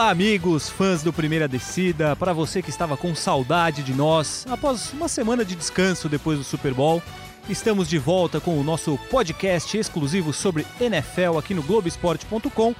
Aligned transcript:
Olá, 0.00 0.08
amigos, 0.08 0.70
fãs 0.70 1.02
do 1.02 1.12
Primeira 1.12 1.46
Descida. 1.46 2.16
Para 2.16 2.32
você 2.32 2.62
que 2.62 2.70
estava 2.70 2.96
com 2.96 3.14
saudade 3.14 3.82
de 3.82 3.92
nós, 3.92 4.46
após 4.48 4.94
uma 4.94 5.08
semana 5.08 5.44
de 5.44 5.54
descanso 5.54 6.08
depois 6.08 6.38
do 6.38 6.42
Super 6.42 6.72
Bowl, 6.72 7.02
estamos 7.50 7.86
de 7.86 7.98
volta 7.98 8.40
com 8.40 8.58
o 8.58 8.64
nosso 8.64 8.98
podcast 9.10 9.76
exclusivo 9.76 10.32
sobre 10.32 10.66
NFL 10.80 11.36
aqui 11.38 11.52
no 11.52 11.62
Globoesporte.com. 11.62 12.74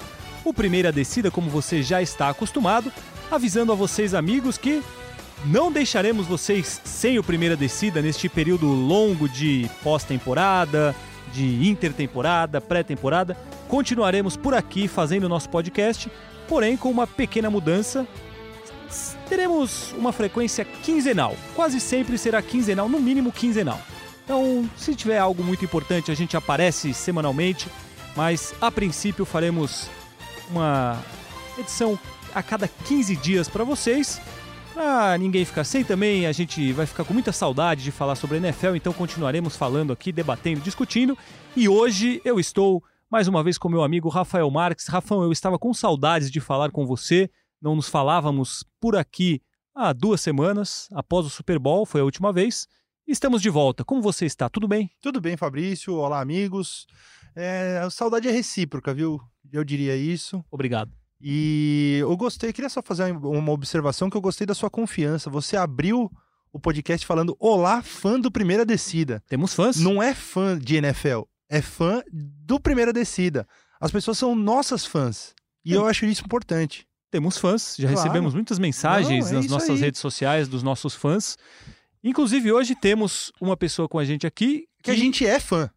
O 0.46 0.54
Primeira 0.54 0.90
Descida, 0.90 1.30
como 1.30 1.50
você 1.50 1.82
já 1.82 2.00
está 2.00 2.30
acostumado, 2.30 2.90
avisando 3.30 3.70
a 3.70 3.74
vocês, 3.74 4.14
amigos, 4.14 4.56
que 4.56 4.82
não 5.44 5.70
deixaremos 5.70 6.26
vocês 6.26 6.80
sem 6.86 7.18
o 7.18 7.22
Primeira 7.22 7.54
Descida 7.54 8.00
neste 8.00 8.30
período 8.30 8.66
longo 8.66 9.28
de 9.28 9.70
pós-temporada, 9.82 10.96
de 11.34 11.68
intertemporada, 11.68 12.62
pré-temporada. 12.62 13.36
Continuaremos 13.68 14.38
por 14.38 14.54
aqui 14.54 14.88
fazendo 14.88 15.24
o 15.24 15.28
nosso 15.28 15.50
podcast 15.50 16.10
porém 16.50 16.76
com 16.76 16.90
uma 16.90 17.06
pequena 17.06 17.48
mudança. 17.48 18.04
Teremos 19.28 19.94
uma 19.96 20.12
frequência 20.12 20.64
quinzenal, 20.64 21.36
quase 21.54 21.78
sempre 21.78 22.18
será 22.18 22.42
quinzenal, 22.42 22.88
no 22.88 22.98
mínimo 22.98 23.30
quinzenal. 23.30 23.80
Então, 24.24 24.68
se 24.76 24.96
tiver 24.96 25.18
algo 25.18 25.44
muito 25.44 25.64
importante, 25.64 26.10
a 26.10 26.14
gente 26.14 26.36
aparece 26.36 26.92
semanalmente, 26.92 27.68
mas 28.16 28.52
a 28.60 28.68
princípio 28.68 29.24
faremos 29.24 29.88
uma 30.50 31.00
edição 31.56 31.96
a 32.34 32.42
cada 32.42 32.66
15 32.66 33.14
dias 33.14 33.48
para 33.48 33.62
vocês. 33.62 34.20
Pra 34.74 35.16
ninguém 35.18 35.44
ficar 35.44 35.62
sem 35.62 35.84
também, 35.84 36.26
a 36.26 36.32
gente 36.32 36.72
vai 36.72 36.86
ficar 36.86 37.04
com 37.04 37.14
muita 37.14 37.30
saudade 37.30 37.84
de 37.84 37.92
falar 37.92 38.16
sobre 38.16 38.38
a 38.38 38.40
NFL, 38.40 38.74
então 38.74 38.92
continuaremos 38.92 39.56
falando 39.56 39.92
aqui, 39.92 40.10
debatendo, 40.10 40.60
discutindo. 40.60 41.16
E 41.54 41.68
hoje 41.68 42.20
eu 42.24 42.40
estou 42.40 42.82
mais 43.10 43.26
uma 43.26 43.42
vez 43.42 43.58
com 43.58 43.68
meu 43.68 43.82
amigo 43.82 44.08
Rafael 44.08 44.48
Marques. 44.48 44.86
Rafão, 44.86 45.24
eu 45.24 45.32
estava 45.32 45.58
com 45.58 45.74
saudades 45.74 46.30
de 46.30 46.40
falar 46.40 46.70
com 46.70 46.86
você. 46.86 47.28
Não 47.60 47.74
nos 47.74 47.88
falávamos 47.88 48.64
por 48.80 48.94
aqui 48.94 49.42
há 49.74 49.92
duas 49.92 50.20
semanas, 50.20 50.86
após 50.92 51.26
o 51.26 51.30
Super 51.30 51.58
Bowl, 51.58 51.84
foi 51.84 52.00
a 52.00 52.04
última 52.04 52.32
vez. 52.32 52.68
Estamos 53.08 53.42
de 53.42 53.50
volta. 53.50 53.84
Como 53.84 54.00
você 54.00 54.26
está? 54.26 54.48
Tudo 54.48 54.68
bem? 54.68 54.88
Tudo 55.00 55.20
bem, 55.20 55.36
Fabrício. 55.36 55.94
Olá, 55.94 56.20
amigos. 56.20 56.86
É, 57.34 57.80
a 57.84 57.90
saudade 57.90 58.28
é 58.28 58.30
recíproca, 58.30 58.94
viu? 58.94 59.20
Eu 59.52 59.64
diria 59.64 59.96
isso. 59.96 60.44
Obrigado. 60.48 60.92
E 61.20 61.98
eu 62.00 62.16
gostei, 62.16 62.52
queria 62.52 62.70
só 62.70 62.80
fazer 62.80 63.12
uma 63.12 63.50
observação 63.50 64.08
que 64.08 64.16
eu 64.16 64.20
gostei 64.20 64.46
da 64.46 64.54
sua 64.54 64.70
confiança. 64.70 65.28
Você 65.28 65.56
abriu 65.56 66.08
o 66.52 66.60
podcast 66.60 67.04
falando 67.04 67.36
Olá, 67.40 67.82
fã 67.82 68.20
do 68.20 68.30
Primeira 68.30 68.64
Descida. 68.64 69.20
Temos 69.28 69.52
fãs? 69.52 69.76
Não 69.78 70.00
é 70.00 70.14
fã 70.14 70.56
de 70.56 70.76
NFL, 70.76 71.22
é 71.50 71.60
fã 71.60 72.02
do 72.12 72.60
Primeira 72.60 72.92
Descida. 72.92 73.46
As 73.80 73.90
pessoas 73.90 74.16
são 74.16 74.34
nossas 74.34 74.86
fãs. 74.86 75.34
E 75.64 75.74
é. 75.74 75.76
eu 75.76 75.86
acho 75.86 76.06
isso 76.06 76.22
importante. 76.24 76.86
Temos 77.10 77.36
fãs, 77.36 77.74
já 77.76 77.88
claro. 77.88 77.96
recebemos 77.96 78.34
muitas 78.34 78.58
mensagens 78.58 79.26
Não, 79.26 79.32
é 79.32 79.42
nas 79.42 79.50
nossas 79.50 79.70
aí. 79.70 79.80
redes 79.80 80.00
sociais 80.00 80.48
dos 80.48 80.62
nossos 80.62 80.94
fãs. 80.94 81.36
Inclusive, 82.04 82.52
hoje 82.52 82.74
temos 82.76 83.32
uma 83.40 83.56
pessoa 83.56 83.88
com 83.88 83.98
a 83.98 84.04
gente 84.04 84.26
aqui. 84.26 84.68
Que, 84.78 84.84
que 84.84 84.90
a 84.92 84.94
gente 84.94 85.26
é 85.26 85.40
fã. 85.40 85.68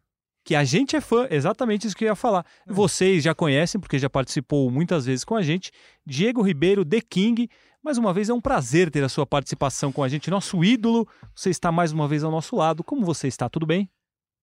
Que 0.44 0.54
a 0.54 0.62
gente 0.62 0.94
é 0.94 1.00
fã, 1.00 1.26
exatamente 1.28 1.86
isso 1.86 1.96
que 1.96 2.04
eu 2.04 2.08
ia 2.08 2.14
falar. 2.14 2.46
É. 2.66 2.72
Vocês 2.72 3.24
já 3.24 3.34
conhecem, 3.34 3.80
porque 3.80 3.98
já 3.98 4.08
participou 4.08 4.70
muitas 4.70 5.06
vezes 5.06 5.24
com 5.24 5.34
a 5.34 5.42
gente. 5.42 5.72
Diego 6.06 6.40
Ribeiro, 6.40 6.84
The 6.84 7.00
King. 7.00 7.48
Mais 7.82 7.98
uma 7.98 8.14
vez 8.14 8.28
é 8.28 8.34
um 8.34 8.40
prazer 8.40 8.90
ter 8.90 9.02
a 9.02 9.08
sua 9.08 9.26
participação 9.26 9.90
com 9.90 10.02
a 10.02 10.08
gente, 10.08 10.30
nosso 10.30 10.62
ídolo. 10.62 11.06
Você 11.34 11.50
está 11.50 11.72
mais 11.72 11.92
uma 11.92 12.06
vez 12.06 12.22
ao 12.22 12.30
nosso 12.30 12.54
lado. 12.54 12.84
Como 12.84 13.04
você 13.04 13.26
está? 13.26 13.48
Tudo 13.48 13.66
bem? 13.66 13.90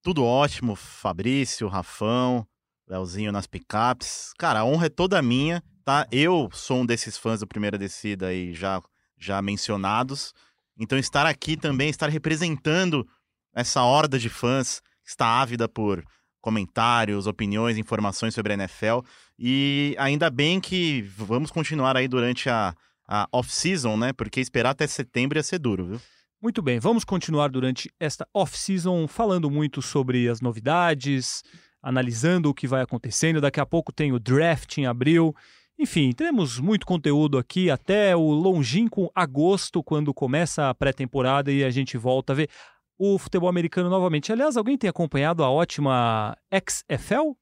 Tudo 0.03 0.25
ótimo, 0.25 0.75
Fabrício, 0.75 1.67
Rafão, 1.67 2.47
Leozinho 2.87 3.31
nas 3.31 3.45
picapes. 3.45 4.33
Cara, 4.35 4.61
a 4.61 4.65
honra 4.65 4.87
é 4.87 4.89
toda 4.89 5.21
minha, 5.21 5.63
tá? 5.85 6.07
Eu 6.11 6.49
sou 6.51 6.81
um 6.81 6.85
desses 6.87 7.15
fãs 7.17 7.41
do 7.41 7.47
Primeira 7.47 7.77
Descida 7.77 8.27
aí 8.27 8.51
já, 8.51 8.81
já 9.15 9.39
mencionados. 9.43 10.33
Então 10.75 10.97
estar 10.97 11.27
aqui 11.27 11.55
também, 11.55 11.87
estar 11.87 12.09
representando 12.09 13.07
essa 13.53 13.83
horda 13.83 14.17
de 14.17 14.27
fãs 14.27 14.81
que 15.03 15.11
está 15.11 15.39
ávida 15.39 15.69
por 15.69 16.03
comentários, 16.41 17.27
opiniões, 17.27 17.77
informações 17.77 18.33
sobre 18.33 18.53
a 18.53 18.55
NFL. 18.55 19.01
E 19.37 19.95
ainda 19.99 20.31
bem 20.31 20.59
que 20.59 21.03
vamos 21.15 21.51
continuar 21.51 21.95
aí 21.95 22.07
durante 22.07 22.49
a, 22.49 22.73
a 23.07 23.27
off-season, 23.31 23.95
né? 23.97 24.13
Porque 24.13 24.39
esperar 24.39 24.71
até 24.71 24.87
setembro 24.87 25.37
ia 25.37 25.43
ser 25.43 25.59
duro, 25.59 25.85
viu? 25.85 26.01
Muito 26.41 26.59
bem, 26.59 26.79
vamos 26.79 27.03
continuar 27.03 27.49
durante 27.49 27.87
esta 27.99 28.27
off-season 28.33 29.07
falando 29.07 29.51
muito 29.51 29.79
sobre 29.79 30.27
as 30.27 30.41
novidades, 30.41 31.43
analisando 31.83 32.49
o 32.49 32.53
que 32.53 32.67
vai 32.67 32.81
acontecendo. 32.81 33.39
Daqui 33.39 33.59
a 33.59 33.65
pouco 33.65 33.93
tem 33.93 34.11
o 34.11 34.17
draft 34.17 34.79
em 34.79 34.87
abril. 34.87 35.35
Enfim, 35.77 36.11
teremos 36.11 36.57
muito 36.57 36.83
conteúdo 36.83 37.37
aqui 37.37 37.69
até 37.69 38.15
o 38.15 38.31
longínquo 38.31 39.11
agosto, 39.13 39.83
quando 39.83 40.11
começa 40.15 40.67
a 40.67 40.73
pré-temporada 40.73 41.51
e 41.51 41.63
a 41.63 41.69
gente 41.69 41.95
volta 41.95 42.33
a 42.33 42.35
ver 42.35 42.49
o 42.97 43.19
futebol 43.19 43.47
americano 43.47 43.87
novamente. 43.87 44.31
Aliás, 44.31 44.57
alguém 44.57 44.79
tem 44.79 44.89
acompanhado 44.89 45.43
a 45.43 45.49
ótima 45.49 46.35
XFL? 46.51 47.35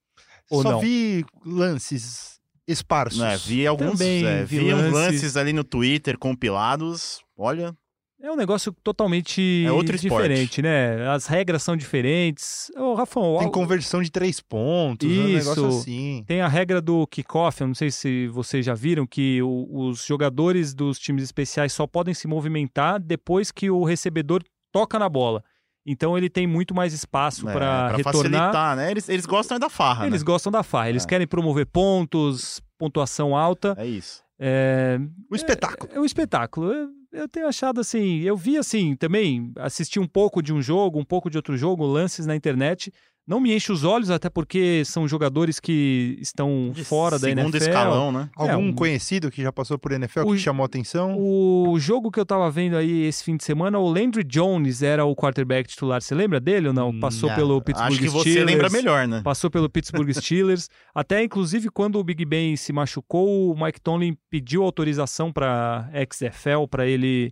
Ou 0.51 0.61
Só 0.61 0.71
não? 0.73 0.79
vi 0.81 1.23
lances 1.45 2.41
esparsos. 2.67 3.21
É, 3.21 3.37
vi 3.37 3.65
alguns 3.65 3.93
Também, 3.93 4.25
é, 4.25 4.43
vi, 4.43 4.59
vi 4.59 4.73
lances... 4.73 4.91
lances 4.93 5.37
ali 5.37 5.53
no 5.53 5.63
Twitter 5.63 6.17
compilados. 6.17 7.21
Olha, 7.37 7.73
é 8.21 8.31
um 8.31 8.35
negócio 8.35 8.75
totalmente 8.83 9.63
é 9.65 9.71
outro 9.71 9.97
diferente, 9.97 10.61
né? 10.61 11.07
As 11.09 11.25
regras 11.25 11.63
são 11.63 11.77
diferentes. 11.77 12.69
Ô, 12.75 12.93
Rafão, 12.93 13.37
tem 13.39 13.49
conversão 13.49 14.01
de 14.01 14.11
três 14.11 14.41
pontos, 14.41 15.09
Isso. 15.09 15.21
um 15.21 15.27
negócio 15.27 15.67
assim. 15.67 16.23
Tem 16.27 16.41
a 16.41 16.47
regra 16.47 16.81
do 16.81 17.07
kickoff, 17.07 17.61
eu 17.61 17.67
não 17.67 17.75
sei 17.75 17.89
se 17.89 18.27
vocês 18.27 18.65
já 18.65 18.73
viram, 18.73 19.07
que 19.07 19.41
o, 19.41 19.87
os 19.87 20.05
jogadores 20.05 20.73
dos 20.73 20.99
times 20.99 21.23
especiais 21.23 21.71
só 21.71 21.87
podem 21.87 22.13
se 22.13 22.27
movimentar 22.27 22.99
depois 22.99 23.51
que 23.51 23.69
o 23.69 23.83
recebedor 23.83 24.43
toca 24.71 24.99
na 24.99 25.07
bola. 25.07 25.43
Então 25.85 26.17
ele 26.17 26.29
tem 26.29 26.45
muito 26.45 26.75
mais 26.75 26.93
espaço 26.93 27.49
é, 27.49 27.53
para 27.53 27.95
retornar. 27.95 28.13
facilitar, 28.13 28.75
né? 28.75 28.91
Eles, 28.91 29.07
eles 29.07 29.25
gostam 29.25 29.57
da 29.57 29.69
farra, 29.69 30.05
Eles 30.05 30.21
né? 30.21 30.25
gostam 30.25 30.51
da 30.51 30.61
farra. 30.61 30.89
Eles 30.89 31.05
é. 31.05 31.07
querem 31.07 31.25
promover 31.25 31.65
pontos, 31.65 32.61
pontuação 32.77 33.35
alta. 33.35 33.75
É 33.77 33.87
isso. 33.87 34.21
É, 34.37 34.99
o 35.31 35.35
espetáculo. 35.35 35.91
É, 35.91 35.97
é 35.97 35.99
o 35.99 36.05
espetáculo 36.05 36.98
eu 37.11 37.27
tenho 37.27 37.47
achado 37.47 37.81
assim, 37.81 38.19
eu 38.21 38.37
vi 38.37 38.57
assim 38.57 38.95
também, 38.95 39.51
assisti 39.57 39.99
um 39.99 40.07
pouco 40.07 40.41
de 40.41 40.53
um 40.53 40.61
jogo, 40.61 40.99
um 40.99 41.05
pouco 41.05 41.29
de 41.29 41.37
outro 41.37 41.57
jogo, 41.57 41.85
lances 41.85 42.25
na 42.25 42.35
internet. 42.35 42.93
Não 43.29 43.39
me 43.39 43.55
enche 43.55 43.71
os 43.71 43.83
olhos, 43.83 44.09
até 44.09 44.27
porque 44.27 44.81
são 44.83 45.07
jogadores 45.07 45.59
que 45.59 46.17
estão 46.19 46.71
de 46.73 46.83
fora 46.83 47.19
da 47.19 47.29
NFL. 47.29 47.45
Segundo 47.45 47.57
escalão, 47.61 48.11
né? 48.11 48.27
Algum 48.35 48.51
é, 48.51 48.57
um... 48.57 48.73
conhecido 48.73 49.29
que 49.29 49.43
já 49.43 49.51
passou 49.51 49.77
por 49.77 49.91
NFL 49.91 50.21
o... 50.21 50.33
que 50.33 50.39
chamou 50.39 50.63
a 50.63 50.65
atenção? 50.65 51.15
O 51.15 51.77
jogo 51.79 52.09
que 52.09 52.19
eu 52.19 52.25
tava 52.25 52.49
vendo 52.49 52.75
aí 52.75 53.03
esse 53.03 53.23
fim 53.23 53.37
de 53.37 53.43
semana, 53.43 53.77
o 53.77 53.87
Landry 53.87 54.23
Jones 54.23 54.81
era 54.81 55.05
o 55.05 55.15
quarterback 55.15 55.69
titular. 55.69 56.01
Você 56.01 56.15
lembra 56.15 56.39
dele 56.39 56.69
ou 56.69 56.73
não? 56.73 56.99
Passou 56.99 57.29
não, 57.29 57.35
pelo 57.35 57.61
Pittsburgh 57.61 57.93
Steelers. 57.93 58.15
Acho 58.15 58.23
que 58.23 58.33
você 58.33 58.43
lembra 58.43 58.69
melhor, 58.71 59.07
né? 59.07 59.21
Passou 59.23 59.51
pelo 59.51 59.69
Pittsburgh 59.69 60.09
Steelers. 60.19 60.67
até, 60.91 61.23
inclusive, 61.23 61.69
quando 61.69 61.99
o 61.99 62.03
Big 62.03 62.25
Ben 62.25 62.55
se 62.55 62.73
machucou, 62.73 63.53
o 63.53 63.63
Mike 63.63 63.79
Tomlin 63.79 64.17
pediu 64.31 64.63
autorização 64.63 65.31
para 65.31 65.87
XFL, 66.11 66.65
para 66.67 66.87
ele 66.87 67.31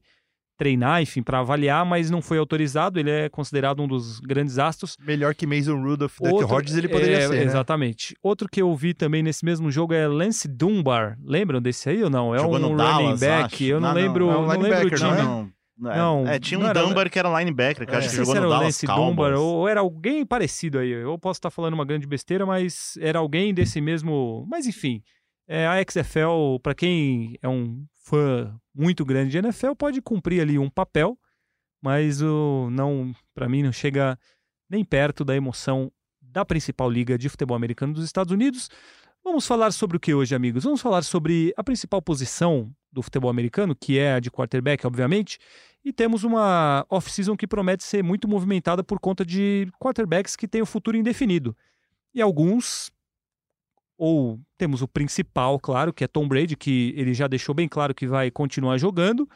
treinar, 0.58 1.02
enfim, 1.02 1.22
para 1.22 1.40
avaliar, 1.40 1.86
mas 1.86 2.10
não 2.10 2.22
foi 2.22 2.38
autorizado. 2.38 3.00
Ele 3.00 3.12
é 3.12 3.30
considerado 3.30 3.82
um 3.82 3.88
dos 3.88 4.20
grandes 4.20 4.58
astros. 4.58 4.98
Melhor 5.00 5.36
que 5.36 5.46
Mason 5.46 5.82
Rudolph, 5.82 6.18
Duck 6.20 6.44
Hodges 6.46 6.76
ele 6.76 6.88
poderia 6.88 7.18
é, 7.18 7.28
ser, 7.28 7.36
né? 7.36 7.44
Exatamente. 7.44 8.16
Outro 8.22 8.50
que 8.50 8.62
eu 8.62 8.76
vi 8.76 8.94
também 8.94 9.22
nesse 9.22 9.46
mesmo 9.46 9.72
jogo 9.72 9.94
é 9.94 10.08
Lance 10.08 10.48
Dunbar. 10.48 11.18
Lembram 11.24 11.62
desse 11.62 11.90
aí 11.90 12.04
ou 12.04 12.10
não? 12.10 12.34
É 12.34 12.40
Jogou 12.40 12.58
um 12.58 12.62
running 12.62 12.76
Dallas, 12.76 13.20
back. 13.20 13.56
Acho. 13.56 13.64
Eu 13.64 13.80
não, 13.80 13.90
não 13.90 13.96
lembro, 13.96 14.28
não, 14.28 14.42
não, 14.42 14.54
não 14.54 14.62
lembro 14.62 14.88
o 14.88 14.92
time. 14.92 15.10
Não, 15.12 15.18
não. 15.24 15.58
É, 15.92 15.96
não, 15.96 16.28
é, 16.28 16.40
tinha 16.40 16.60
um 16.60 16.74
Dunbar 16.74 17.08
que 17.08 17.20
era 17.20 17.30
linebacker, 17.40 17.86
que 17.86 17.94
é, 17.94 17.98
acho 18.00 18.10
que 18.10 18.16
jogou 18.16 18.34
no 18.34 18.42
Dallas 18.42 18.62
Lance 18.64 18.88
Cowboys. 18.88 19.10
Dunbar, 19.10 19.34
ou 19.36 19.68
era 19.68 19.82
alguém 19.82 20.26
parecido 20.26 20.80
aí. 20.80 20.90
Eu 20.90 21.20
posso 21.20 21.38
estar 21.38 21.52
falando 21.52 21.76
uma 21.76 21.86
grande 21.86 22.08
besteira, 22.08 22.48
mas 22.48 22.98
era 23.00 23.20
alguém 23.20 23.54
desse 23.54 23.80
mesmo... 23.80 24.48
Mas 24.50 24.66
enfim, 24.66 25.04
é, 25.48 25.66
a 25.66 25.76
XFL, 25.82 26.60
para 26.62 26.76
quem 26.76 27.38
é 27.42 27.48
um 27.48 27.86
fã 27.96 28.54
muito 28.74 29.06
grande 29.06 29.32
de 29.32 29.38
NFL, 29.38 29.74
pode 29.78 30.02
cumprir 30.02 30.42
ali 30.42 30.60
um 30.60 30.70
papel 30.70 31.18
mas 31.82 32.22
o 32.22 32.70
não, 32.72 33.14
para 33.34 33.48
mim 33.48 33.64
não 33.64 33.72
chega 33.72 34.18
nem 34.70 34.84
perto 34.84 35.24
da 35.24 35.36
emoção 35.36 35.92
da 36.22 36.44
principal 36.44 36.90
liga 36.90 37.18
de 37.18 37.30
futebol 37.30 37.56
americano 37.56 37.94
dos 37.94 38.04
Estados 38.04 38.32
Unidos. 38.32 38.70
Vamos 39.24 39.46
falar 39.46 39.72
sobre 39.72 39.98
o 39.98 40.00
que 40.00 40.14
hoje, 40.14 40.36
amigos? 40.36 40.64
Vamos 40.64 40.82
falar 40.82 41.04
sobre 41.04 41.54
a 41.58 41.64
principal 41.64 42.02
posição 42.02 42.72
do 42.92 43.02
futebol 43.02 43.30
americano, 43.30 43.76
que 43.76 43.98
é 43.98 44.14
a 44.14 44.20
de 44.20 44.32
quarterback, 44.32 44.86
obviamente, 44.86 45.38
e 45.84 45.92
temos 45.92 46.24
uma 46.24 46.86
off-season 46.90 47.36
que 47.36 47.48
promete 47.48 47.84
ser 47.84 48.04
muito 48.04 48.28
movimentada 48.28 48.84
por 48.84 49.00
conta 49.00 49.26
de 49.26 49.68
quarterbacks 49.80 50.36
que 50.36 50.48
têm 50.48 50.62
o 50.62 50.66
futuro 50.66 50.98
indefinido. 50.98 51.56
E 52.14 52.22
alguns, 52.22 52.92
ou 53.98 54.40
temos 54.58 54.82
o 54.82 54.88
principal, 54.88 55.60
claro, 55.60 55.94
que 55.94 56.04
é 56.04 56.08
Tom 56.08 56.28
Brady, 56.28 56.56
que 56.56 56.94
ele 56.96 57.14
já 57.14 57.28
deixou 57.28 57.56
bem 57.56 57.68
claro 57.68 57.96
que 57.96 58.08
vai 58.08 58.30
continuar 58.30 58.78
jogando, 58.78 59.28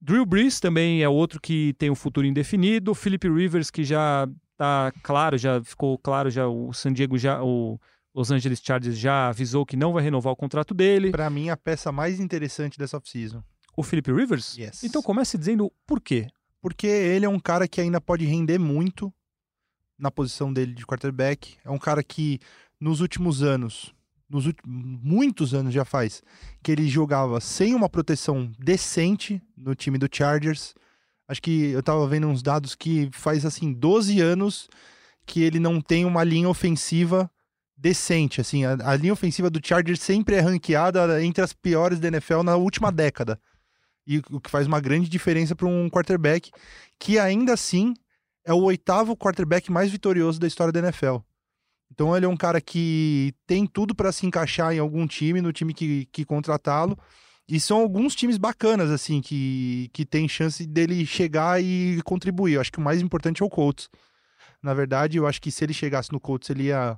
Drew 0.00 0.24
Brees 0.24 0.58
também 0.58 1.02
é 1.02 1.08
outro 1.08 1.38
que 1.40 1.74
tem 1.74 1.90
um 1.90 1.94
futuro 1.94 2.26
indefinido. 2.26 2.94
Philip 2.94 3.28
Rivers, 3.28 3.70
que 3.70 3.84
já 3.84 4.26
tá 4.56 4.90
claro, 5.02 5.36
já 5.36 5.62
ficou 5.62 5.98
claro, 5.98 6.30
já 6.30 6.46
o 6.46 6.72
San 6.72 6.92
Diego 6.92 7.18
já. 7.18 7.42
O 7.42 7.78
Los 8.14 8.30
Angeles 8.30 8.60
Chargers 8.62 8.98
já 8.98 9.28
avisou 9.28 9.64
que 9.64 9.76
não 9.76 9.92
vai 9.92 10.02
renovar 10.02 10.32
o 10.32 10.36
contrato 10.36 10.74
dele. 10.74 11.10
Pra 11.10 11.30
mim, 11.30 11.50
a 11.50 11.56
peça 11.56 11.92
mais 11.92 12.18
interessante 12.18 12.78
dessa 12.78 12.96
off-season. 12.96 13.42
O 13.76 13.82
Philip 13.82 14.10
Rivers? 14.10 14.56
Yes. 14.56 14.82
Então 14.82 15.02
comece 15.02 15.38
dizendo 15.38 15.70
por 15.86 16.00
quê. 16.00 16.26
Porque 16.60 16.86
ele 16.86 17.24
é 17.24 17.28
um 17.28 17.38
cara 17.38 17.68
que 17.68 17.80
ainda 17.80 18.00
pode 18.00 18.24
render 18.24 18.58
muito 18.58 19.12
na 19.98 20.10
posição 20.10 20.52
dele 20.52 20.72
de 20.72 20.84
quarterback. 20.84 21.56
É 21.64 21.70
um 21.70 21.78
cara 21.78 22.02
que 22.02 22.40
nos 22.80 23.00
últimos 23.00 23.42
anos, 23.42 23.94
nos 24.28 24.46
últimos, 24.46 25.00
muitos 25.02 25.52
anos 25.52 25.74
já 25.74 25.84
faz, 25.84 26.22
que 26.62 26.72
ele 26.72 26.88
jogava 26.88 27.40
sem 27.40 27.74
uma 27.74 27.88
proteção 27.88 28.50
decente 28.58 29.42
no 29.56 29.74
time 29.74 29.98
do 29.98 30.08
Chargers. 30.10 30.74
Acho 31.28 31.42
que 31.42 31.70
eu 31.70 31.82
tava 31.82 32.06
vendo 32.08 32.26
uns 32.26 32.42
dados 32.42 32.74
que 32.74 33.10
faz 33.12 33.44
assim 33.44 33.72
12 33.72 34.20
anos 34.20 34.68
que 35.26 35.42
ele 35.42 35.60
não 35.60 35.80
tem 35.80 36.04
uma 36.04 36.24
linha 36.24 36.48
ofensiva 36.48 37.30
decente, 37.76 38.40
assim, 38.40 38.64
a, 38.64 38.76
a 38.84 38.96
linha 38.96 39.12
ofensiva 39.12 39.48
do 39.48 39.60
Chargers 39.64 40.02
sempre 40.02 40.34
é 40.34 40.40
ranqueada 40.40 41.24
entre 41.24 41.42
as 41.42 41.54
piores 41.54 41.98
da 41.98 42.08
NFL 42.08 42.42
na 42.42 42.56
última 42.56 42.92
década. 42.92 43.40
E 44.06 44.18
o 44.30 44.40
que 44.40 44.50
faz 44.50 44.66
uma 44.66 44.80
grande 44.80 45.08
diferença 45.08 45.54
para 45.54 45.66
um 45.66 45.88
quarterback 45.88 46.50
que 46.98 47.18
ainda 47.18 47.54
assim 47.54 47.94
é 48.44 48.52
o 48.52 48.62
oitavo 48.62 49.16
quarterback 49.16 49.70
mais 49.70 49.90
vitorioso 49.90 50.38
da 50.38 50.46
história 50.46 50.72
da 50.72 50.80
NFL. 50.80 51.18
Então 51.90 52.16
ele 52.16 52.24
é 52.24 52.28
um 52.28 52.36
cara 52.36 52.60
que 52.60 53.34
tem 53.46 53.66
tudo 53.66 53.94
para 53.94 54.12
se 54.12 54.26
encaixar 54.26 54.72
em 54.72 54.78
algum 54.78 55.06
time, 55.06 55.40
no 55.40 55.52
time 55.52 55.74
que, 55.74 56.06
que 56.06 56.24
contratá-lo. 56.24 56.96
E 57.48 57.58
são 57.58 57.80
alguns 57.80 58.14
times 58.14 58.38
bacanas, 58.38 58.90
assim, 58.90 59.20
que, 59.20 59.90
que 59.92 60.06
tem 60.06 60.28
chance 60.28 60.64
dele 60.64 61.04
chegar 61.04 61.60
e 61.60 62.00
contribuir. 62.04 62.54
Eu 62.54 62.60
acho 62.60 62.70
que 62.70 62.78
o 62.78 62.82
mais 62.82 63.02
importante 63.02 63.42
é 63.42 63.44
o 63.44 63.50
Colts. 63.50 63.90
Na 64.62 64.72
verdade, 64.72 65.16
eu 65.16 65.26
acho 65.26 65.42
que 65.42 65.50
se 65.50 65.64
ele 65.64 65.72
chegasse 65.72 66.12
no 66.12 66.20
Colts, 66.20 66.48
ele 66.48 66.64
ia 66.64 66.96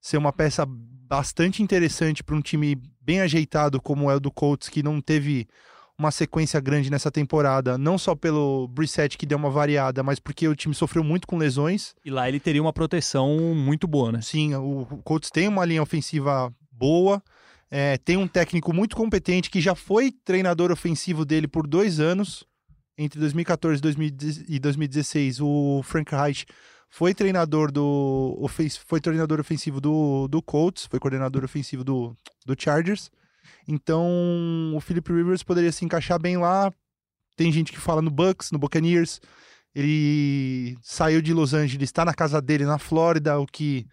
ser 0.00 0.18
uma 0.18 0.32
peça 0.32 0.66
bastante 0.68 1.62
interessante 1.62 2.22
para 2.22 2.34
um 2.34 2.42
time 2.42 2.76
bem 3.00 3.22
ajeitado 3.22 3.80
como 3.80 4.10
é 4.10 4.16
o 4.16 4.20
do 4.20 4.30
Colts, 4.30 4.68
que 4.68 4.82
não 4.82 5.00
teve 5.00 5.48
uma 5.98 6.10
sequência 6.10 6.60
grande 6.60 6.90
nessa 6.90 7.10
temporada, 7.10 7.78
não 7.78 7.96
só 7.96 8.14
pelo 8.14 8.66
Brissett 8.68 9.16
que 9.16 9.26
deu 9.26 9.38
uma 9.38 9.50
variada, 9.50 10.02
mas 10.02 10.18
porque 10.18 10.46
o 10.48 10.56
time 10.56 10.74
sofreu 10.74 11.04
muito 11.04 11.26
com 11.26 11.36
lesões. 11.36 11.94
E 12.04 12.10
lá 12.10 12.28
ele 12.28 12.40
teria 12.40 12.60
uma 12.60 12.72
proteção 12.72 13.54
muito 13.54 13.86
boa, 13.86 14.10
né? 14.10 14.20
Sim, 14.20 14.54
o 14.54 14.86
Colts 15.04 15.30
tem 15.30 15.46
uma 15.46 15.64
linha 15.64 15.82
ofensiva 15.82 16.52
boa, 16.70 17.22
é, 17.70 17.96
tem 17.98 18.16
um 18.16 18.26
técnico 18.26 18.72
muito 18.72 18.96
competente 18.96 19.50
que 19.50 19.60
já 19.60 19.74
foi 19.74 20.12
treinador 20.24 20.72
ofensivo 20.72 21.24
dele 21.24 21.46
por 21.46 21.66
dois 21.66 22.00
anos, 22.00 22.44
entre 22.98 23.18
2014 23.20 23.80
e 24.48 24.58
2016. 24.58 25.40
O 25.40 25.80
Frank 25.84 26.14
Reich 26.14 26.46
foi 26.88 27.14
treinador 27.14 27.72
do 27.72 28.38
foi 28.86 29.00
treinador 29.00 29.40
ofensivo 29.40 29.80
do, 29.80 30.28
do 30.28 30.40
Colts, 30.40 30.86
foi 30.86 31.00
coordenador 31.00 31.44
ofensivo 31.44 31.82
do, 31.82 32.16
do 32.46 32.54
Chargers. 32.56 33.10
Então, 33.66 34.72
o 34.74 34.80
Philip 34.80 35.12
Rivers 35.12 35.42
poderia 35.42 35.72
se 35.72 35.84
encaixar 35.84 36.20
bem 36.20 36.36
lá. 36.36 36.72
Tem 37.36 37.50
gente 37.50 37.72
que 37.72 37.80
fala 37.80 38.02
no 38.02 38.10
Bucks, 38.10 38.50
no 38.50 38.58
Buccaneers. 38.58 39.20
Ele 39.74 40.76
saiu 40.82 41.20
de 41.20 41.32
Los 41.32 41.52
Angeles, 41.52 41.88
está 41.88 42.04
na 42.04 42.14
casa 42.14 42.40
dele 42.40 42.64
na 42.64 42.78
Flórida, 42.78 43.38
o 43.38 43.46
que 43.46 43.86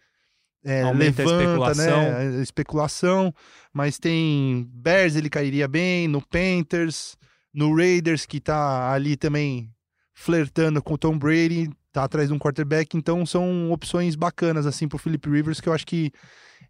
é, 0.64 0.84
levanta, 0.92 1.24
a 1.24 1.26
especulação. 1.26 2.02
né, 2.02 2.40
a 2.40 2.42
especulação. 2.42 3.34
Mas 3.74 3.98
tem 3.98 4.70
Bears, 4.74 5.16
ele 5.16 5.30
cairia 5.30 5.68
bem, 5.68 6.08
no 6.08 6.22
Panthers, 6.22 7.18
no 7.54 7.76
Raiders, 7.76 8.26
que 8.26 8.40
tá 8.40 8.92
ali 8.92 9.16
também 9.16 9.74
flertando 10.14 10.84
com 10.84 10.94
o 10.94 10.98
Tom 10.98 11.18
Brady, 11.18 11.70
tá 11.92 12.04
atrás 12.04 12.30
de 12.30 12.34
um 12.34 12.40
quarterback. 12.40 12.96
Então, 12.96 13.26
são 13.26 13.72
opções 13.72 14.16
bacanas, 14.16 14.66
assim, 14.66 14.88
pro 14.88 14.98
Philip 14.98 15.30
Rivers, 15.30 15.60
que 15.60 15.70
eu 15.70 15.74
acho 15.74 15.86
que 15.86 16.12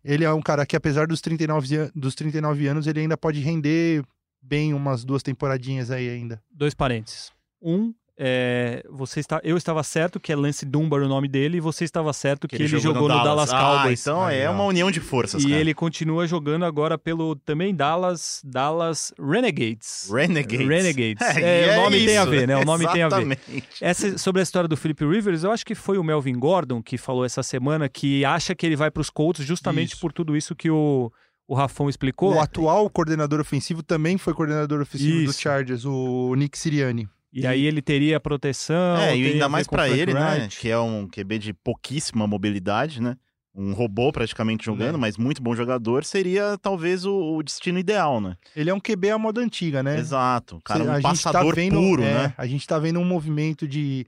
ele 0.03 0.23
é 0.23 0.33
um 0.33 0.41
cara 0.41 0.65
que, 0.65 0.75
apesar 0.75 1.07
dos 1.07 1.21
39, 1.21 1.91
dos 1.95 2.15
39 2.15 2.67
anos, 2.67 2.87
ele 2.87 3.01
ainda 3.01 3.17
pode 3.17 3.39
render 3.39 4.03
bem 4.41 4.73
umas 4.73 5.03
duas 5.03 5.21
temporadinhas 5.21 5.91
aí 5.91 6.09
ainda. 6.09 6.41
Dois 6.49 6.73
parênteses. 6.73 7.31
Um, 7.61 7.93
é, 8.17 8.83
você 8.89 9.19
está, 9.19 9.39
eu 9.43 9.57
estava 9.57 9.83
certo 9.83 10.19
que 10.19 10.31
é 10.31 10.35
Lance 10.35 10.65
Dunbar 10.65 11.01
o 11.01 11.07
nome 11.07 11.27
dele, 11.27 11.57
e 11.57 11.59
você 11.59 11.83
estava 11.83 12.11
certo 12.13 12.47
que, 12.47 12.55
que 12.55 12.63
ele, 12.63 12.73
ele, 12.73 12.79
jogou, 12.79 13.07
no, 13.07 13.15
no 13.15 13.23
Dallas, 13.23 13.49
Dallas 13.49 13.53
ah, 13.53 13.77
Cowboys. 13.77 14.01
então 14.01 14.29
é 14.29 14.49
uma 14.49 14.63
união 14.65 14.91
de 14.91 14.99
forças. 14.99 15.43
E 15.43 15.47
cara. 15.49 15.59
ele 15.59 15.73
continua 15.73 16.27
jogando 16.27 16.65
agora 16.65 16.97
pelo 16.97 17.35
também 17.35 17.73
Dallas 17.73 18.41
Dallas 18.43 19.13
Renegades. 19.19 20.09
Renegades. 20.11 20.67
Renegades. 20.67 21.27
É, 21.41 21.69
é, 21.69 21.77
o 21.79 21.83
nome 21.83 22.03
é 22.03 22.05
tem 22.05 22.17
a 22.17 22.25
ver, 22.25 22.47
né? 22.47 22.57
O 22.57 22.65
nome 22.65 22.83
Exatamente. 22.83 23.41
tem 23.45 23.57
a 23.57 23.61
ver. 23.61 23.63
Essa, 23.79 24.17
sobre 24.17 24.41
a 24.41 24.43
história 24.43 24.67
do 24.67 24.77
Philip 24.77 25.03
Rivers, 25.03 25.43
eu 25.43 25.51
acho 25.51 25.65
que 25.65 25.73
foi 25.73 25.97
o 25.97 26.03
Melvin 26.03 26.37
Gordon 26.37 26.83
que 26.83 26.97
falou 26.97 27.25
essa 27.25 27.41
semana 27.41 27.89
que 27.89 28.23
acha 28.25 28.53
que 28.53 28.65
ele 28.65 28.75
vai 28.75 28.91
para 28.91 29.01
os 29.01 29.09
Colts 29.09 29.45
justamente 29.45 29.93
isso. 29.93 30.01
por 30.01 30.11
tudo 30.11 30.35
isso 30.35 30.55
que 30.55 30.69
o 30.69 31.11
o 31.51 31.53
Rafão 31.53 31.89
explicou. 31.89 32.35
O 32.35 32.39
atual 32.39 32.89
coordenador 32.89 33.41
ofensivo 33.41 33.83
também 33.83 34.17
foi 34.17 34.33
coordenador 34.33 34.79
ofensivo 34.79 35.17
Isso. 35.17 35.33
do 35.33 35.41
Chargers, 35.41 35.83
o 35.83 36.33
Nick 36.33 36.57
Sirianni. 36.57 37.09
E, 37.31 37.41
e 37.41 37.47
aí 37.47 37.65
ele 37.65 37.81
teria 37.81 38.19
proteção. 38.19 38.97
É, 38.97 39.15
e 39.17 39.33
ainda 39.33 39.47
mais 39.47 39.67
para 39.67 39.89
ele, 39.89 40.13
né? 40.13 40.47
Que 40.49 40.69
é 40.69 40.79
um 40.79 41.07
QB 41.07 41.39
de 41.39 41.53
pouquíssima 41.53 42.27
mobilidade, 42.27 43.01
né? 43.01 43.15
Um 43.53 43.73
robô 43.73 44.11
praticamente 44.13 44.65
jogando, 44.65 44.95
é. 44.95 44.97
mas 44.97 45.17
muito 45.17 45.41
bom 45.41 45.53
jogador, 45.53 46.05
seria 46.05 46.57
talvez 46.57 47.05
o, 47.05 47.35
o, 47.35 47.43
destino 47.43 47.77
ideal, 47.77 48.21
né? 48.21 48.37
Ele 48.55 48.69
é 48.69 48.73
um 48.73 48.79
QB 48.79 49.09
à 49.09 49.17
moda 49.17 49.41
antiga, 49.41 49.83
né? 49.83 49.97
Exato. 49.97 50.61
Cara, 50.63 50.83
um 50.85 50.91
a 50.91 51.01
passador 51.01 51.53
tá 51.53 51.61
vendo, 51.61 51.75
puro, 51.75 52.01
é, 52.01 52.13
né? 52.13 52.33
A 52.37 52.47
gente 52.47 52.65
tá 52.65 52.79
vendo 52.79 52.99
um 52.99 53.05
movimento 53.05 53.67
de, 53.67 54.07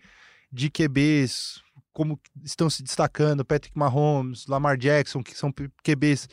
de 0.50 0.70
QBs 0.70 1.62
como 1.92 2.20
estão 2.44 2.70
se 2.70 2.82
destacando, 2.82 3.46
Patrick 3.46 3.78
Mahomes, 3.78 4.48
Lamar 4.48 4.78
Jackson, 4.78 5.22
que 5.22 5.38
são 5.38 5.54
QBs 5.84 6.28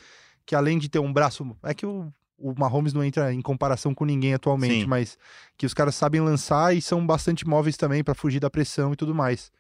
que 0.47 0.55
além 0.55 0.79
de 0.79 0.89
ter 0.89 0.99
um 0.99 1.13
braço. 1.13 1.57
É 1.63 1.75
que 1.75 1.87
o 1.87 2.13
o 2.41 2.55
Mahomes 2.59 2.93
não 2.93 3.05
entra 3.05 3.33
em 3.33 3.43
comparação 3.43 3.95
com 3.95 4.05
ninguém 4.05 4.35
atualmente, 4.35 4.83
Sim. 4.83 4.87
mas 4.87 5.19
que 5.57 5.67
os 5.67 5.75
caras 5.75 5.95
sabem 5.95 6.21
lançar 6.21 6.75
e 6.75 6.81
são 6.81 7.07
bastante 7.07 7.47
móveis 7.47 7.77
também 7.77 8.03
para 8.03 8.15
fugir 8.15 8.41
da 8.41 8.51
pressão 8.51 8.93
e 8.93 8.97
tudo 8.97 9.15
mais. 9.15 9.53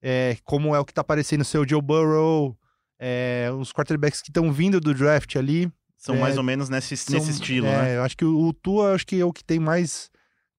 É, 0.00 0.36
como 0.44 0.74
é 0.74 0.80
o 0.80 0.84
que 0.84 0.94
tá 0.94 1.00
aparecendo 1.00 1.44
seu 1.44 1.68
Joe 1.68 1.82
Burrow, 1.82 2.56
é, 2.98 3.50
os 3.58 3.72
quarterbacks 3.72 4.22
que 4.22 4.30
estão 4.30 4.52
vindo 4.52 4.80
do 4.80 4.94
draft 4.94 5.36
ali. 5.36 5.70
São 5.96 6.16
é, 6.16 6.18
mais 6.20 6.36
ou 6.36 6.42
menos 6.42 6.68
nesse, 6.68 6.96
são, 6.96 7.14
nesse 7.14 7.30
estilo, 7.30 7.66
é, 7.66 7.82
né? 7.82 7.96
Eu 7.96 8.02
acho 8.02 8.16
que 8.16 8.24
o, 8.24 8.48
o 8.48 8.52
Tua 8.52 8.94
acho 8.94 9.06
que 9.06 9.20
é 9.20 9.24
o 9.24 9.32
que 9.32 9.44
tem 9.44 9.58
mais 9.58 10.10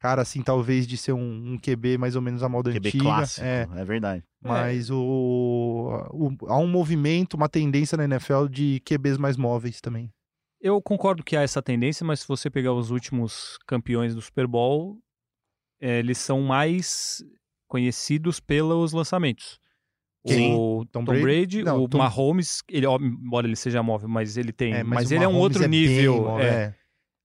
cara, 0.03 0.21
assim, 0.21 0.41
talvez 0.41 0.85
de 0.85 0.97
ser 0.97 1.13
um, 1.13 1.53
um 1.53 1.57
QB 1.57 1.97
mais 1.97 2.17
ou 2.17 2.21
menos 2.21 2.43
a 2.43 2.49
moda 2.49 2.69
QB 2.73 2.89
antiga. 2.89 3.03
clássico, 3.05 3.45
é, 3.45 3.65
é 3.73 3.85
verdade. 3.85 4.21
Mas 4.41 4.89
o, 4.89 4.99
o, 6.11 6.35
há 6.47 6.57
um 6.57 6.67
movimento, 6.67 7.35
uma 7.35 7.47
tendência 7.47 7.97
na 7.97 8.03
NFL 8.03 8.47
de 8.49 8.81
QBs 8.81 9.17
mais 9.17 9.37
móveis 9.37 9.79
também. 9.79 10.11
Eu 10.63 10.81
concordo 10.81 11.25
que 11.25 11.35
há 11.35 11.41
essa 11.41 11.61
tendência, 11.61 12.05
mas 12.05 12.21
se 12.21 12.27
você 12.27 12.49
pegar 12.49 12.71
os 12.71 12.89
últimos 12.89 13.59
campeões 13.67 14.15
do 14.15 14.21
Super 14.21 14.47
Bowl, 14.47 14.97
é, 15.81 15.99
eles 15.99 16.17
são 16.17 16.41
mais 16.41 17.21
conhecidos 17.67 18.39
pelos 18.39 18.93
lançamentos. 18.93 19.59
Quem? 20.25 20.53
O 20.55 20.85
Tom, 20.89 21.03
Tom 21.03 21.11
Brady, 21.11 21.21
Brady 21.21 21.63
Não, 21.63 21.83
o 21.83 21.89
Tom... 21.89 21.97
Mahomes, 21.97 22.63
ele, 22.69 22.87
embora 22.87 23.45
ele 23.45 23.57
seja 23.57 23.83
móvel, 23.83 24.07
mas 24.07 24.37
ele 24.37 24.53
tem. 24.53 24.73
É, 24.73 24.83
mas, 24.83 25.01
mas 25.01 25.11
ele 25.11 25.25
é 25.25 25.27
um 25.27 25.35
outro 25.35 25.65
é 25.65 25.67
nível. 25.67 26.21
Móvel, 26.21 26.39
é. 26.39 26.73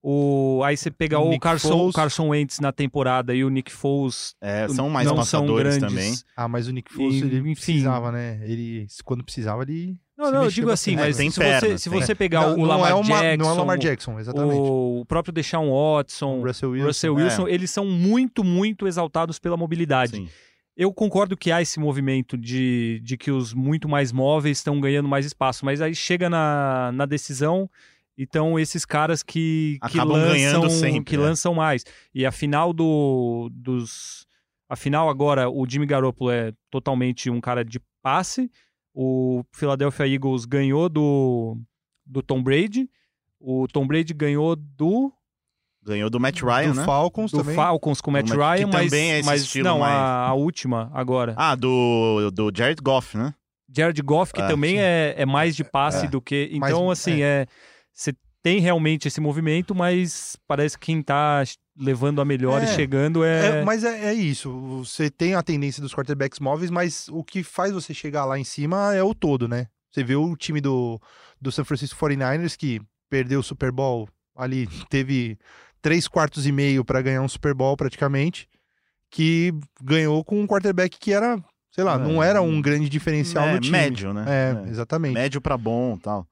O, 0.03 0.61
aí 0.65 0.77
você 0.77 0.91
pegar 0.91 1.21
o, 1.21 1.31
o 1.31 1.39
Carson, 1.39 1.69
Foles... 1.69 1.95
Carson 1.95 2.29
Wentz 2.31 2.59
na 2.59 2.73
temporada 2.73 3.33
e 3.37 3.45
o 3.45 3.51
Nick 3.51 3.71
Foles. 3.71 4.35
É, 4.41 4.67
são 4.69 4.91
mais 4.91 5.11
passadores 5.13 5.79
também. 5.79 6.13
Ah, 6.37 6.49
mas 6.49 6.67
o 6.67 6.73
Nick 6.73 6.93
Foles, 6.93 7.23
e, 7.23 7.25
ele 7.25 7.39
enfim, 7.39 7.55
precisava, 7.55 8.11
né? 8.11 8.41
Ele, 8.43 8.87
quando 9.05 9.23
precisava, 9.23 9.63
ele 9.63 9.97
não, 10.19 10.33
não, 10.33 10.45
eu 10.45 10.51
digo 10.51 10.69
assim, 10.69 10.97
mas 10.97 11.15
se, 11.15 11.31
você, 11.31 11.79
se 11.79 11.89
você 11.89 12.13
pegar 12.13 12.41
não, 12.41 12.59
o 12.59 12.65
Lamar 12.65 12.91
não 12.91 12.99
é 12.99 13.01
uma, 13.01 13.21
Jackson... 13.21 13.37
Não 13.37 13.49
é 13.49 13.53
o 13.53 13.57
Lamar 13.57 13.79
Jackson, 13.79 14.19
exatamente. 14.19 14.59
O 14.59 15.05
próprio 15.07 15.33
Deshaun 15.33 15.71
Watson, 15.71 16.41
o 16.41 16.45
Russell 16.45 16.71
Wilson, 16.73 16.87
Russell 16.87 17.15
Wilson 17.15 17.47
é. 17.47 17.53
eles 17.53 17.71
são 17.71 17.87
muito, 17.87 18.43
muito 18.43 18.89
exaltados 18.89 19.39
pela 19.39 19.57
mobilidade. 19.57 20.17
Sim. 20.17 20.29
Eu 20.77 20.93
concordo 20.93 21.37
que 21.37 21.53
há 21.53 21.63
esse 21.63 21.79
movimento 21.79 22.37
de, 22.37 23.01
de 23.05 23.17
que 23.17 23.31
os 23.31 23.55
muito 23.55 23.89
mais 23.89 24.11
móveis 24.11 24.59
estão 24.59 24.81
ganhando 24.81 25.09
mais 25.09 25.25
espaço, 25.25 25.65
mas 25.65 25.81
aí 25.81 25.95
chega 25.95 26.29
na, 26.29 26.91
na 26.93 27.07
decisão, 27.07 27.71
então 28.17 28.59
esses 28.59 28.85
caras 28.85 29.23
que, 29.23 29.79
que 29.89 30.01
lançam 30.01 30.69
sempre, 30.69 31.05
que 31.05 31.15
é. 31.15 31.19
lançam 31.19 31.55
mais. 31.55 31.85
E 32.13 32.27
a 32.27 32.33
final 32.33 32.73
do, 32.73 33.49
dos... 33.53 34.27
A 34.69 34.75
final 34.75 35.09
agora, 35.09 35.49
o 35.49 35.65
Jimmy 35.69 35.87
Garoppolo 35.87 36.33
é 36.33 36.53
totalmente 36.71 37.31
um 37.31 37.41
cara 37.41 37.65
de 37.65 37.81
passe, 38.03 38.51
o 38.95 39.45
Philadelphia 39.53 40.07
Eagles 40.07 40.45
ganhou 40.45 40.89
do, 40.89 41.57
do 42.05 42.23
Tom 42.23 42.43
Brady. 42.43 42.89
O 43.41 43.67
Tom 43.69 43.87
Brady 43.87 44.13
ganhou 44.13 44.57
do. 44.57 45.13
Ganhou 45.83 46.11
do 46.11 46.21
Matt 46.21 46.43
Ryan, 46.43 46.73
do 46.73 46.75
né? 46.75 46.85
Falcons 46.85 47.31
do 47.31 47.39
também. 47.39 47.55
Falcons 47.55 48.01
com 48.01 48.11
o 48.11 48.13
Matt 48.13 48.31
Ryan, 48.31 48.67
mas, 48.67 48.91
também 48.91 49.13
é 49.13 49.19
esse 49.21 49.27
mas 49.27 49.55
não, 49.57 49.79
mais... 49.79 49.95
a, 49.95 50.27
a, 50.27 50.35
última 50.35 50.91
agora. 50.93 51.35
Ah, 51.37 51.55
do, 51.55 52.31
do 52.31 52.51
Jared 52.55 52.83
Goff, 52.83 53.17
né? 53.17 53.35
Jared 53.75 54.03
Goff, 54.03 54.33
que 54.33 54.43
ah, 54.43 54.49
também 54.49 54.81
é, 54.81 55.15
é 55.17 55.25
mais 55.25 55.55
de 55.55 55.65
passe 55.65 56.07
é. 56.07 56.09
do 56.09 56.21
que. 56.21 56.51
Então, 56.53 56.87
mas, 56.87 56.99
assim, 57.01 57.23
é. 57.23 57.47
Você 57.93 58.15
tem 58.43 58.61
realmente 58.61 59.09
esse 59.09 59.21
movimento, 59.21 59.75
mas 59.75 60.37
parece 60.47 60.79
que 60.79 60.87
quem 60.87 61.03
tá 61.03 61.43
levando 61.79 62.21
a 62.21 62.25
melhor 62.25 62.61
é, 62.61 62.65
e 62.65 62.69
chegando 62.69 63.25
é... 63.25 63.61
é 63.61 63.65
mas 63.65 63.85
é, 63.85 64.07
é, 64.07 64.15
isso. 64.15 64.51
Você 64.85 65.09
tem 65.09 65.35
a 65.35 65.43
tendência 65.43 65.81
dos 65.81 65.95
quarterbacks 65.95 66.41
móveis, 66.41 66.71
mas 66.71 67.09
o 67.09 67.23
que 67.23 67.43
faz 67.43 67.73
você 67.73 67.95
chegar 67.95 68.25
lá 68.25 68.39
em 68.39 68.45
cima 68.45 68.95
é 68.95 69.03
o 69.03 69.15
todo, 69.15 69.47
né? 69.47 69.69
Você 69.91 70.03
vê 70.03 70.17
o 70.17 70.37
time 70.37 70.61
do, 70.61 71.01
do 71.41 71.53
San 71.53 71.65
Francisco 71.65 71.99
49ers 71.99 72.57
que 72.57 72.81
perdeu 73.09 73.41
o 73.41 73.43
Super 73.43 73.71
Bowl 73.71 74.09
ali, 74.37 74.67
teve 74.91 75.39
três 75.81 76.09
quartos 76.09 76.47
e 76.47 76.53
meio 76.53 76.85
para 76.85 77.01
ganhar 77.01 77.23
um 77.23 77.29
Super 77.29 77.55
Bowl 77.55 77.77
praticamente, 77.77 78.49
que 79.11 79.55
ganhou 79.83 80.23
com 80.25 80.41
um 80.41 80.47
quarterback 80.47 80.99
que 80.99 81.13
era, 81.13 81.43
sei 81.71 81.85
lá, 81.85 81.95
É, 81.95 81.99
não 81.99 82.23
era 82.23 82.43
um 82.43 82.61
grande 82.61 82.89
diferencial 82.89 83.47
é, 83.47 83.55
no 83.55 83.61
time. 83.61 83.79
médio, 83.79 84.13
né? 84.13 84.25
É, 84.29 84.69
exatamente. 84.69 85.15
Médio 85.15 85.41
pra 85.41 85.57
bom 85.57 85.97
tal. 85.97 86.27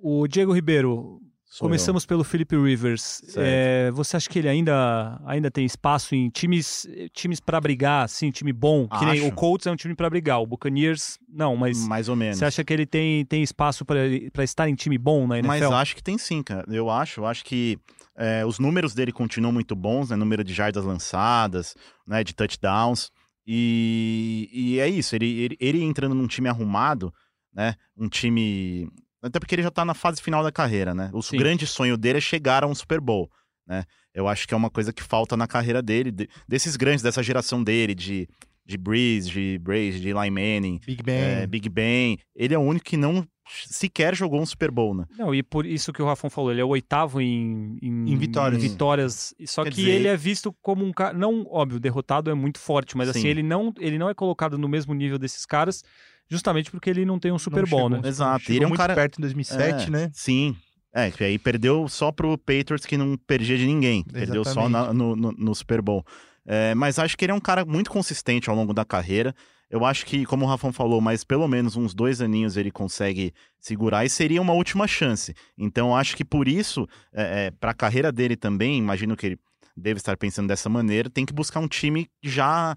O 0.00 0.26
Diego 0.26 0.52
Ribeiro, 0.52 1.20
Sou 1.52 1.66
começamos 1.68 2.06
pelo 2.06 2.24
Felipe 2.24 2.56
Rivers. 2.56 3.20
É, 3.36 3.90
você 3.90 4.16
acha 4.16 4.26
que 4.26 4.38
ele 4.38 4.48
ainda, 4.48 5.20
ainda 5.26 5.50
tem 5.50 5.66
espaço 5.66 6.14
em 6.14 6.30
times, 6.30 6.88
times 7.12 7.40
para 7.40 7.60
brigar, 7.60 8.06
assim, 8.06 8.30
time 8.30 8.54
bom? 8.54 8.88
Que 8.88 9.04
nem 9.04 9.28
o 9.28 9.30
Colts 9.32 9.66
é 9.66 9.70
um 9.70 9.76
time 9.76 9.94
para 9.94 10.08
brigar, 10.08 10.40
o 10.40 10.46
Buccaneers 10.46 11.18
não, 11.28 11.52
eu. 11.52 11.58
mas 11.58 11.86
Mais 11.86 12.08
ou 12.08 12.16
menos. 12.16 12.38
você 12.38 12.46
acha 12.46 12.64
que 12.64 12.72
ele 12.72 12.86
tem, 12.86 13.26
tem 13.26 13.42
espaço 13.42 13.84
para 13.84 14.42
estar 14.42 14.66
em 14.66 14.74
time 14.74 14.96
bom 14.96 15.26
na 15.26 15.40
NFL? 15.40 15.48
Mas 15.48 15.62
acho 15.62 15.94
que 15.94 16.02
tem 16.02 16.16
sim, 16.16 16.42
cara. 16.42 16.64
Eu 16.72 16.88
acho, 16.88 17.20
eu 17.20 17.26
acho 17.26 17.44
que 17.44 17.78
é, 18.16 18.46
os 18.46 18.58
números 18.58 18.94
dele 18.94 19.12
continuam 19.12 19.52
muito 19.52 19.76
bons, 19.76 20.08
né? 20.08 20.16
Número 20.16 20.42
de 20.42 20.54
jardas 20.54 20.86
lançadas, 20.86 21.74
né? 22.06 22.24
De 22.24 22.32
touchdowns. 22.34 23.10
E, 23.46 24.48
e 24.50 24.80
é 24.80 24.88
isso, 24.88 25.14
ele, 25.14 25.26
ele, 25.26 25.56
ele 25.60 25.82
entrando 25.82 26.14
num 26.14 26.26
time 26.26 26.48
arrumado, 26.48 27.12
né? 27.52 27.74
Um 27.94 28.08
time. 28.08 28.88
Até 29.22 29.38
porque 29.38 29.54
ele 29.54 29.62
já 29.62 29.70
tá 29.70 29.84
na 29.84 29.94
fase 29.94 30.20
final 30.20 30.42
da 30.42 30.50
carreira, 30.50 30.92
né? 30.94 31.10
O 31.12 31.22
Sim. 31.22 31.36
grande 31.36 31.66
sonho 31.66 31.96
dele 31.96 32.18
é 32.18 32.20
chegar 32.20 32.64
a 32.64 32.66
um 32.66 32.74
Super 32.74 33.00
Bowl, 33.00 33.30
né? 33.66 33.84
Eu 34.14 34.26
acho 34.28 34.46
que 34.48 34.52
é 34.52 34.56
uma 34.56 34.68
coisa 34.70 34.92
que 34.92 35.02
falta 35.02 35.36
na 35.36 35.46
carreira 35.46 35.80
dele, 35.80 36.10
de- 36.10 36.28
desses 36.48 36.76
grandes, 36.76 37.02
dessa 37.02 37.22
geração 37.22 37.62
dele, 37.62 37.94
de, 37.94 38.28
de 38.66 38.76
Breeze, 38.76 39.30
de 39.30 39.58
Brace, 39.58 40.00
de 40.00 40.08
Eli 40.08 40.30
Manning, 40.30 40.80
Big 40.84 41.02
Ben. 41.02 41.14
é, 41.14 41.46
Big 41.46 41.68
Ben. 41.68 42.18
Ele 42.34 42.52
é 42.54 42.58
o 42.58 42.62
único 42.62 42.84
que 42.84 42.96
não 42.96 43.26
sequer 43.66 44.14
jogou 44.14 44.40
um 44.40 44.46
Super 44.46 44.70
Bowl, 44.70 44.94
né? 44.94 45.04
Não, 45.18 45.34
e 45.34 45.42
por 45.42 45.66
isso 45.66 45.92
que 45.92 46.00
o 46.00 46.06
Rafão 46.06 46.30
falou, 46.30 46.50
ele 46.52 46.60
é 46.60 46.64
o 46.64 46.68
oitavo 46.68 47.20
em, 47.20 47.76
Em 47.82 48.16
vitórias. 48.16 48.62
vitórias. 48.62 49.34
Só 49.46 49.62
Quer 49.64 49.70
que 49.70 49.76
dizer- 49.76 49.90
ele 49.90 50.08
é 50.08 50.16
visto 50.16 50.54
como 50.62 50.84
um 50.84 50.92
cara. 50.92 51.12
Não, 51.16 51.44
óbvio, 51.50 51.80
derrotado 51.80 52.30
é 52.30 52.34
muito 52.34 52.58
forte, 52.58 52.96
mas 52.96 53.08
assim, 53.08 53.22
Sim. 53.22 53.28
ele 53.28 53.42
não, 53.42 53.72
ele 53.78 53.98
não 53.98 54.08
é 54.08 54.14
colocado 54.14 54.56
no 54.58 54.68
mesmo 54.68 54.94
nível 54.94 55.18
desses 55.18 55.44
caras, 55.44 55.82
justamente 56.30 56.70
porque 56.70 56.88
ele 56.90 57.04
não 57.04 57.18
tem 57.18 57.32
um 57.32 57.38
Super 57.38 57.66
Bowl, 57.66 57.88
né? 57.88 58.00
Exato. 58.04 58.44
Chegou 58.44 58.56
Ele 58.56 58.64
é 58.64 58.66
um 58.66 58.70
muito 58.70 58.78
cara- 58.78 58.94
perto 58.94 59.18
em 59.18 59.20
2007, 59.22 59.88
É, 59.88 59.90
né? 59.90 60.10
Sim. 60.12 60.56
É, 60.94 61.10
que 61.10 61.24
aí 61.24 61.38
perdeu 61.38 61.88
só 61.88 62.12
pro 62.12 62.36
Patriots 62.36 62.84
que 62.84 62.96
não 62.98 63.16
perdia 63.16 63.56
de 63.56 63.66
ninguém. 63.66 64.04
Perdeu 64.04 64.44
só 64.44 64.68
na- 64.68 64.92
no, 64.92 65.16
no- 65.16 65.32
no 65.32 65.54
Super 65.54 65.80
Bowl. 65.80 66.04
É, 66.46 66.74
mas 66.74 66.98
acho 66.98 67.16
que 67.16 67.24
ele 67.24 67.32
é 67.32 67.34
um 67.34 67.40
cara 67.40 67.64
muito 67.64 67.90
consistente 67.90 68.50
ao 68.50 68.56
longo 68.56 68.74
da 68.74 68.84
carreira. 68.84 69.34
Eu 69.70 69.86
acho 69.86 70.04
que, 70.04 70.26
como 70.26 70.44
o 70.44 70.48
Rafão 70.48 70.70
falou, 70.70 71.00
mas 71.00 71.24
pelo 71.24 71.48
menos 71.48 71.76
uns 71.76 71.94
dois 71.94 72.20
aninhos 72.20 72.58
ele 72.58 72.70
consegue 72.70 73.32
segurar 73.58 74.04
e 74.04 74.10
seria 74.10 74.42
uma 74.42 74.52
última 74.52 74.86
chance. 74.86 75.34
Então 75.56 75.96
acho 75.96 76.14
que 76.14 76.24
por 76.26 76.46
isso, 76.46 76.86
é, 77.10 77.50
para 77.52 77.70
a 77.70 77.74
carreira 77.74 78.12
dele 78.12 78.36
também, 78.36 78.76
imagino 78.76 79.16
que 79.16 79.24
ele 79.26 79.38
deve 79.74 79.96
estar 79.96 80.14
pensando 80.18 80.48
dessa 80.48 80.68
maneira, 80.68 81.08
tem 81.08 81.24
que 81.24 81.32
buscar 81.32 81.60
um 81.60 81.68
time 81.68 82.06
já 82.22 82.76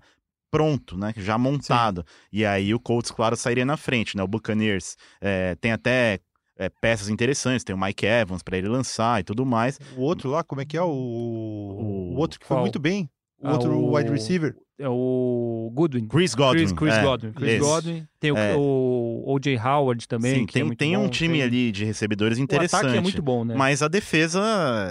pronto, 0.56 0.98
né? 0.98 1.14
Já 1.18 1.38
montado. 1.38 2.06
E 2.32 2.46
aí 2.46 2.74
o 2.74 2.80
Colts, 2.80 3.12
claro, 3.12 3.36
sairia 3.36 3.66
na 3.66 3.76
frente, 3.78 4.16
né? 4.16 4.24
O 4.24 4.28
Buccaneers 4.28 4.96
é, 5.20 5.56
tem 5.56 5.72
até 5.72 6.20
é, 6.58 6.70
peças 6.70 7.10
interessantes, 7.10 7.64
tem 7.64 7.76
o 7.76 7.80
Mike 7.80 8.06
Evans 8.06 8.42
para 8.42 8.58
ele 8.58 8.70
lançar 8.70 9.20
e 9.20 9.24
tudo 9.24 9.46
mais. 9.46 9.78
O 9.98 10.02
outro 10.02 10.30
lá, 10.30 10.44
como 10.44 10.62
é 10.62 10.66
que 10.66 10.78
é? 10.78 10.82
O, 10.82 10.88
o 10.90 12.16
outro 12.16 12.40
que 12.40 12.46
foi 12.46 12.56
Qual? 12.56 12.62
muito 12.62 12.80
bem. 12.80 13.10
O 13.40 13.48
Ah, 13.48 13.54
outro 13.54 13.72
o- 13.78 13.96
wide 13.96 14.10
receiver. 14.12 14.56
É 14.78 14.90
o 14.90 15.72
Goodwin. 15.74 16.06
Chris 16.08 16.36
Godwin. 16.36 16.60
Chris, 16.66 16.72
Chris 16.74 16.94
é, 16.96 17.02
Godwin. 17.02 17.32
Chris 17.32 17.50
esse. 17.52 17.60
Godwin. 17.60 18.08
Tem 18.20 18.32
o, 18.32 18.38
É. 18.38 18.56
o 18.58 19.24
O.J. 19.28 19.58
Howard 19.58 20.06
também, 20.08 20.36
Sim, 20.40 20.46
tem, 20.46 20.70
é 20.72 20.76
tem 20.76 20.98
um 20.98 21.08
time 21.08 21.36
Tem- 21.36 21.44
ali 21.44 21.72
de 21.72 21.86
recebedores 21.86 22.38
O 22.38 22.42
interessante. 22.42 22.82
ataque 22.82 22.98
é 22.98 23.02
muito 23.02 23.22
bom, 23.22 23.46
né? 23.46 23.56
Mas 23.56 23.82
a 23.82 23.88
defesa, 23.88 24.42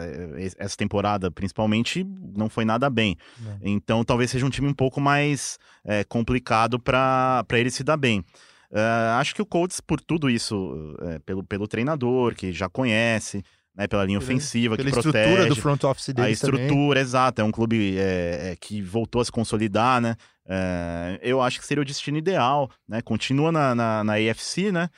eh, 0.03 0.50
essa 0.59 0.76
temporada 0.76 1.31
principalmente, 1.31 2.03
não 2.35 2.49
foi 2.49 2.64
nada 2.64 2.88
bem. 2.88 3.17
Não. 3.38 3.59
Então 3.62 4.03
talvez 4.05 4.31
seja 4.31 4.47
um 4.47 4.50
time 4.50 4.67
um 4.69 4.75
pouco 4.75 5.00
mais 5.00 5.59
eh, 5.85 6.03
complicado 6.05 6.79
para 6.81 7.45
ele 7.53 7.71
se 7.71 7.85
dar 7.85 7.97
bem. 7.99 8.25
Eh, 8.73 9.14
acho 9.19 9.35
que 9.35 9.43
o 9.43 9.47
Colts, 9.47 9.81
por 9.81 10.00
tudo 10.00 10.29
isso, 10.31 10.97
pelo, 11.26 11.45
pelo 11.45 11.69
treinador, 11.69 12.35
que 12.35 12.53
já 12.53 12.69
conhece, 12.69 13.43
né, 13.76 13.87
pela 13.87 14.04
linha 14.04 14.19
ofensiva, 14.19 14.76
Pela 14.76 14.88
que 14.90 14.97
estrutura 14.97 15.25
protege, 15.25 15.49
do 15.49 15.57
front 15.57 15.83
office 15.85 16.11
a 16.11 16.12
deles 16.12 16.40
também. 16.40 16.61
estrutura, 16.62 17.00
exato. 17.00 17.40
É 17.40 17.45
um 17.45 17.50
clube 17.50 17.99
é, 17.99 18.52
é, 18.52 18.57
que 18.57 18.81
voltou 18.81 19.21
a 19.21 19.25
se 19.25 19.33
consolidar, 19.33 20.00
né? 20.00 20.16
É, 20.47 21.19
eu 21.23 21.40
acho 21.43 21.59
que 21.59 21.66
seria 21.66 21.83
o 21.83 21.85
destino 21.85 22.16
ideal, 22.19 22.71
né? 22.88 23.00
Continua 23.02 23.50
na, 23.50 23.75
na, 23.75 24.04
na 24.04 24.12
AFC, 24.14 24.71
né? 24.71 24.88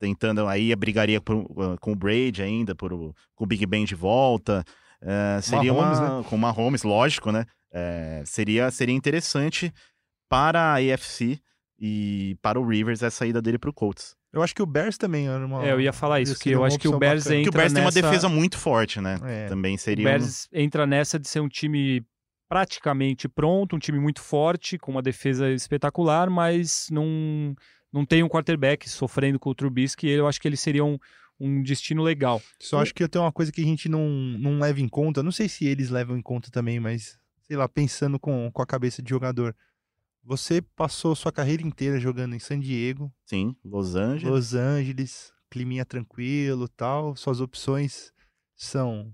Tentando 0.00 0.46
aí, 0.48 0.74
brigaria 0.74 1.20
por- 1.20 1.46
uh, 1.50 1.76
com 1.80 1.92
o 1.92 1.96
Brady 1.96 2.42
ainda, 2.42 2.74
por, 2.74 2.90
com 2.90 3.44
o 3.44 3.46
Big 3.46 3.64
Ben 3.66 3.84
de 3.84 3.94
volta. 3.94 4.64
É, 5.00 5.40
seria 5.40 5.72
Mahomes, 5.72 5.98
uma, 5.98 6.24
com 6.24 6.36
o 6.36 6.38
Mahomes, 6.38 6.82
lógico, 6.82 7.30
né? 7.30 7.44
É, 7.72 8.22
seria, 8.26 8.70
seria 8.70 8.94
interessante 8.94 9.72
para 10.28 10.60
a 10.60 10.76
AFC 10.76 11.38
e 11.78 12.36
para 12.42 12.58
o 12.58 12.66
Rivers 12.66 13.02
a 13.02 13.10
saída 13.10 13.40
dele 13.42 13.58
para 13.58 13.70
o 13.70 13.72
Colts. 13.72 14.16
Eu 14.34 14.42
acho 14.42 14.54
que 14.54 14.62
o 14.62 14.66
Bears 14.66 14.98
também 14.98 15.28
era 15.28 15.44
uma. 15.46 15.64
É, 15.64 15.72
eu 15.72 15.80
ia 15.80 15.92
falar 15.92 16.20
isso, 16.20 16.38
que 16.38 16.50
eu 16.50 16.64
acho 16.64 16.78
que 16.78 16.88
o 16.88 16.98
Bears 16.98 17.24
bacana. 17.24 17.40
entra 17.40 17.50
Porque 17.52 17.56
o 17.56 17.60
Bears 17.60 17.72
tem 17.72 17.82
uma 17.82 17.86
nessa... 17.90 18.02
defesa 18.02 18.28
muito 18.28 18.58
forte, 18.58 19.00
né? 19.00 19.18
É. 19.24 19.46
Também 19.46 19.76
O 19.76 19.78
seria. 19.78 20.04
um- 20.06 20.10
Bears 20.10 20.48
entra 20.52 20.86
nessa 20.86 21.18
de 21.18 21.28
ser 21.28 21.40
um 21.40 21.48
time 21.48 22.04
praticamente 22.48 23.28
pronto, 23.28 23.74
um 23.74 23.78
time 23.78 23.98
muito 23.98 24.20
forte, 24.20 24.78
com 24.78 24.92
uma 24.92 25.02
defesa 25.02 25.50
espetacular, 25.50 26.28
mas 26.30 26.88
não, 26.90 27.54
não 27.92 28.04
tem 28.04 28.22
um 28.22 28.28
quarterback 28.28 28.88
sofrendo 28.88 29.38
com 29.38 29.50
o 29.50 29.54
Trubisky, 29.54 30.08
eu 30.08 30.28
acho 30.28 30.40
que 30.40 30.46
ele 30.46 30.56
seria 30.56 30.84
um, 30.84 30.98
um 31.40 31.62
destino 31.62 32.02
legal. 32.02 32.40
Só 32.60 32.80
acho 32.80 32.94
que 32.94 33.06
tem 33.08 33.20
uma 33.20 33.32
coisa 33.32 33.50
que 33.50 33.60
a 33.60 33.64
gente 33.64 33.88
não, 33.88 34.08
não 34.08 34.58
leva 34.60 34.80
em 34.80 34.88
conta. 34.88 35.22
Não 35.22 35.32
sei 35.32 35.48
se 35.48 35.66
eles 35.66 35.90
levam 35.90 36.16
em 36.16 36.22
conta 36.22 36.50
também, 36.50 36.78
mas 36.78 37.18
sei 37.42 37.56
lá, 37.56 37.68
pensando 37.68 38.18
com, 38.18 38.50
com 38.52 38.62
a 38.62 38.66
cabeça 38.66 39.02
de 39.02 39.10
jogador. 39.10 39.54
Você 40.24 40.62
passou 40.62 41.14
sua 41.14 41.30
carreira 41.30 41.62
inteira 41.62 42.00
jogando 42.00 42.34
em 42.34 42.38
San 42.38 42.58
Diego, 42.58 43.12
Sim, 43.26 43.54
Los 43.62 43.94
Angeles. 43.94 44.24
Los 44.24 44.54
Angeles, 44.54 45.32
climinha 45.50 45.84
tranquilo 45.84 46.66
tal. 46.66 47.14
Suas 47.14 47.40
opções 47.40 48.10
são 48.56 49.12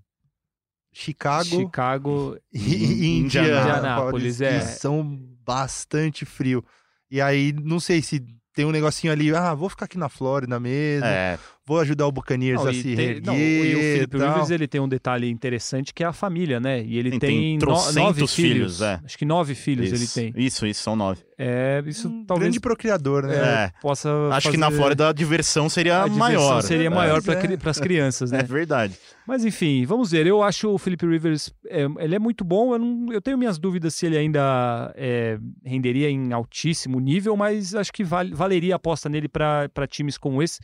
Chicago, 0.93 1.45
Chicago, 1.45 2.39
e 2.53 3.19
Indianápolis, 3.19 4.39
Indianápolis, 4.39 4.41
é. 4.41 4.59
que 4.59 4.67
são 4.67 5.19
bastante 5.45 6.25
frio. 6.25 6.65
E 7.11 7.21
aí, 7.21 7.53
não 7.53 7.81
sei 7.81 8.03
se 8.03 8.25
tem 8.53 8.65
um 8.65 8.71
negocinho 8.71 9.13
ali, 9.13 9.35
ah, 9.35 9.55
vou 9.55 9.69
ficar 9.69 9.87
aqui 9.87 9.99
na 9.99 10.09
Flórida 10.09 10.61
mesmo, 10.61 11.07
É, 11.07 11.39
vou 11.71 11.81
ajudar 11.81 12.05
o 12.07 12.11
Buccaneers 12.13 12.61
Não, 12.63 12.69
a 12.69 12.75
se 12.75 12.83
tem- 12.83 12.95
reerguer 12.97 13.27
não, 13.27 13.37
e 13.39 13.75
o 13.75 13.79
Felipe 13.79 14.19
tal. 14.19 14.29
Rivers 14.29 14.51
ele 14.51 14.67
tem 14.67 14.81
um 14.81 14.89
detalhe 14.89 15.31
interessante 15.31 15.95
que 15.95 16.03
é 16.03 16.07
a 16.07 16.13
família, 16.13 16.59
né? 16.59 16.83
E 16.83 16.99
ele 16.99 17.11
Tem- 17.11 17.19
tem, 17.21 17.29
tem 17.39 17.53
no- 17.55 17.59
trocentos 17.61 17.95
nove 17.95 18.15
filhos. 18.27 18.35
filhos, 18.35 18.81
é. 18.83 19.01
Acho 19.05 19.17
que 19.17 19.25
nove 19.25 19.55
filhos 19.55 19.93
isso, 19.93 20.19
ele 20.19 20.33
tem. 20.33 20.43
Isso, 20.45 20.67
isso, 20.67 20.83
são 20.83 20.97
nove. 20.97 21.21
É, 21.39 21.83
isso 21.87 22.09
Um 22.09 22.25
talvez 22.27 22.47
grande 22.49 22.61
procriador, 22.61 23.23
né? 23.27 23.37
É. 23.37 23.73
possa. 23.81 24.11
Acho 24.33 24.51
que 24.51 24.57
na 24.57 24.67
fazer- 24.67 24.77
Flórida 24.79 25.09
a 25.09 25.13
diversão 25.13 25.69
seria 25.71 26.03
a 26.03 26.09
diversão 26.09 26.19
maior. 26.19 26.63
seria 26.63 26.87
É. 26.87 26.91
maior 26.91 27.23
Mas 27.25 27.29
é. 27.45 27.57
para 27.57 27.71
as 27.71 27.81
crianças, 27.81 28.31
né? 28.33 28.41
É 28.41 28.43
verdade. 28.43 28.95
Mas 29.27 29.45
enfim, 29.45 29.87
vamos 29.87 30.11
ver. 30.11 30.27
Eu 30.27 30.43
acho 30.43 30.69
o 30.69 30.77
Felipe 30.77 31.07
Rivers, 31.07 31.51
é, 31.69 31.87
ele 32.01 32.15
é 32.17 32.19
muito 32.19 32.45
bom. 32.45 32.73
Eu, 32.75 32.79
não- 32.81 33.13
eu 33.13 33.21
tenho 33.23 33.39
minhas 33.39 33.59
dúvidas 33.59 33.95
se 33.95 34.05
ele 34.07 34.19
ainda 34.19 34.93
é, 34.97 35.39
renderia 35.65 36.11
em 36.11 36.33
altíssimo 36.33 36.99
nível, 37.01 37.37
mas 37.37 37.75
acho 37.75 37.93
que 37.93 38.03
val- 38.05 38.29
valeria 38.33 38.75
a 38.75 38.77
aposta 38.77 39.09
nele 39.09 39.29
para 39.29 39.71
times 39.89 40.19
como 40.19 40.43
esse. 40.43 40.59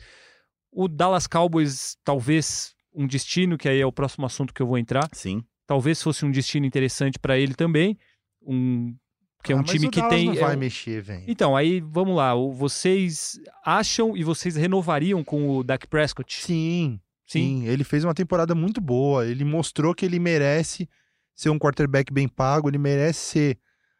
O 0.71 0.87
Dallas 0.87 1.27
Cowboys, 1.27 1.97
talvez 2.03 2.73
um 2.93 3.07
destino, 3.07 3.57
que 3.57 3.67
aí 3.69 3.79
é 3.79 3.85
o 3.85 3.91
próximo 3.91 4.25
assunto 4.25 4.53
que 4.53 4.61
eu 4.61 4.67
vou 4.67 4.77
entrar. 4.77 5.07
Sim. 5.13 5.43
Talvez 5.65 6.01
fosse 6.01 6.25
um 6.25 6.31
destino 6.31 6.65
interessante 6.65 7.19
para 7.19 7.37
ele 7.37 7.53
também. 7.53 7.97
Um, 8.41 8.95
que 9.43 9.51
é 9.51 9.55
Ah, 9.55 9.59
um 9.59 9.61
mas 9.61 9.71
time 9.71 9.87
o 9.87 9.91
que 9.91 9.99
Dallas 9.99 10.15
tem. 10.15 10.25
não 10.27 10.33
é 10.33 10.39
vai 10.39 10.55
um- 10.55 10.59
mexer, 10.59 11.01
velho. 11.01 11.23
Então, 11.27 11.55
aí 11.55 11.79
vamos 11.81 12.15
lá. 12.15 12.33
Vocês 12.35 13.39
acham 13.65 14.15
e 14.17 14.23
vocês 14.23 14.55
renovariam 14.55 15.23
com 15.23 15.49
o 15.49 15.63
Dak 15.63 15.87
Prescott? 15.87 16.41
Sim, 16.43 16.99
sim, 17.25 17.65
Ele 17.65 17.83
fez 17.83 18.03
uma 18.03 18.13
temporada 18.13 18.53
muito 18.55 18.79
boa. 18.81 19.25
Ele 19.25 19.43
mostrou 19.43 19.93
que 19.93 20.05
ele 20.05 20.19
merece 20.19 20.89
ser 21.35 21.49
um 21.49 21.59
quarterback 21.59 22.11
bem 22.11 22.27
pago. 22.27 22.69
Ele 22.69 22.77
merece 22.77 23.19
ser 23.19 23.59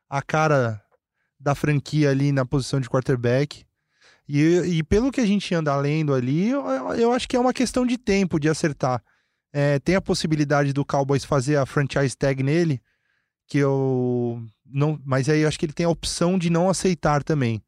a 0.10 0.22
cara 0.22 0.82
da 1.40 1.54
franquia 1.54 2.10
ali 2.10 2.32
na 2.32 2.46
posição 2.46 2.80
de 2.80 2.90
quarterback. 2.90 3.64
E, 4.28 4.78
e 4.78 4.84
pelo 4.84 5.12
que 5.12 5.22
a 5.22 5.26
gente 5.26 5.54
anda 5.56 5.76
lendo 5.78 6.14
ali, 6.14 6.50
eu, 6.50 6.66
eu 6.96 7.12
acho 7.14 7.28
que 7.28 7.36
é 7.36 7.40
uma 7.40 7.54
questão 7.54 7.86
de 7.86 7.98
tempo 7.98 8.40
de 8.40 8.50
acertar. 8.50 9.02
É, 9.54 9.80
tem 9.80 9.96
a 9.96 10.02
possibilidade 10.02 10.74
do 10.74 10.86
Cowboys 10.86 11.24
fazer 11.24 11.56
a 11.56 11.66
franchise 11.66 12.16
tag 12.16 12.44
nele, 12.44 12.82
que 13.48 13.58
eu 13.58 14.44
não. 14.66 15.00
Mas 15.06 15.30
aí 15.30 15.42
eu 15.42 15.48
acho 15.48 15.58
que 15.58 15.66
ele 15.66 15.74
tem 15.74 15.86
a 15.86 15.90
opção 15.90 16.38
de 16.38 16.50
não 16.50 16.70
aceitar 16.70 17.24
também. 17.24 17.62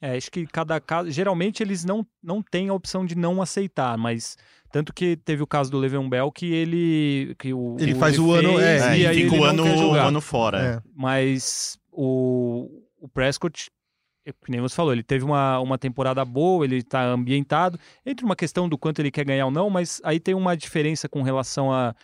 É, 0.00 0.16
acho 0.16 0.30
que 0.30 0.46
cada 0.46 0.80
caso. 0.80 1.10
Geralmente 1.10 1.62
eles 1.62 1.84
não, 1.84 2.06
não 2.22 2.42
têm 2.42 2.68
a 2.68 2.74
opção 2.74 3.04
de 3.04 3.14
não 3.16 3.42
aceitar, 3.42 3.98
mas. 3.98 4.36
Tanto 4.70 4.92
que 4.92 5.16
teve 5.16 5.40
o 5.40 5.46
caso 5.46 5.70
do 5.70 5.78
Le'Veon 5.78 6.08
Bell 6.08 6.32
que 6.32 6.52
ele. 6.52 7.34
Que 7.38 7.52
o, 7.52 7.76
Ele 7.78 7.94
faz 7.94 8.18
o 8.18 8.32
ano, 8.32 8.58
é, 8.60 8.78
É, 8.78 8.98
e 8.98 9.06
aí 9.06 9.22
fica 9.22 9.36
ele 9.36 9.44
o 9.44 9.44
ano, 9.44 9.64
o 9.64 9.94
ano 9.94 10.20
fora. 10.20 10.60
é. 10.60 10.66
É. 10.74 10.82
Mas 10.96 11.78
o, 11.92 12.68
o 13.00 13.08
Prescott 13.08 13.70
é, 13.70 13.73
que 14.32 14.50
nem 14.50 14.60
você 14.60 14.74
falou, 14.74 14.92
ele 14.92 15.02
teve 15.02 15.24
uma, 15.24 15.58
uma 15.60 15.76
temporada 15.78 16.24
boa, 16.24 16.64
ele 16.64 16.78
está 16.78 17.04
ambientado. 17.04 17.78
Entre 18.06 18.24
uma 18.24 18.34
questão 18.36 18.68
do 18.68 18.78
quanto 18.78 19.00
ele 19.00 19.10
quer 19.10 19.24
ganhar 19.24 19.46
ou 19.46 19.50
não, 19.50 19.68
mas 19.68 20.00
aí 20.04 20.18
tem 20.18 20.34
uma 20.34 20.56
diferença 20.56 21.08
com 21.08 21.22
relação 21.22 21.72
a, 21.72 21.94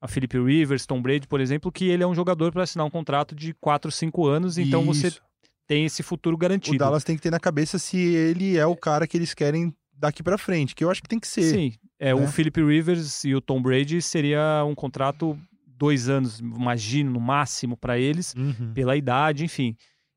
a 0.00 0.08
Philip 0.08 0.38
Rivers, 0.38 0.86
Tom 0.86 1.00
Brady, 1.00 1.26
por 1.26 1.40
exemplo, 1.40 1.72
que 1.72 1.88
ele 1.88 2.02
é 2.02 2.06
um 2.06 2.14
jogador 2.14 2.52
para 2.52 2.62
assinar 2.64 2.86
um 2.86 2.90
contrato 2.90 3.34
de 3.34 3.54
4, 3.54 3.90
5 3.90 4.26
anos, 4.26 4.58
então 4.58 4.84
você 4.84 5.08
Isso. 5.08 5.22
tem 5.66 5.84
esse 5.86 6.02
futuro 6.02 6.36
garantido. 6.36 6.76
O 6.76 6.78
Dallas 6.78 7.04
tem 7.04 7.16
que 7.16 7.22
ter 7.22 7.30
na 7.30 7.40
cabeça 7.40 7.78
se 7.78 7.98
ele 7.98 8.56
é 8.58 8.66
o 8.66 8.76
cara 8.76 9.06
que 9.06 9.16
eles 9.16 9.32
querem 9.34 9.74
daqui 9.94 10.22
pra 10.22 10.38
frente, 10.38 10.74
que 10.74 10.82
eu 10.84 10.90
acho 10.90 11.02
que 11.02 11.08
tem 11.08 11.20
que 11.20 11.28
ser. 11.28 11.42
Sim, 11.42 11.72
é, 11.98 12.14
o 12.14 12.20
né? 12.20 12.26
Philip 12.26 12.62
Rivers 12.62 13.24
e 13.24 13.34
o 13.34 13.40
Tom 13.40 13.60
Brady 13.60 14.00
seria 14.00 14.64
um 14.66 14.74
contrato 14.74 15.38
dois 15.66 16.08
anos, 16.10 16.40
imagino, 16.40 17.10
no 17.10 17.20
máximo 17.20 17.74
para 17.76 17.98
eles, 17.98 18.34
Uhum. 18.34 18.72
pela 18.74 18.96
idade, 18.96 19.44
enfim. 19.44 19.74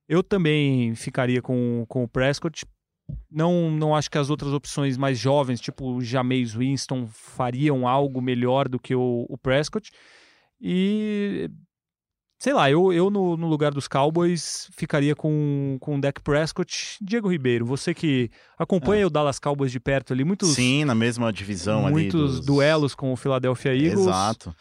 Eu 0.08 0.22
também 0.24 0.94
ficaria 0.96 1.42
com, 1.42 1.86
com 1.88 2.04
o 2.04 2.08
Prescott. 2.08 2.66
Não, 3.30 3.70
não 3.72 3.96
acho 3.96 4.10
que 4.10 4.18
as 4.18 4.30
outras 4.30 4.54
opções 4.54 4.98
mais 4.98 5.18
jovens, 5.20 5.60
tipo 5.60 6.02
Jameis 6.02 6.54
Winston, 6.54 7.08
fariam 7.08 7.88
algo 7.88 8.22
melhor 8.22 8.68
do 8.70 8.80
que 8.80 8.96
o, 8.96 9.26
o 9.30 9.38
Prescott. 9.38 9.92
E 10.62 11.50
sei 12.40 12.54
lá, 12.54 12.70
eu, 12.70 12.92
eu 12.92 13.10
no, 13.10 13.38
no 13.38 13.48
lugar 13.48 13.72
dos 13.74 13.88
Cowboys 13.88 14.70
ficaria 14.74 15.16
com, 15.16 15.78
com 15.80 15.96
o 15.98 16.02
Dak 16.02 16.22
Prescott. 16.22 16.98
Diego 17.02 17.30
Ribeiro, 17.30 17.66
você 17.66 17.94
que 17.94 18.30
acompanha 18.58 19.08
o 19.08 19.10
Dallas 19.10 19.40
Cowboys 19.40 19.72
de 19.72 19.80
perto 19.80 20.14
ali, 20.14 20.24
muitos, 20.24 20.50
Sim, 20.50 20.86
na 20.86 20.96
mesma 20.96 21.32
divisão 21.32 21.86
ali. 21.86 21.92
muitos 21.94 22.38
dos- 22.38 22.46
duelos 22.46 22.96
com 22.96 23.12
o 23.14 23.16
Philadelphia 23.16 23.74
Eagles. 23.76 24.08
Exato. 24.08 24.56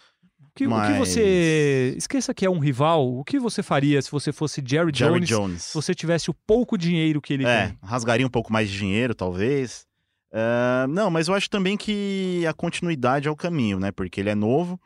O 0.54 0.58
que, 0.58 0.66
o 0.66 0.68
que 0.68 0.74
Mas- 0.74 0.98
você. 0.98 1.94
Esqueça 1.96 2.34
que 2.34 2.44
é 2.44 2.50
um 2.50 2.58
rival. 2.58 3.08
O 3.16 3.24
que 3.24 3.38
você 3.38 3.62
faria 3.62 4.02
se 4.02 4.10
você 4.10 4.32
fosse 4.32 4.62
Jerry, 4.64 4.92
Jerry 4.94 5.20
Jones, 5.20 5.28
Jones. 5.28 5.62
se 5.62 5.74
você 5.74 5.94
tivesse 5.94 6.30
o 6.30 6.34
pouco 6.46 6.76
dinheiro 6.76 7.22
que 7.22 7.32
ele 7.32 7.46
É, 7.46 7.68
tem? 7.68 7.78
rasgaria 7.82 8.26
um 8.26 8.30
pouco 8.30 8.52
mais 8.52 8.68
de 8.68 8.76
dinheiro, 8.76 9.14
talvez. 9.14 9.86
É, 10.30 10.86
não, 10.88 11.10
mas 11.10 11.28
eu 11.28 11.34
acho 11.34 11.48
também 11.48 11.76
que 11.76 12.44
a 12.46 12.52
continuidade 12.52 13.28
é 13.28 13.30
o 13.30 13.36
caminho, 13.36 13.78
né? 13.80 13.90
Porque 13.92 14.20
ele 14.20 14.28
é 14.30 14.34
novo. 14.34 14.78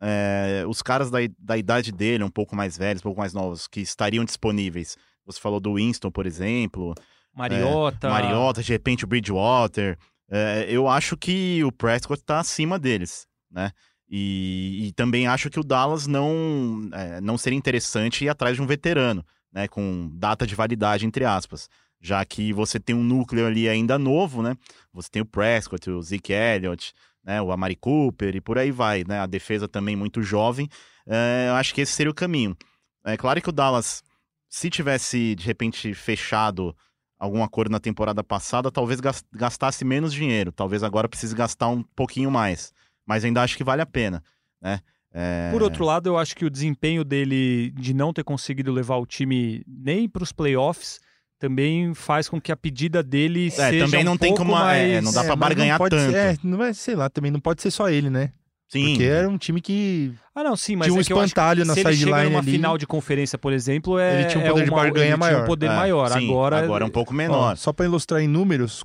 é, 0.00 0.62
os 0.68 0.80
caras 0.80 1.10
da, 1.10 1.18
da 1.36 1.56
idade 1.58 1.90
dele, 1.90 2.22
um 2.22 2.30
pouco 2.30 2.54
mais 2.54 2.78
velhos, 2.78 3.00
um 3.00 3.02
pouco 3.02 3.18
mais 3.20 3.34
novos, 3.34 3.66
que 3.66 3.80
estariam 3.80 4.24
disponíveis. 4.24 4.96
Você 5.26 5.40
falou 5.40 5.58
do 5.58 5.74
Winston, 5.74 6.08
por 6.12 6.24
exemplo. 6.24 6.94
Mariota. 7.34 8.08
Mariota, 8.08 8.62
de 8.62 8.70
repente 8.72 9.04
o 9.04 9.08
Bridgewater. 9.08 9.98
É, 10.30 10.66
eu 10.68 10.86
acho 10.86 11.16
que 11.16 11.64
o 11.64 11.72
Prescott 11.72 12.22
tá 12.22 12.38
acima 12.38 12.78
deles, 12.78 13.26
né? 13.50 13.72
E, 14.10 14.86
e 14.88 14.92
também 14.92 15.26
acho 15.26 15.50
que 15.50 15.60
o 15.60 15.64
Dallas 15.64 16.06
não, 16.06 16.88
é, 16.92 17.20
não 17.20 17.36
seria 17.36 17.58
interessante 17.58 18.24
ir 18.24 18.28
atrás 18.28 18.56
de 18.56 18.62
um 18.62 18.66
veterano, 18.66 19.24
né? 19.52 19.68
Com 19.68 20.10
data 20.14 20.46
de 20.46 20.54
validade, 20.54 21.04
entre 21.06 21.24
aspas. 21.24 21.68
Já 22.00 22.24
que 22.24 22.52
você 22.52 22.78
tem 22.78 22.94
um 22.94 23.02
núcleo 23.02 23.46
ali 23.46 23.68
ainda 23.68 23.98
novo, 23.98 24.42
né? 24.42 24.56
Você 24.92 25.08
tem 25.10 25.22
o 25.22 25.26
Prescott, 25.26 25.90
o 25.90 26.00
Zeke 26.00 26.32
Elliott, 26.32 26.94
né? 27.24 27.42
o 27.42 27.52
Amari 27.52 27.76
Cooper 27.76 28.36
e 28.36 28.40
por 28.40 28.56
aí 28.56 28.70
vai, 28.70 29.04
né? 29.06 29.20
A 29.20 29.26
defesa 29.26 29.68
também 29.68 29.96
muito 29.96 30.22
jovem. 30.22 30.68
É, 31.06 31.46
eu 31.48 31.54
acho 31.54 31.74
que 31.74 31.80
esse 31.80 31.92
seria 31.92 32.10
o 32.10 32.14
caminho. 32.14 32.56
É 33.04 33.16
claro 33.16 33.42
que 33.42 33.48
o 33.48 33.52
Dallas, 33.52 34.02
se 34.48 34.70
tivesse 34.70 35.34
de 35.34 35.44
repente 35.44 35.92
fechado 35.92 36.74
algum 37.18 37.42
acordo 37.42 37.72
na 37.72 37.80
temporada 37.80 38.22
passada, 38.22 38.70
talvez 38.70 39.00
gas- 39.00 39.24
gastasse 39.32 39.84
menos 39.84 40.12
dinheiro. 40.14 40.52
Talvez 40.52 40.82
agora 40.82 41.08
precise 41.08 41.34
gastar 41.34 41.68
um 41.68 41.82
pouquinho 41.82 42.30
mais. 42.30 42.72
Mas 43.08 43.24
ainda 43.24 43.42
acho 43.42 43.56
que 43.56 43.64
vale 43.64 43.80
a 43.80 43.86
pena, 43.86 44.22
né? 44.60 44.80
É, 45.14 45.48
Por 45.50 45.62
outro 45.62 45.82
lado, 45.84 46.06
eu 46.10 46.18
acho 46.18 46.36
que 46.36 46.44
o 46.44 46.50
desempenho 46.50 47.02
dele 47.02 47.70
de 47.70 47.94
não 47.94 48.12
ter 48.12 48.22
conseguido 48.22 48.70
levar 48.70 48.96
o 48.98 49.06
time 49.06 49.64
nem 49.66 50.06
para 50.06 50.22
os 50.22 50.30
playoffs 50.32 51.00
também 51.38 51.94
faz 51.94 52.28
com 52.28 52.38
que 52.38 52.52
a 52.52 52.56
pedida 52.56 53.02
dele 53.02 53.50
seja 53.50 53.86
também 53.86 54.04
não 54.04 54.12
um 54.12 54.18
tem 54.18 54.28
pouco 54.30 54.42
como- 54.44 54.52
mais... 54.58 54.90
é, 54.90 55.00
não 55.00 55.10
dá 55.12 55.24
pra 55.24 55.34
mas 55.34 55.48
barganhar 55.48 55.78
pode 55.78 55.96
tanto. 55.96 56.10
Ser, 56.12 56.16
é, 56.34 56.36
não 56.42 56.62
é, 56.62 56.72
sei 56.74 56.94
lá, 56.94 57.08
também 57.08 57.30
não 57.30 57.40
pode 57.40 57.62
ser 57.62 57.70
só 57.70 57.88
ele, 57.88 58.10
né? 58.10 58.32
Sim, 58.68 58.90
Porque 58.90 59.02
era 59.04 59.28
um 59.28 59.36
time 59.38 59.60
que 59.60 60.12
Ah, 60.34 60.44
não, 60.44 60.54
sim, 60.56 60.76
mas 60.76 60.86
tinha 60.86 60.96
um 60.96 61.00
é 61.00 61.04
que 61.04 61.12
eu 61.12 61.16
acho 61.18 61.24
que 61.26 61.30
espantalho 61.40 61.64
na 61.64 61.74
se 61.74 61.80
ele 61.80 61.88
chega 61.92 61.96
sideline 61.98 62.30
numa 62.30 62.38
ali. 62.40 62.50
final 62.52 62.78
de 62.78 62.86
conferência, 62.86 63.36
por 63.38 63.52
exemplo, 63.52 63.98
é, 63.98 64.20
Ele 64.20 64.28
tinha 64.30 64.42
um 64.44 64.46
é 64.46 64.50
poder 64.50 64.64
de 64.64 64.70
uma- 64.70 64.76
barganha 64.76 65.04
ele 65.06 65.06
tinha 65.14 65.16
maior. 65.16 65.42
um 65.42 65.46
poder 65.46 65.66
É, 65.66 65.74
maior. 65.76 66.10
sim, 66.12 66.28
agora, 66.30 66.58
agora 66.64 66.84
é 66.84 66.86
um 66.86 66.90
pouco 66.90 67.12
Ó, 67.12 67.16
menor. 67.16 67.56
só 67.56 67.72
pra 67.72 67.86
ilustrar 67.86 68.20
em 68.20 68.28
números, 68.28 68.82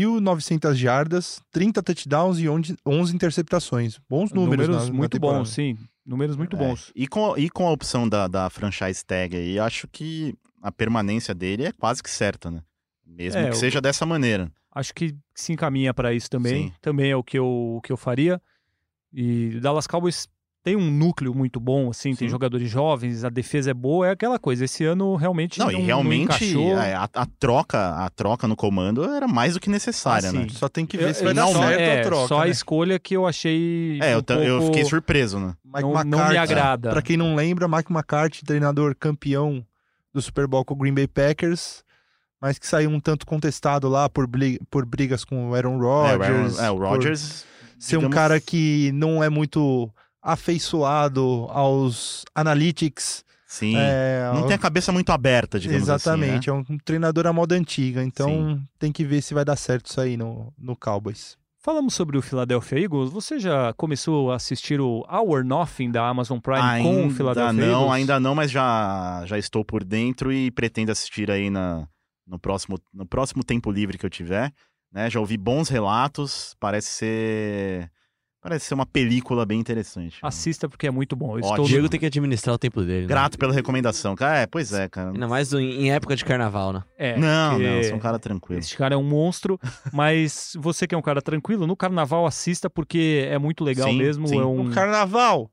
4.900 0.00 0.76
jardas, 0.76 1.40
30 1.50 1.82
touchdowns 1.82 2.38
e 2.38 2.48
11 2.48 2.76
11 2.86 3.14
interceptações. 3.14 3.98
Bons 4.08 4.32
números, 4.32 4.68
números 4.68 4.88
na- 4.88 4.94
muito 4.94 5.18
bons, 5.18 5.48
sim. 5.50 5.76
Números 6.04 6.36
muito 6.36 6.56
É, 6.56 6.58
bons. 6.58 6.90
E, 6.96 7.06
com, 7.06 7.36
e 7.38 7.48
com 7.48 7.66
a 7.66 7.70
opção 7.70 8.08
da, 8.08 8.26
da 8.26 8.50
franchise 8.50 9.04
tag 9.04 9.36
aí, 9.36 9.58
acho 9.58 9.86
que 9.88 10.34
a 10.60 10.70
permanência 10.72 11.32
dele 11.34 11.64
é 11.66 11.72
quase 11.72 12.02
que 12.02 12.10
certa, 12.10 12.50
né? 12.50 12.60
Mesmo 13.06 13.38
É, 13.40 13.44
que 13.44 13.50
o- 13.50 13.54
seja 13.54 13.80
dessa 13.80 14.04
maneira. 14.04 14.50
Acho 14.74 14.94
que 14.94 15.14
se 15.34 15.52
encaminha 15.52 15.92
para 15.92 16.12
isso 16.14 16.30
também. 16.30 16.68
Sim. 16.68 16.72
Também 16.80 17.10
é 17.10 17.16
o 17.16 17.22
que 17.22 17.38
eu, 17.38 17.46
o 17.46 17.80
que 17.82 17.92
eu 17.92 17.96
faria. 17.96 18.40
E 19.12 19.58
Dallas 19.60 19.86
Cowboys 19.86 20.26
tem 20.64 20.76
um 20.76 20.90
núcleo 20.92 21.34
muito 21.34 21.58
bom, 21.58 21.90
assim, 21.90 22.10
tem 22.14 22.28
Sim. 22.28 22.30
jogadores 22.30 22.70
jovens, 22.70 23.24
a 23.24 23.28
defesa 23.28 23.72
é 23.72 23.74
boa, 23.74 24.06
é 24.06 24.10
aquela 24.12 24.38
coisa. 24.38 24.64
Esse 24.64 24.84
ano 24.84 25.16
realmente 25.16 25.58
Não, 25.58 25.66
não, 25.66 25.72
e 25.72 25.76
não 25.78 25.84
realmente 25.86 26.22
encaixou. 26.44 26.78
é, 26.78 26.94
a, 26.94 27.08
a 27.12 27.26
troca 27.26 27.96
a 27.96 28.08
troca 28.10 28.46
no 28.46 28.54
comando 28.54 29.02
era 29.02 29.26
mais 29.26 29.54
do 29.54 29.60
que 29.60 29.68
necessária, 29.68 30.28
Ah, 30.28 30.32
né? 30.32 30.46
Só 30.50 30.68
tem 30.68 30.86
que 30.86 30.96
ver 30.96 31.08
Eu- 31.08 31.14
se 31.14 31.24
vai 31.24 31.32
eu- 31.32 31.34
dar 31.34 31.42
não, 31.46 31.52
certo 31.54 31.80
é, 31.80 32.00
a 32.00 32.04
troca. 32.04 32.28
Só 32.28 32.40
a 32.42 32.44
né? 32.44 32.50
escolha 32.52 32.96
que 33.00 33.16
eu 33.16 33.26
achei. 33.26 33.98
É, 34.00 34.14
eu, 34.14 34.18
um 34.18 34.42
eu 34.42 34.58
pouco- 34.58 34.72
fiquei 34.74 34.88
surpreso, 34.88 35.40
né? 35.40 35.54
Mike 35.64 35.82
não, 35.82 35.90
não 35.92 36.04
me 36.04 36.06
McCarthy, 36.26 36.38
agrada. 36.38 36.90
Pra 36.90 37.02
quem 37.02 37.16
não 37.16 37.34
lembra, 37.34 37.66
Mike 37.66 37.92
McCarthy, 37.92 38.44
treinador 38.44 38.94
campeão 38.94 39.66
do 40.14 40.22
Super 40.22 40.46
Bowl 40.46 40.64
com 40.64 40.74
o 40.74 40.76
Green 40.76 40.94
Bay 40.94 41.08
Packers, 41.08 41.82
mas 42.40 42.56
que 42.56 42.68
saiu 42.68 42.88
um 42.90 43.00
tanto 43.00 43.26
contestado 43.26 43.88
lá 43.88 44.08
por, 44.08 44.28
brigas 44.86 45.24
com 45.24 45.50
o 45.50 45.54
Aaron 45.56 45.74
É, 45.74 45.76
o 45.76 45.80
Rodgers. 46.18 46.58
Aaron- 46.60 46.66
é, 46.66 46.70
o 46.70 46.76
por 46.76 46.86
Rodgers. 46.86 47.51
Ser 47.82 47.96
um 47.96 48.08
cara 48.08 48.40
que 48.40 48.92
não 48.92 49.22
é 49.22 49.28
muito 49.28 49.90
afeiçoado 50.22 51.46
aos 51.50 52.24
analytics. 52.34 53.24
Sim. 53.44 53.74
é, 53.76 54.30
não 54.32 54.46
tem 54.46 54.54
a 54.54 54.58
cabeça 54.58 54.90
muito 54.92 55.10
aberta, 55.10 55.60
digamos 55.60 55.82
Exatamente, 55.82 56.48
assim. 56.48 56.58
né? 56.58 56.66
é 56.68 56.72
um 56.72 56.78
treinador 56.78 57.26
à 57.26 57.34
moda 57.34 57.54
antiga, 57.54 58.02
então 58.02 58.58
tem 58.78 58.90
que 58.90 59.04
ver 59.04 59.20
se 59.20 59.34
vai 59.34 59.44
dar 59.44 59.56
certo 59.56 59.86
isso 59.86 60.00
aí 60.00 60.16
no, 60.16 60.50
no 60.56 60.74
Cowboys. 60.74 61.36
Falamos 61.58 61.94
sobre 61.94 62.16
o 62.16 62.22
Philadelphia 62.22 62.78
Eagles. 62.78 63.10
Você 63.10 63.38
já 63.38 63.72
começou 63.74 64.32
a 64.32 64.36
assistir 64.36 64.80
o 64.80 65.04
Hour 65.08 65.44
Nothing 65.44 65.90
da 65.90 66.08
Amazon 66.08 66.38
Prime 66.38 66.82
com 66.82 66.96
o 66.96 67.02
Ainda 67.02 67.14
Philadelphia 67.14 67.52
não, 67.52 67.80
Eagles? 67.80 67.92
ainda 67.92 68.20
não, 68.20 68.34
mas 68.34 68.50
já, 68.50 69.22
já 69.26 69.38
estou 69.38 69.64
por 69.64 69.84
dentro 69.84 70.32
e 70.32 70.50
pretendo 70.50 70.90
assistir 70.90 71.30
aí 71.30 71.50
na, 71.50 71.86
no, 72.26 72.38
próximo, 72.38 72.80
no 72.92 73.06
próximo 73.06 73.44
tempo 73.44 73.70
livre 73.70 73.98
que 73.98 74.06
eu 74.06 74.10
tiver. 74.10 74.52
Né? 74.92 75.08
Já 75.10 75.20
ouvi 75.20 75.36
bons 75.36 75.68
relatos, 75.68 76.54
parece 76.60 76.88
ser. 76.88 77.90
Parece 78.42 78.66
ser 78.66 78.74
uma 78.74 78.84
película 78.84 79.46
bem 79.46 79.60
interessante. 79.60 80.18
Assista 80.20 80.68
porque 80.68 80.88
é 80.88 80.90
muito 80.90 81.14
bom. 81.14 81.26
Eu 81.28 81.44
Ótimo. 81.44 81.48
estou 81.50 81.64
O 81.64 81.68
Diego 81.68 81.88
tem 81.88 82.00
que 82.00 82.06
administrar 82.06 82.52
o 82.56 82.58
tempo 82.58 82.80
dele. 82.82 83.02
né? 83.02 83.06
Grato 83.06 83.38
pela 83.38 83.52
recomendação. 83.52 84.16
Cara, 84.16 84.38
é, 84.40 84.46
pois 84.48 84.72
é, 84.72 84.88
cara. 84.88 85.10
Ainda 85.12 85.28
mais 85.28 85.52
em 85.52 85.92
época 85.92 86.16
de 86.16 86.24
carnaval, 86.24 86.72
né? 86.72 86.82
É, 86.98 87.16
não, 87.16 87.52
porque 87.54 87.70
não, 87.70 87.82
sou 87.84 87.94
um 87.94 88.00
cara 88.00 88.18
tranquilo. 88.18 88.58
Esse 88.58 88.76
cara 88.76 88.94
é 88.96 88.98
um 88.98 89.04
monstro, 89.04 89.60
mas 89.92 90.54
você 90.58 90.88
que 90.88 90.94
é 90.94 90.98
um 90.98 91.02
cara 91.02 91.22
tranquilo, 91.22 91.68
no 91.68 91.76
carnaval 91.76 92.26
assista 92.26 92.68
porque 92.68 93.28
é 93.30 93.38
muito 93.38 93.62
legal 93.62 93.88
Sim, 93.88 93.98
mesmo. 93.98 94.26
sim. 94.26 94.36
É 94.40 94.44
um... 94.44 94.64
No 94.64 94.74
carnaval! 94.74 95.48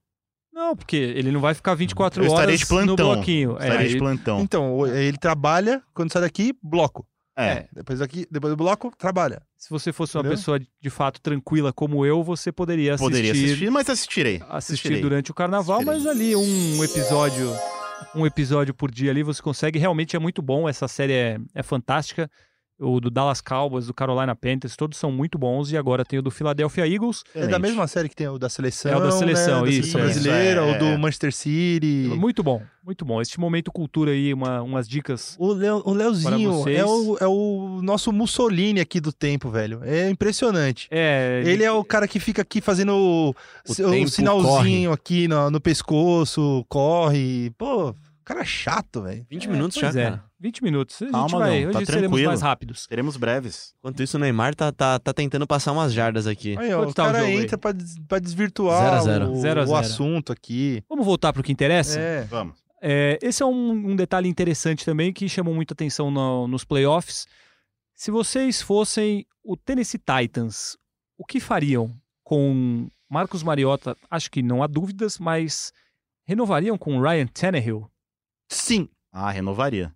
Não, 0.51 0.75
porque 0.75 0.95
ele 0.97 1.31
não 1.31 1.39
vai 1.39 1.53
ficar 1.53 1.75
24 1.75 2.23
Eu 2.23 2.25
estarei 2.27 2.47
horas 2.47 2.59
de 2.59 2.65
plantão. 2.65 2.87
no 3.07 3.13
bloquinho. 3.13 3.51
É, 3.59 3.67
Estarei 3.67 3.87
de 3.87 3.93
aí- 3.93 3.99
plantão. 3.99 4.41
Então, 4.41 4.75
o- 4.75 4.87
ele 4.87 5.17
trabalha, 5.17 5.83
quando 5.93 6.11
sai 6.11 6.23
daqui, 6.23 6.53
bloco. 6.61 7.05
É. 7.41 7.67
Depois 7.73 7.99
daqui, 7.99 8.25
depois 8.29 8.51
do 8.53 8.57
bloco, 8.57 8.91
trabalha. 8.97 9.41
se 9.57 9.69
você 9.69 9.91
fosse 9.93 10.15
uma 10.17 10.21
Entendeu? 10.21 10.37
pessoa 10.37 10.59
de 10.59 10.89
fato 10.89 11.21
tranquila 11.21 11.71
como 11.73 12.05
eu, 12.05 12.23
você 12.23 12.51
poderia 12.51 12.93
assistir, 12.95 13.09
Poderia 13.09 13.31
assistir, 13.31 13.71
mas 13.71 13.89
assistirei. 13.89 14.35
assistir 14.35 14.55
Assistirei. 14.73 15.01
durante 15.01 15.31
o 15.31 15.33
carnaval, 15.33 15.77
Assistirei. 15.77 15.99
mas 16.03 16.07
ali 16.07 16.35
um 16.35 16.83
episódio, 16.83 17.51
um 18.15 18.25
episódio 18.25 18.73
por 18.73 18.91
dia 18.91 19.11
ali 19.11 19.23
você 19.23 19.41
consegue. 19.41 19.77
Realmente 19.79 20.15
é 20.15 20.19
muito 20.19 20.41
bom. 20.41 20.67
Essa 20.67 20.87
série 20.87 21.13
é, 21.13 21.37
é 21.55 21.63
fantástica. 21.63 22.29
O 22.79 22.99
do 23.01 23.09
Dallas 23.09 23.41
Cowboys, 23.41 23.87
do 23.87 23.93
Carolina 23.93 24.33
Panthers, 24.35 24.77
todos 24.77 24.97
são 24.97 25.11
muito 25.11 25.37
bons. 25.37 25.71
E 25.71 25.77
agora 25.77 26.05
tem 26.05 26.17
o 26.17 26.21
do 26.21 26.31
Philadelphia 26.31 26.87
Eagles. 26.87 27.23
É 27.35 27.45
da 27.45 27.59
mesma 27.59 27.85
série 27.87 28.07
que 28.07 28.15
tem 28.15 28.27
o 28.27 28.39
da 28.39 28.47
seleção. 28.47 28.91
É 28.91 28.95
o 28.95 29.01
da 29.01 29.11
seleção, 29.11 29.61
né? 29.61 29.63
da 29.63 29.69
isso, 29.69 29.91
seleção 29.91 29.99
é. 29.99 30.03
brasileira, 30.05 30.61
Isso, 30.61 30.69
é, 30.69 30.75
o 30.75 30.79
do. 30.93 30.99
Manchester 30.99 31.33
City. 31.33 32.09
Muito 32.15 32.41
bom, 32.41 32.61
muito 32.83 33.03
bom. 33.03 33.21
Este 33.21 33.39
momento 33.39 33.71
cultura 33.71 34.11
aí, 34.11 34.33
uma, 34.33 34.61
umas 34.61 34.87
dicas. 34.87 35.35
O, 35.37 35.51
Leo, 35.51 35.81
o 35.85 35.93
Leozinho 35.93 36.69
é 36.69 36.85
o, 36.85 37.17
é 37.19 37.27
o 37.27 37.81
nosso 37.83 38.13
Mussolini 38.13 38.79
aqui 38.79 39.01
do 39.01 39.11
tempo, 39.11 39.49
velho. 39.49 39.81
É 39.83 40.09
impressionante. 40.09 40.87
É, 40.89 41.43
Ele 41.45 41.63
é 41.63 41.71
o 41.71 41.83
cara 41.83 42.07
que 42.07 42.19
fica 42.19 42.41
aqui 42.41 42.61
fazendo 42.61 42.95
o, 42.95 43.35
O 43.67 44.03
o 44.03 44.07
sinalzinho 44.07 44.91
aqui 44.91 45.27
no, 45.27 45.51
no 45.51 45.59
pescoço, 45.59 46.65
corre. 46.69 47.51
Pô, 47.57 47.93
cara 48.33 48.45
chato, 48.45 49.01
velho. 49.01 49.25
20 49.29 49.49
minutos 49.49 49.77
já, 49.79 49.89
é, 49.89 49.91
cara. 49.93 50.23
20 50.39 50.63
minutos. 50.63 51.01
A 51.01 51.05
gente 51.05 51.11
Calma, 51.13 51.39
vai, 51.39 51.61
não, 51.61 51.69
hoje 51.69 51.79
tá 51.79 51.85
seremos 51.85 52.07
tranquilo. 52.09 52.27
mais 52.27 52.41
rápidos. 52.41 52.87
Teremos 52.87 53.17
breves. 53.17 53.73
Enquanto 53.79 54.03
isso, 54.03 54.17
o 54.17 54.19
Neymar 54.19 54.55
tá, 54.55 54.71
tá, 54.71 54.99
tá 54.99 55.13
tentando 55.13 55.45
passar 55.47 55.71
umas 55.71 55.91
jardas 55.93 56.27
aqui. 56.27 56.57
Aí, 56.57 56.73
ó, 56.73 56.81
o 56.85 56.93
tá 56.93 57.03
o 57.03 57.05
cara 57.07 57.19
aí? 57.25 57.37
entra 57.43 57.57
pra, 57.57 57.71
des- 57.71 57.97
pra 58.07 58.19
desvirtuar 58.19 58.81
Zero 58.83 58.95
a 58.95 58.99
zero. 59.01 59.31
o, 59.31 59.35
Zero 59.41 59.59
a 59.59 59.63
o 59.63 59.67
zero. 59.67 59.79
assunto 59.79 60.31
aqui. 60.31 60.83
Vamos 60.87 61.05
voltar 61.05 61.33
para 61.33 61.41
o 61.41 61.43
que 61.43 61.51
interessa? 61.51 61.99
É. 61.99 62.21
Vamos. 62.23 62.57
É, 62.81 63.19
esse 63.21 63.43
é 63.43 63.45
um, 63.45 63.71
um 63.91 63.95
detalhe 63.95 64.29
interessante 64.29 64.85
também 64.85 65.11
que 65.11 65.27
chamou 65.27 65.53
muita 65.53 65.73
atenção 65.73 66.09
no- 66.11 66.47
nos 66.47 66.63
playoffs. 66.63 67.27
Se 67.95 68.09
vocês 68.11 68.61
fossem 68.61 69.25
o 69.43 69.57
Tennessee 69.57 69.99
Titans, 69.99 70.77
o 71.17 71.25
que 71.25 71.39
fariam 71.39 71.91
com 72.23 72.87
Marcos 73.09 73.43
Mariota? 73.43 73.97
Acho 74.09 74.31
que 74.31 74.41
não 74.43 74.63
há 74.63 74.67
dúvidas, 74.67 75.17
mas 75.19 75.73
renovariam 76.25 76.77
com 76.77 76.95
o 76.97 77.01
Ryan 77.01 77.25
Tannehill 77.27 77.89
Sim. 78.49 78.87
Ah, 79.11 79.31
renovaria. 79.31 79.93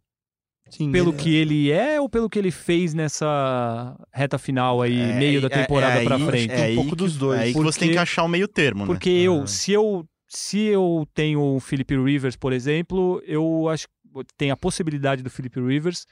Sim. 0.70 0.92
pelo 0.92 1.12
ele- 1.12 1.18
que 1.18 1.36
ele 1.36 1.72
é 1.72 2.02
ou 2.02 2.10
pelo 2.10 2.28
que 2.28 2.39
ele 2.39 2.50
fez 2.50 2.96
nessa 2.96 3.96
reta 4.12 4.39
final 4.39 4.82
aí, 4.82 5.00
É, 5.00 5.13
meio 5.20 5.39
da 5.39 5.46
é- 5.48 5.50
temporada 5.62 6.02
é 6.02 6.04
pra 6.04 6.16
aí- 6.16 6.26
frente? 6.26 6.52
É 6.52 6.63
aí 6.63 6.76
pouco 6.76 6.92
que- 6.92 6.96
dos 6.96 7.16
dois. 7.16 7.39
É 7.39 7.44
aí 7.44 7.54
que 7.54 7.60
você 7.60 7.80
tem 7.80 7.89
Porque- 7.89 7.98
que 7.98 8.02
achar 8.02 8.24
o 8.24 8.28
meio 8.28 8.48
termo, 8.48 8.80
né? 8.82 8.86
Porque 8.88 9.10
eu, 9.10 9.44
Ah. 9.44 9.48
se 9.48 9.72
eu, 9.72 10.04
se 10.28 10.58
eu 10.60 11.06
tenho 11.13 11.39
o 11.39 11.60
Philip 11.60 11.96
Rivers, 11.96 12.36
por 12.36 12.54
exemplo, 12.54 13.22
eu 13.28 13.68
acho 13.70 13.88
que 13.88 13.94
tem 14.36 14.50
a 14.50 14.58
possibilidade 14.58 15.22
do 15.22 15.30
Philip 15.30 15.60
Rivers. 15.62 16.08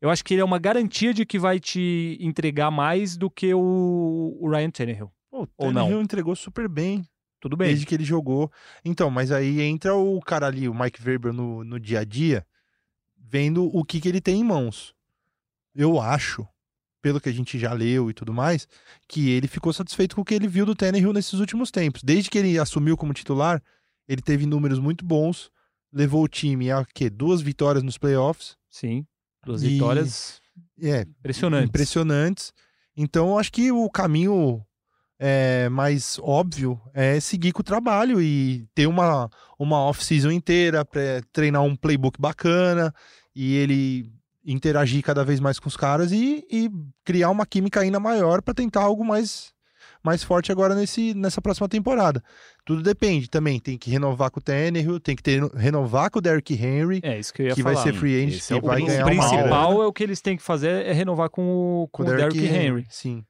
Eu 0.00 0.08
acho 0.08 0.24
que 0.24 0.32
ele 0.32 0.40
é 0.40 0.44
uma 0.44 0.58
garantia 0.58 1.12
de 1.12 1.26
que 1.26 1.38
vai 1.38 1.58
te 1.60 2.16
entregar 2.20 2.70
mais 2.70 3.18
do 3.18 3.28
que 3.28 3.52
o, 3.52 4.38
o 4.40 4.48
Ryan 4.48 4.70
Tannehill. 4.70 5.10
Pô, 5.30 5.42
o 5.42 5.48
Ou 5.58 5.72
não. 5.72 5.82
Tannehill 5.84 6.00
entregou 6.02 6.34
super 6.36 6.68
bem, 6.68 7.02
Tudo 7.40 7.56
bem. 7.56 7.68
desde 7.68 7.86
que 7.86 7.94
ele 7.94 8.04
jogou. 8.04 8.50
Então, 8.84 9.10
mas 9.10 9.30
aí 9.30 9.60
entra 9.60 9.94
o 9.94 10.20
cara 10.20 10.46
ali, 10.46 10.68
o 10.68 10.74
Mike 10.74 11.00
Weber, 11.06 11.32
no, 11.32 11.62
no 11.64 11.78
dia 11.78 12.00
a 12.00 12.04
dia, 12.04 12.46
vendo 13.16 13.64
o 13.64 13.84
que, 13.84 14.00
que 14.00 14.08
ele 14.08 14.20
tem 14.20 14.40
em 14.40 14.44
mãos. 14.44 14.94
Eu 15.74 16.00
acho, 16.00 16.46
pelo 17.02 17.20
que 17.20 17.28
a 17.28 17.32
gente 17.32 17.58
já 17.58 17.72
leu 17.72 18.10
e 18.10 18.14
tudo 18.14 18.32
mais, 18.32 18.66
que 19.06 19.30
ele 19.30 19.46
ficou 19.46 19.72
satisfeito 19.72 20.14
com 20.16 20.22
o 20.22 20.24
que 20.24 20.34
ele 20.34 20.48
viu 20.48 20.64
do 20.64 20.74
Tannehill 20.74 21.12
nesses 21.12 21.34
últimos 21.34 21.70
tempos. 21.70 22.02
Desde 22.02 22.30
que 22.30 22.38
ele 22.38 22.58
assumiu 22.58 22.96
como 22.96 23.12
titular, 23.12 23.62
ele 24.08 24.22
teve 24.22 24.46
números 24.46 24.78
muito 24.78 25.04
bons, 25.04 25.50
levou 25.92 26.22
o 26.24 26.28
time 26.28 26.70
a 26.70 26.84
quê? 26.94 27.10
duas 27.10 27.40
vitórias 27.42 27.82
nos 27.84 27.98
playoffs. 27.98 28.56
Sim. 28.70 29.06
Duas 29.44 29.62
E- 29.62 29.68
vitórias 29.68 30.40
É, 30.80 31.02
impressionantes. 31.02 31.68
impressionantes. 31.68 32.52
Então, 32.96 33.38
acho 33.38 33.52
que 33.52 33.70
o 33.70 33.90
caminho 33.90 34.64
é, 35.18 35.68
mais 35.68 36.18
óbvio 36.22 36.80
é 36.92 37.18
seguir 37.20 37.52
com 37.52 37.60
o 37.60 37.64
trabalho 37.64 38.20
e 38.20 38.66
ter 38.74 38.86
uma, 38.86 39.28
uma 39.58 39.78
off-season 39.78 40.30
inteira 40.30 40.84
para 40.84 41.22
treinar 41.32 41.62
um 41.62 41.74
playbook 41.76 42.20
bacana 42.20 42.92
e 43.34 43.54
ele 43.56 44.10
interagir 44.44 45.02
cada 45.02 45.24
vez 45.24 45.40
mais 45.40 45.58
com 45.58 45.68
os 45.68 45.76
caras 45.76 46.12
e, 46.12 46.44
e 46.50 46.70
criar 47.04 47.30
uma 47.30 47.44
química 47.46 47.80
ainda 47.80 47.98
maior 47.98 48.40
para 48.42 48.54
tentar 48.54 48.82
algo 48.82 49.04
mais, 49.04 49.52
mais 50.04 50.22
forte 50.22 50.52
agora 50.52 50.72
nesse, 50.74 51.14
nessa 51.14 51.42
próxima 51.42 51.68
temporada. 51.68 52.22
Tudo 52.64 52.80
depende 52.82 53.28
também. 53.28 53.58
Tem 53.58 53.76
que 53.76 53.90
renovar 53.90 54.30
com 54.30 54.38
o 54.38 54.42
Tannehill, 54.42 55.00
tem 55.00 55.16
que 55.16 55.22
ter, 55.22 55.42
renovar 55.54 56.10
com 56.10 56.18
o 56.20 56.22
Derrick 56.22 56.54
Henry, 56.54 57.00
É, 57.02 57.18
isso 57.18 57.32
que 57.34 57.42
eu 57.42 57.46
ia 57.48 57.54
que 57.54 57.62
vai 57.62 57.74
falar. 57.74 57.86
ser 57.86 57.94
free 57.94 58.22
agent 58.24 58.50
é 58.50 58.54
o 58.54 58.60
vai 58.60 58.82
ganhar 58.82 59.04
principal 59.04 59.82
é 59.82 59.86
o 59.86 59.92
que 59.92 60.02
eles 60.04 60.20
têm 60.20 60.36
que 60.36 60.42
fazer 60.42 60.86
é 60.86 60.92
renovar 60.92 61.28
com, 61.28 61.42
o- 61.82 61.88
com 61.90 62.02
o 62.02 62.06
Derrick 62.06 62.38
Henry. 62.46 62.86
Sim. 62.88 63.24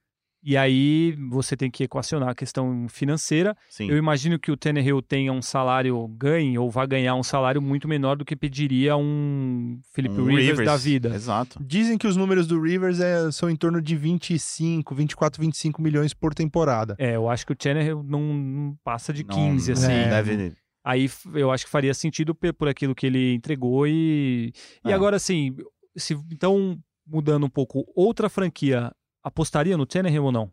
E 0.49 0.57
aí 0.57 1.13
você 1.29 1.57
tem 1.57 1.69
que 1.69 1.83
equacionar 1.83 2.29
a 2.29 2.35
questão 2.35 2.87
financeira. 2.89 3.57
Sim. 3.69 3.91
Eu 3.91 3.97
imagino 3.97 4.39
que 4.39 4.53
o 4.53 4.57
Tannehill 4.57 5.03
tenha 5.03 5.33
um 5.33 5.43
salário, 5.43 6.07
ganhe 6.17 6.57
ou 6.57 6.71
vá 6.71 6.87
ganhar 6.87 7.17
um 7.17 7.23
salário 7.25 7.61
muito 7.61 7.89
menor 7.89 8.17
do 8.17 8.25
que 8.25 8.37
pediria 8.37 8.97
um 8.97 9.81
Philip 9.93 10.15
Um 10.15 10.25
Rivers, 10.27 10.65
da 10.65 10.77
vida. 10.77 11.09
Exato. 11.13 11.59
Dizem 11.61 11.99
que 11.99 12.07
os 12.07 12.17
números 12.17 12.47
do 12.47 12.63
Rivers 12.63 13.01
é- 13.01 13.29
são 13.33 13.51
em 13.51 13.57
torno 13.57 13.83
de 13.83 13.97
25, 13.97 14.95
24, 14.95 15.41
25 15.43 15.83
milhões 15.83 16.15
por 16.15 16.33
temporada. 16.33 16.95
É, 16.97 17.17
eu 17.17 17.29
acho 17.29 17.45
que 17.45 17.53
o 17.53 17.57
Tannehill 17.57 18.05
não, 18.05 18.21
não 18.33 18.79
passa 18.85 19.13
de 19.13 19.25
Não- 19.25 19.35
15, 19.35 19.73
não 19.73 19.79
assim. 19.83 19.93
É. 19.93 20.09
Deve... 20.11 20.53
Aí 20.85 21.11
eu 21.35 21.51
acho 21.51 21.65
que 21.65 21.71
faria 21.73 21.93
sentido 21.93 22.33
por 22.37 22.69
aquilo 22.69 22.95
que 22.95 23.05
ele 23.07 23.35
entregou 23.35 23.85
e... 23.89 24.53
E 24.85 24.91
É. 24.93 24.95
agora, 24.95 25.17
assim, 25.17 25.57
se, 25.97 26.15
então, 26.31 26.79
mudando 27.05 27.47
um 27.47 27.51
pouco, 27.51 27.85
outra 27.97 28.29
franquia 28.29 28.93
apostaria 29.27 29.77
no 29.77 29.85
Tannehill 29.85 30.25
ou 30.25 30.33
não? 30.33 30.53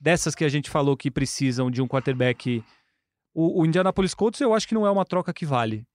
Dessas 0.00 0.34
que 0.34 0.44
a 0.44 0.48
gente 0.48 0.68
falou 0.68 0.96
que 0.96 1.10
precisam 1.10 1.70
de 1.70 1.80
um 1.80 1.86
quarterback... 1.88 2.62
O, 3.32 3.60
o 3.60 3.66
Indianapolis 3.66 4.14
Colts 4.14 4.40
eu 4.40 4.54
acho 4.54 4.66
que 4.66 4.74
não 4.74 4.86
é 4.86 4.90
uma 4.90 5.04
troca 5.04 5.32
que 5.32 5.44
vale. 5.44 5.86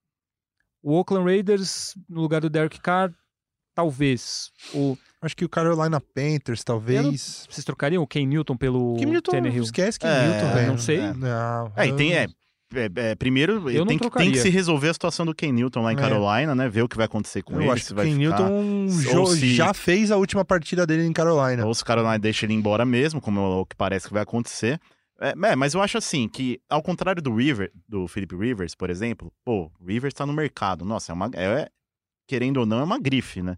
O 0.82 0.94
Oakland 0.94 1.24
Raiders, 1.24 1.94
no 2.08 2.20
lugar 2.20 2.40
do 2.40 2.48
Derek 2.48 2.80
Carr, 2.80 3.12
talvez. 3.74 4.50
O, 4.72 4.96
Acho 5.20 5.36
que 5.36 5.44
o 5.44 5.48
Carolina 5.48 6.00
Panthers, 6.00 6.64
talvez. 6.64 7.46
vocês 7.50 7.64
trocariam 7.64 8.02
o 8.02 8.06
Ken 8.06 8.26
Newton 8.26 8.56
pelo 8.56 8.96
Kim 8.96 9.06
Newton, 9.06 9.32
Tannehill? 9.32 9.62
esquece 9.62 9.98
que 9.98 10.06
É, 10.06 10.28
Newton, 10.28 10.54
velho. 10.54 10.66
não 10.68 10.78
sei. 10.78 10.98
É. 10.98 11.14
Não, 11.14 11.72
É, 11.76 11.86
e 11.86 11.96
tem, 11.96 12.14
é, 12.14 12.26
é, 12.74 12.90
é, 13.10 13.14
primeiro 13.14 13.70
Eu 13.70 13.84
tem 13.86 13.98
que, 13.98 14.10
tem 14.10 14.30
que 14.32 14.38
se 14.38 14.48
resolver 14.48 14.88
a 14.88 14.92
situação 14.92 15.24
do 15.26 15.34
Ken 15.34 15.52
Newton 15.52 15.82
lá 15.82 15.92
em 15.92 15.96
É. 15.96 15.98
Carolina, 15.98 16.54
né? 16.54 16.68
Ver 16.68 16.82
o 16.82 16.88
que 16.88 16.96
vai 16.96 17.06
acontecer 17.06 17.42
com 17.42 17.54
Eu 17.54 17.62
ele, 17.62 17.70
acho 17.70 17.84
se 17.84 17.94
que 17.94 18.00
o 18.00 18.02
Ken 18.04 18.10
ficar... 18.14 18.50
Newton 18.50 18.86
jo- 18.86 19.26
se- 19.26 19.54
já 19.54 19.72
fez 19.74 20.10
a 20.10 20.16
última 20.16 20.44
partida 20.44 20.86
dele 20.86 21.04
em 21.06 21.12
Carolina. 21.12 21.64
Ou 21.66 21.74
se 21.74 21.84
Carolina 21.84 22.18
deixa 22.18 22.46
ele 22.46 22.54
embora 22.54 22.84
mesmo, 22.84 23.20
como 23.20 23.40
é 23.40 23.42
o 23.42 23.66
que 23.66 23.76
parece 23.76 24.06
que 24.06 24.12
vai 24.14 24.22
acontecer. 24.22 24.80
É, 25.20 25.34
é, 25.50 25.56
mas 25.56 25.74
eu 25.74 25.80
acho 25.82 25.98
assim, 25.98 26.28
que 26.28 26.60
ao 26.68 26.82
contrário 26.82 27.22
do 27.22 27.34
River, 27.34 27.70
do 27.88 28.08
Philip 28.08 28.34
Rivers, 28.34 28.74
por 28.74 28.90
exemplo, 28.90 29.32
pô, 29.44 29.70
o 29.80 29.86
Rivers 29.86 30.14
tá 30.14 30.26
no 30.26 30.32
mercado. 30.32 30.84
Nossa, 30.84 31.12
é 31.12 31.14
uma. 31.14 31.30
É, 31.34 31.68
querendo 32.26 32.56
ou 32.58 32.66
não, 32.66 32.80
é 32.80 32.84
uma 32.84 32.98
grife, 32.98 33.42
né? 33.42 33.56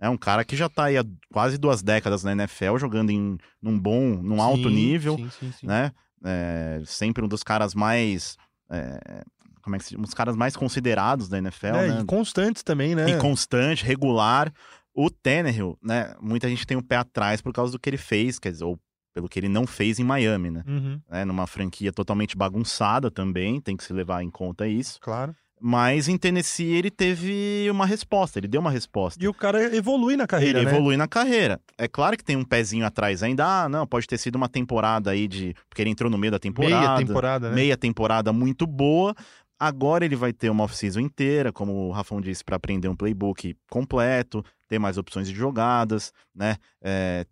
É 0.00 0.08
um 0.08 0.16
cara 0.16 0.44
que 0.44 0.56
já 0.56 0.68
tá 0.68 0.84
aí 0.86 0.98
há 0.98 1.04
quase 1.32 1.56
duas 1.56 1.80
décadas 1.82 2.24
na 2.24 2.32
NFL, 2.32 2.78
jogando 2.78 3.10
em 3.10 3.38
num 3.62 3.78
bom, 3.78 4.16
num 4.22 4.42
alto 4.42 4.68
Sim, 4.68 4.74
nível, 4.74 5.16
Sim, 5.16 5.30
sim, 5.38 5.52
sim. 5.60 5.66
né? 5.68 5.92
É, 6.26 6.82
sempre 6.84 7.24
um 7.24 7.28
dos 7.28 7.42
caras 7.44 7.74
mais. 7.74 8.36
É, 8.70 9.24
como 9.62 9.76
é 9.76 9.78
que 9.78 9.84
se 9.86 9.92
chama? 9.92 10.04
Os 10.04 10.14
caras 10.14 10.36
mais 10.36 10.56
considerados 10.56 11.28
da 11.28 11.38
NFL, 11.38 11.66
É, 11.66 11.88
né? 11.88 12.00
E 12.00 12.04
constantes 12.04 12.62
também, 12.62 12.94
né? 12.94 13.08
E 13.08 13.18
constante, 13.18 13.84
regular. 13.84 14.52
O 14.94 15.10
Tannehill, 15.10 15.76
né? 15.82 16.14
Muita 16.20 16.48
gente 16.48 16.66
tem 16.66 16.76
um 16.76 16.82
pé 16.82 16.96
atrás 16.96 17.40
por 17.40 17.52
causa 17.52 17.72
do 17.72 17.78
que 17.78 17.90
ele 17.90 17.96
fez, 17.96 18.38
quer 18.38 18.52
dizer, 18.52 18.64
ou 18.64 18.78
pelo 19.12 19.28
que 19.28 19.38
ele 19.40 19.48
não 19.48 19.66
fez 19.66 19.98
em 19.98 20.04
Miami, 20.04 20.50
né? 20.50 20.62
Uhum, 20.66 21.00
né? 21.08 21.24
Numa 21.24 21.46
franquia 21.46 21.92
totalmente 21.92 22.36
bagunçada 22.36 23.10
também, 23.10 23.60
tem 23.60 23.76
que 23.76 23.84
se 23.84 23.92
levar 23.92 24.22
em 24.22 24.30
conta 24.30 24.66
isso. 24.68 24.98
claro. 25.00 25.34
Mas 25.66 26.08
em 26.08 26.18
Tennessee 26.18 26.74
ele 26.74 26.90
teve 26.90 27.70
uma 27.70 27.86
resposta, 27.86 28.38
ele 28.38 28.46
deu 28.46 28.60
uma 28.60 28.70
resposta. 28.70 29.24
E 29.24 29.26
o 29.26 29.32
cara 29.32 29.74
evolui 29.74 30.14
na 30.14 30.26
carreira, 30.26 30.58
ele 30.58 30.66
né? 30.66 30.72
evolui 30.76 30.94
na 30.94 31.08
carreira. 31.08 31.58
É 31.78 31.88
claro 31.88 32.18
que 32.18 32.22
tem 32.22 32.36
um 32.36 32.44
pezinho 32.44 32.84
atrás 32.84 33.22
ainda. 33.22 33.46
Ah, 33.46 33.66
não, 33.66 33.86
pode 33.86 34.06
ter 34.06 34.18
sido 34.18 34.34
uma 34.34 34.46
temporada 34.46 35.10
aí 35.10 35.26
de. 35.26 35.54
Porque 35.66 35.80
ele 35.80 35.88
entrou 35.88 36.10
no 36.10 36.18
meio 36.18 36.32
da 36.32 36.38
temporada. 36.38 36.76
Meia 36.76 36.96
temporada, 36.98 37.48
né? 37.48 37.54
meia 37.54 37.76
temporada 37.78 38.30
muito 38.30 38.66
boa. 38.66 39.14
Agora 39.58 40.04
ele 40.04 40.16
vai 40.16 40.34
ter 40.34 40.50
uma 40.50 40.64
off-season 40.64 41.00
inteira, 41.00 41.50
como 41.50 41.88
o 41.88 41.92
Rafão 41.92 42.20
disse, 42.20 42.44
para 42.44 42.56
aprender 42.56 42.88
um 42.88 42.96
playbook 42.96 43.56
completo, 43.70 44.44
ter 44.68 44.78
mais 44.78 44.98
opções 44.98 45.26
de 45.26 45.34
jogadas, 45.34 46.12
né? 46.34 46.58
É, 46.82 47.24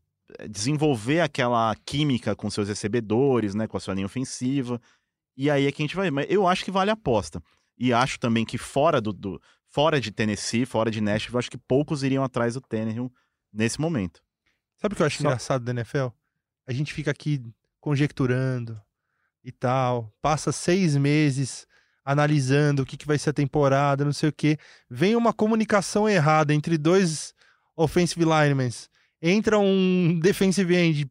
desenvolver 0.48 1.20
aquela 1.20 1.76
química 1.84 2.34
com 2.34 2.48
seus 2.48 2.66
recebedores, 2.66 3.54
né? 3.54 3.66
Com 3.66 3.76
a 3.76 3.80
sua 3.80 3.92
linha 3.92 4.06
ofensiva. 4.06 4.80
E 5.36 5.50
aí 5.50 5.66
é 5.66 5.70
que 5.70 5.82
a 5.82 5.84
gente 5.84 5.96
vai. 5.96 6.10
Mas 6.10 6.28
eu 6.30 6.48
acho 6.48 6.64
que 6.64 6.70
vale 6.70 6.88
a 6.88 6.94
aposta. 6.94 7.42
E 7.78 7.92
acho 7.92 8.18
também 8.20 8.44
que 8.44 8.58
fora 8.58 9.00
do, 9.00 9.12
do- 9.12 9.40
fora 9.68 10.00
de 10.00 10.10
Tennessee, 10.10 10.66
fora 10.66 10.90
de 10.90 11.00
Nashville, 11.00 11.38
acho 11.38 11.50
que 11.50 11.58
poucos 11.58 12.02
iriam 12.02 12.22
atrás 12.22 12.54
do 12.54 12.60
Tannehill 12.60 13.12
nesse 13.52 13.80
momento. 13.80 14.22
Sabe 14.76 14.92
o 14.94 14.96
que 14.96 15.02
eu 15.02 15.06
acho 15.06 15.18
Só- 15.18 15.24
engraçado 15.28 15.64
da 15.64 15.72
NFL? 15.72 16.08
A 16.66 16.72
gente 16.72 16.92
fica 16.92 17.10
aqui 17.10 17.42
conjecturando 17.80 18.80
e 19.44 19.50
tal, 19.52 20.12
passa 20.22 20.52
seis 20.52 20.96
meses 20.96 21.66
analisando 22.04 22.82
o 22.82 22.86
que, 22.86 22.96
que 22.96 23.06
vai 23.06 23.18
ser 23.18 23.30
a 23.30 23.32
temporada, 23.34 24.04
não 24.04 24.12
sei 24.12 24.28
o 24.28 24.32
quê. 24.32 24.58
Vem 24.90 25.14
uma 25.16 25.32
comunicação 25.32 26.08
errada 26.08 26.52
entre 26.54 26.76
dois 26.78 27.34
offensive 27.76 28.24
linemen. 28.24 28.70
Entra 29.20 29.58
um 29.58 30.18
defensive 30.20 30.74
end, 30.74 31.10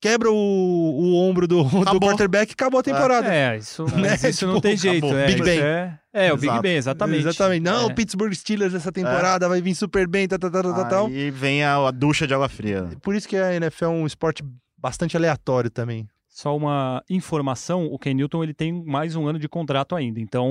quebra 0.00 0.30
o, 0.30 0.34
o 0.34 1.14
ombro 1.16 1.46
do, 1.46 1.62
do 1.62 2.00
quarterback 2.00 2.50
e 2.50 2.54
acabou 2.54 2.80
a 2.80 2.82
temporada. 2.82 3.32
É, 3.32 3.56
isso, 3.58 3.84
Né? 3.96 4.14
isso 4.28 4.46
não 4.46 4.54
Tipo, 4.54 4.60
tem 4.62 4.76
jeito. 4.76 5.06
acabou. 5.06 5.18
É, 5.18 5.26
Big 5.26 5.42
Ben. 5.42 5.60
É, 5.60 5.98
é, 6.12 6.32
o 6.32 6.36
Big. 6.36 6.60
Ben, 6.60 6.76
exatamente. 6.76 7.20
Exatamente. 7.26 7.62
Não, 7.62 7.82
É. 7.88 7.92
o 7.92 7.94
Pittsburgh 7.94 8.32
Steelers 8.32 8.74
essa 8.74 8.90
temporada 8.90 9.48
vai 9.48 9.60
vir 9.60 9.74
super 9.74 10.06
bem, 10.08 10.26
tal, 10.26 10.38
tal, 10.38 10.50
tal, 10.50 10.62
tal, 10.74 10.88
tal. 10.88 11.06
Aí 11.06 11.30
vem 11.30 11.62
a, 11.62 11.76
a 11.76 11.90
ducha 11.90 12.26
de 12.26 12.34
água 12.34 12.48
fria. 12.48 12.88
Por 13.02 13.14
isso 13.14 13.28
que 13.28 13.36
a 13.36 13.54
NFL 13.54 13.84
é 13.84 13.88
um 13.88 14.06
esporte 14.06 14.42
bastante 14.78 15.16
aleatório 15.16 15.70
também. 15.70 16.08
Só 16.28 16.56
uma 16.56 17.02
informação, 17.10 17.86
o 17.86 17.98
Ken 17.98 18.14
Newton 18.14 18.42
ele 18.42 18.54
tem 18.54 18.72
mais 18.72 19.14
um 19.16 19.26
ano 19.26 19.38
de 19.38 19.48
contrato 19.48 19.94
ainda. 19.94 20.18
Então, 20.20 20.46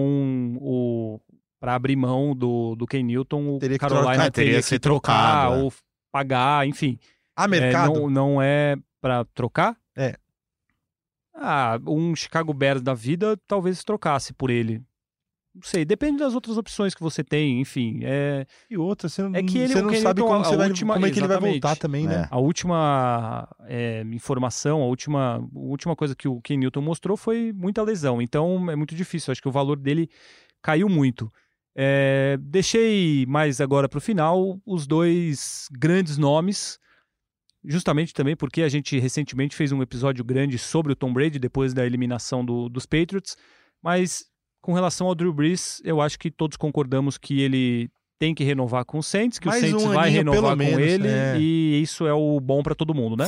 o 0.62 1.19
para 1.59 1.75
abrir 1.75 1.95
mão 1.97 2.33
do, 2.35 2.73
do 2.75 2.85
Ken 2.85 3.03
Newton, 3.03 3.55
o 3.55 3.59
Teria 3.59 3.77
Carolina 3.77 4.05
trocar. 4.13 4.27
É, 4.27 4.29
teria, 4.29 4.31
teria 4.31 4.55
que 4.59 4.62
que 4.63 4.67
ser 4.69 4.79
trocar 4.79 5.41
trocado, 5.47 5.55
é. 5.59 5.63
ou 5.63 5.73
pagar, 6.12 6.65
enfim. 6.67 6.97
A 7.35 7.45
É, 7.45 7.47
mercado? 7.47 7.93
não, 7.93 8.09
não 8.09 8.41
é 8.41 8.75
para 9.01 9.25
trocar? 9.25 9.77
É. 9.95 10.15
Ah, 11.33 11.79
um 11.88 12.15
Chicago 12.15 12.53
Bears 12.53 12.81
da 12.81 12.93
vida 12.93 13.38
talvez 13.47 13.83
trocasse 13.83 14.33
por 14.33 14.49
ele. 14.49 14.81
Não 15.55 15.63
sei, 15.63 15.83
depende 15.83 16.19
das 16.19 16.35
outras 16.35 16.57
opções 16.57 16.93
que 16.93 17.01
você 17.01 17.23
tem, 17.23 17.59
enfim. 17.59 18.01
É, 18.03 18.45
E 18.69 18.77
outra, 18.77 19.09
você 19.09 19.21
não, 19.23 19.35
É 19.35 19.41
que 19.41 19.57
ele- 19.57 19.73
você 19.73 19.79
o 19.79 19.83
não 19.83 19.93
sabe 19.95 20.21
como, 20.21 20.33
a 20.33 20.43
você 20.43 20.55
vai, 20.55 20.67
última- 20.69 20.93
como 20.93 21.05
é 21.05 21.12
que 21.12 21.19
ele 21.19 21.27
vai 21.27 21.39
voltar 21.39 21.75
também, 21.75 22.05
né? 22.07 22.23
É. 22.23 22.27
A 22.29 22.38
última 22.38 23.47
é, 23.67 24.01
informação, 24.12 24.81
a 24.81 24.85
última, 24.85 25.38
a 25.38 25.41
última 25.59 25.95
coisa 25.95 26.15
que 26.15 26.27
o 26.27 26.39
Ken 26.41 26.57
Newton 26.57 26.81
mostrou 26.81 27.17
foi 27.17 27.51
muita 27.53 27.81
lesão. 27.81 28.21
Então 28.21 28.69
é 28.69 28.75
muito 28.75 28.93
difícil. 28.95 29.31
Acho 29.31 29.41
que 29.41 29.47
o 29.49 29.51
valor 29.51 29.77
dele 29.77 30.09
caiu 30.62 30.88
muito. 30.88 31.31
É, 31.75 32.38
deixei 32.41 33.25
mais 33.25 33.59
agora 33.59 33.89
para 33.89 33.97
o 33.97 34.01
final 34.01 34.59
os 34.65 34.85
dois 34.85 35.67
grandes 35.71 36.17
nomes, 36.17 36.79
justamente 37.69 38.13
também 38.13 38.36
porque 38.36 38.62
a 38.63 38.69
gente 38.69 38.97
recentemente 38.99 39.55
fez 39.55 39.71
um 39.71 39.82
episódio 39.82 40.23
grande 40.25 40.58
sobre 40.58 40.91
o 40.91 40.95
Tom 40.95 41.13
Brady 41.13 41.38
depois 41.39 41.73
da 41.73 41.86
eliminação 41.86 42.43
do- 42.43 42.67
dos 42.67 42.86
Patriots, 42.86 43.38
mas 43.82 44.25
com 44.62 44.73
relação 44.73 45.08
ao 45.08 45.15
Drew 45.15 45.32
Brees, 45.34 45.82
eu 45.86 46.01
acho 46.01 46.17
que 46.19 46.29
todos 46.32 46.58
concordamos 46.58 47.17
que 47.17 47.39
ele 47.41 47.89
tem 48.19 48.36
que 48.36 48.43
renovar 48.43 48.84
com 48.84 48.97
o 48.97 49.03
Saints, 49.03 49.39
que 49.39 49.47
Mais 49.47 49.63
o 49.63 49.67
Saints 49.67 49.86
um 49.86 49.93
vai 49.93 50.10
renovar 50.10 50.51
com 50.51 50.55
menos, 50.58 50.79
ele 50.79 51.08
é. 51.08 51.38
e 51.39 51.82
isso 51.82 52.05
é 52.05 52.13
o 52.13 52.39
bom 52.41 52.62
para 52.62 52.75
todo 52.75 52.93
mundo, 52.93 53.15
né? 53.15 53.25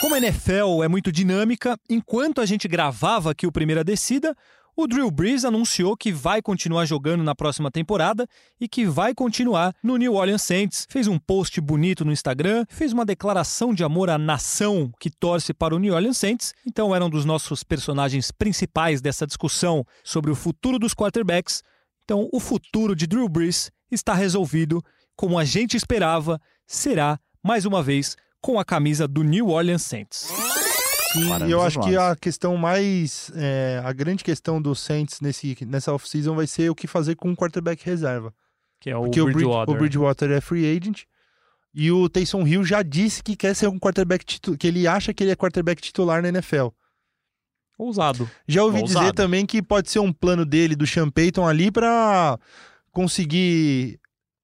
Como 0.00 0.14
a 0.14 0.18
NFL 0.18 0.82
é 0.82 0.88
muito 0.88 1.12
dinâmica, 1.12 1.76
enquanto 1.88 2.40
a 2.40 2.46
gente 2.46 2.66
gravava 2.66 3.30
aqui 3.30 3.46
o 3.46 3.52
Primeira 3.52 3.84
Descida, 3.84 4.34
o 4.76 4.86
Drew 4.86 5.10
Brees 5.10 5.44
anunciou 5.44 5.96
que 5.96 6.12
vai 6.12 6.40
continuar 6.40 6.86
jogando 6.86 7.22
na 7.22 7.34
próxima 7.34 7.70
temporada 7.70 8.26
e 8.60 8.68
que 8.68 8.86
vai 8.86 9.14
continuar 9.14 9.74
no 9.82 9.96
New 9.96 10.14
Orleans 10.14 10.42
Saints. 10.42 10.86
Fez 10.88 11.06
um 11.06 11.18
post 11.18 11.60
bonito 11.60 12.04
no 12.04 12.12
Instagram, 12.12 12.64
fez 12.68 12.92
uma 12.92 13.04
declaração 13.04 13.74
de 13.74 13.84
amor 13.84 14.10
à 14.10 14.18
nação 14.18 14.92
que 14.98 15.10
torce 15.10 15.52
para 15.52 15.74
o 15.74 15.78
New 15.78 15.94
Orleans 15.94 16.18
Saints. 16.18 16.54
Então 16.66 16.94
era 16.94 17.04
um 17.04 17.10
dos 17.10 17.24
nossos 17.24 17.62
personagens 17.62 18.30
principais 18.30 19.00
dessa 19.00 19.26
discussão 19.26 19.84
sobre 20.04 20.30
o 20.30 20.34
futuro 20.34 20.78
dos 20.78 20.94
quarterbacks. 20.94 21.62
Então 22.04 22.28
o 22.32 22.40
futuro 22.40 22.94
de 22.96 23.06
Drew 23.06 23.28
Brees 23.28 23.70
está 23.90 24.14
resolvido, 24.14 24.82
como 25.16 25.38
a 25.38 25.44
gente 25.44 25.76
esperava, 25.76 26.40
será 26.66 27.18
mais 27.42 27.64
uma 27.64 27.82
vez 27.82 28.16
com 28.40 28.58
a 28.58 28.64
camisa 28.64 29.06
do 29.06 29.22
New 29.22 29.48
Orleans 29.48 29.82
Saints. 29.82 30.49
Sim, 31.12 31.46
e 31.46 31.50
eu 31.50 31.60
acho 31.62 31.80
que 31.80 31.96
a 31.96 32.14
questão 32.14 32.56
mais. 32.56 33.30
é, 33.34 33.80
a 33.84 33.92
grande 33.92 34.22
questão 34.22 34.60
do 34.62 34.74
Saints 34.74 35.20
nesse, 35.20 35.56
nessa 35.66 35.92
off-season 35.92 36.34
vai 36.34 36.46
ser 36.46 36.70
o 36.70 36.74
que 36.74 36.86
fazer 36.86 37.16
com 37.16 37.32
o 37.32 37.36
quarterback 37.36 37.84
reserva. 37.84 38.32
Que 38.80 38.90
é 38.90 38.96
o 38.96 39.02
Porque 39.02 39.22
Bridgewater. 39.22 39.74
o 39.74 39.78
Bridgewater 39.78 40.30
é 40.30 40.40
free 40.40 40.76
agent. 40.76 41.02
E 41.74 41.90
o 41.92 42.08
Taysom 42.08 42.46
Hill 42.46 42.64
já 42.64 42.82
disse 42.82 43.22
que 43.22 43.36
quer 43.36 43.54
ser 43.54 43.68
um 43.68 43.78
quarterback 43.78 44.24
titular, 44.24 44.58
que 44.58 44.66
ele 44.66 44.86
acha 44.88 45.12
que 45.14 45.22
ele 45.22 45.30
é 45.30 45.36
quarterback 45.36 45.80
titular 45.80 46.22
na 46.22 46.28
NFL. 46.28 46.68
Ousado. 47.78 48.28
Já 48.46 48.62
ouvi 48.62 48.80
Ousado. 48.80 49.00
dizer 49.00 49.12
também 49.14 49.46
que 49.46 49.62
pode 49.62 49.90
ser 49.90 50.00
um 50.00 50.12
plano 50.12 50.44
dele, 50.44 50.74
do 50.76 50.86
Sean 50.86 51.08
Payton 51.10 51.46
ali, 51.46 51.70
pra 51.70 52.38
conseguir 52.92 53.98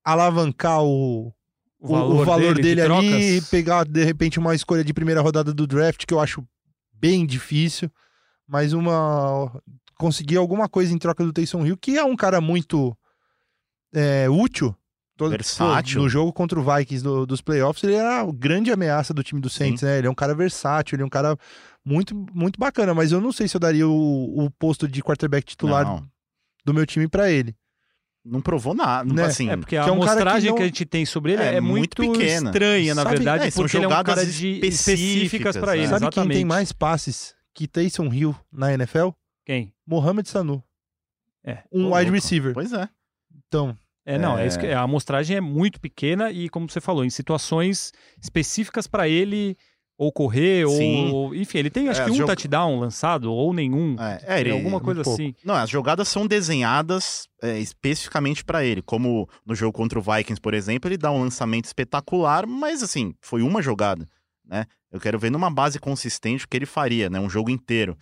alavancar 0.04 0.82
o, 0.82 1.32
O 1.80 1.88
valor, 1.88 2.22
o 2.22 2.24
valor 2.24 2.54
dele, 2.54 2.62
dele, 2.62 2.74
de 2.76 2.92
ali 2.92 3.06
e 3.06 3.30
trocas. 3.34 3.50
pegar, 3.50 3.84
de 3.84 4.04
repente, 4.04 4.38
uma 4.38 4.54
escolha 4.54 4.84
de 4.84 4.94
primeira 4.94 5.20
rodada 5.20 5.52
do 5.52 5.66
draft, 5.66 6.06
que 6.06 6.14
eu 6.14 6.20
acho 6.20 6.46
bem 6.98 7.26
difícil. 7.26 7.90
Mas 8.46 8.72
uma. 8.72 9.60
Conseguir 9.98 10.36
alguma 10.36 10.68
coisa 10.68 10.92
em 10.92 10.98
troca 10.98 11.24
do 11.24 11.32
Taysom 11.32 11.64
Hill, 11.66 11.76
que 11.76 11.96
é 11.96 12.04
um 12.04 12.14
cara 12.16 12.40
muito 12.40 12.96
é, 13.94 14.28
útil. 14.28 14.74
Todo- 15.16 15.30
Versátil. 15.30 16.02
No 16.02 16.08
jogo 16.10 16.30
contra 16.32 16.60
o 16.60 16.62
Vikings 16.62 17.02
do- 17.02 17.24
dos 17.24 17.40
playoffs, 17.40 17.82
ele 17.82 17.94
era 17.94 18.20
a 18.20 18.30
grande 18.30 18.70
ameaça 18.70 19.14
do 19.14 19.22
time 19.22 19.40
do 19.40 19.48
Saints, 19.48 19.82
né? 19.82 19.96
Ele 19.96 20.06
é 20.06 20.10
um 20.10 20.14
cara 20.14 20.34
versátil, 20.34 20.94
ele 20.96 21.02
é 21.02 21.06
um 21.06 21.10
cara 21.10 21.34
muito, 21.82 22.14
muito 22.34 22.58
bacana, 22.60 22.92
mas 22.92 23.12
eu 23.12 23.20
não 23.22 23.32
sei 23.32 23.48
se 23.48 23.56
eu 23.56 23.60
daria 23.60 23.88
o, 23.88 24.44
o 24.44 24.50
posto 24.50 24.86
de 24.86 25.02
quarterback 25.02 25.46
titular 25.46 25.86
Não, 25.86 26.06
do 26.66 26.74
meu 26.74 26.84
time 26.84 27.08
pra 27.08 27.30
ele. 27.30 27.56
Não 28.26 28.40
provou 28.40 28.74
nada. 28.74 29.12
Né? 29.12 29.24
Assim, 29.24 29.48
É, 29.50 29.56
porque 29.56 29.70
que 29.70 29.76
a 29.76 29.80
é 29.80 29.82
um 29.84 29.86
que 29.86 29.92
amostragem 30.08 30.52
que, 30.52 30.58
não- 30.58 30.62
a 30.64 30.66
gente 30.66 30.84
tem 30.84 31.06
sobre 31.06 31.32
ele 31.34 31.42
é, 31.42 31.54
É 31.54 31.60
muito, 31.60 32.02
muito 32.02 32.18
pequena. 32.18 32.50
estranha, 32.50 32.94
na 32.94 33.02
Sabe- 33.02 33.16
verdade, 33.16 33.46
é, 33.46 33.50
são 33.50 33.62
porque 33.62 33.76
ele 33.76 33.84
é 33.84 33.88
um 33.88 33.90
jogadas 33.90 34.14
cara 34.14 34.26
de 34.26 34.48
específicas 34.54 34.74
específicas, 34.80 35.56
para 35.56 35.72
né? 35.72 35.78
ele. 35.78 35.86
Sabe 35.88 35.96
exatamente. 36.04 36.28
quem 36.30 36.36
tem 36.38 36.44
mais 36.44 36.72
passes 36.72 37.34
que 37.54 37.66
Taysom 37.68 38.12
Hill 38.12 38.34
na 38.52 38.72
NFL? 38.74 39.08
Quem? 39.44 39.72
Mohamed 39.86 40.28
Sanu. 40.28 40.62
É. 41.44 41.62
Um 41.72 41.84
wide 41.94 42.10
louco. 42.10 42.10
receiver. 42.12 42.52
Pois 42.52 42.72
é. 42.72 42.88
Então, 43.46 43.76
É, 44.04 44.18
não, 44.18 44.36
é. 44.38 44.44
É. 44.44 44.46
isso 44.46 44.58
que- 44.58 44.66
a 44.66 44.80
amostragem 44.80 45.36
é 45.36 45.40
muito 45.40 45.80
pequena 45.80 46.30
e, 46.32 46.48
como 46.48 46.68
você 46.68 46.80
falou, 46.80 47.04
em 47.04 47.10
situações 47.10 47.92
específicas 48.22 48.86
para 48.86 49.08
ele 49.08 49.56
ou 49.98 50.12
correr, 50.12 50.66
Sim. 50.68 51.10
ou. 51.12 51.34
Enfim, 51.34 51.58
ele 51.58 51.70
tem 51.70 51.88
acho 51.88 52.02
É, 52.02 52.04
que 52.04 52.10
um 52.10 52.14
jogo- 52.14 52.26
touchdown 52.34 52.78
lançado, 52.78 53.32
ou 53.32 53.52
nenhum. 53.54 53.96
É, 53.98 54.36
é, 54.36 54.40
ele, 54.40 54.50
alguma 54.50 54.80
coisa 54.80 55.02
pouco. 55.02 55.20
assim. 55.20 55.34
Não, 55.44 55.54
as 55.54 55.70
jogadas 55.70 56.06
são 56.08 56.26
desenhadas 56.26 57.28
é, 57.42 57.58
especificamente 57.58 58.44
para 58.44 58.64
ele. 58.64 58.82
Como 58.82 59.28
no 59.44 59.54
jogo 59.54 59.72
contra 59.72 59.98
o 59.98 60.02
Vikings, 60.02 60.40
por 60.40 60.52
exemplo, 60.54 60.88
ele 60.88 60.98
dá 60.98 61.10
um 61.10 61.20
lançamento 61.22 61.64
espetacular, 61.64 62.46
mas 62.46 62.82
assim, 62.82 63.14
foi 63.20 63.42
uma 63.42 63.62
jogada, 63.62 64.08
né? 64.44 64.66
Eu 64.92 65.00
quero 65.00 65.18
ver 65.18 65.30
numa 65.30 65.50
base 65.50 65.78
consistente 65.78 66.44
o 66.44 66.48
que 66.48 66.56
ele 66.56 66.66
faria, 66.66 67.08
né? 67.10 67.18
Um 67.20 67.28
jogo 67.30 67.50
inteiro. 67.50 67.96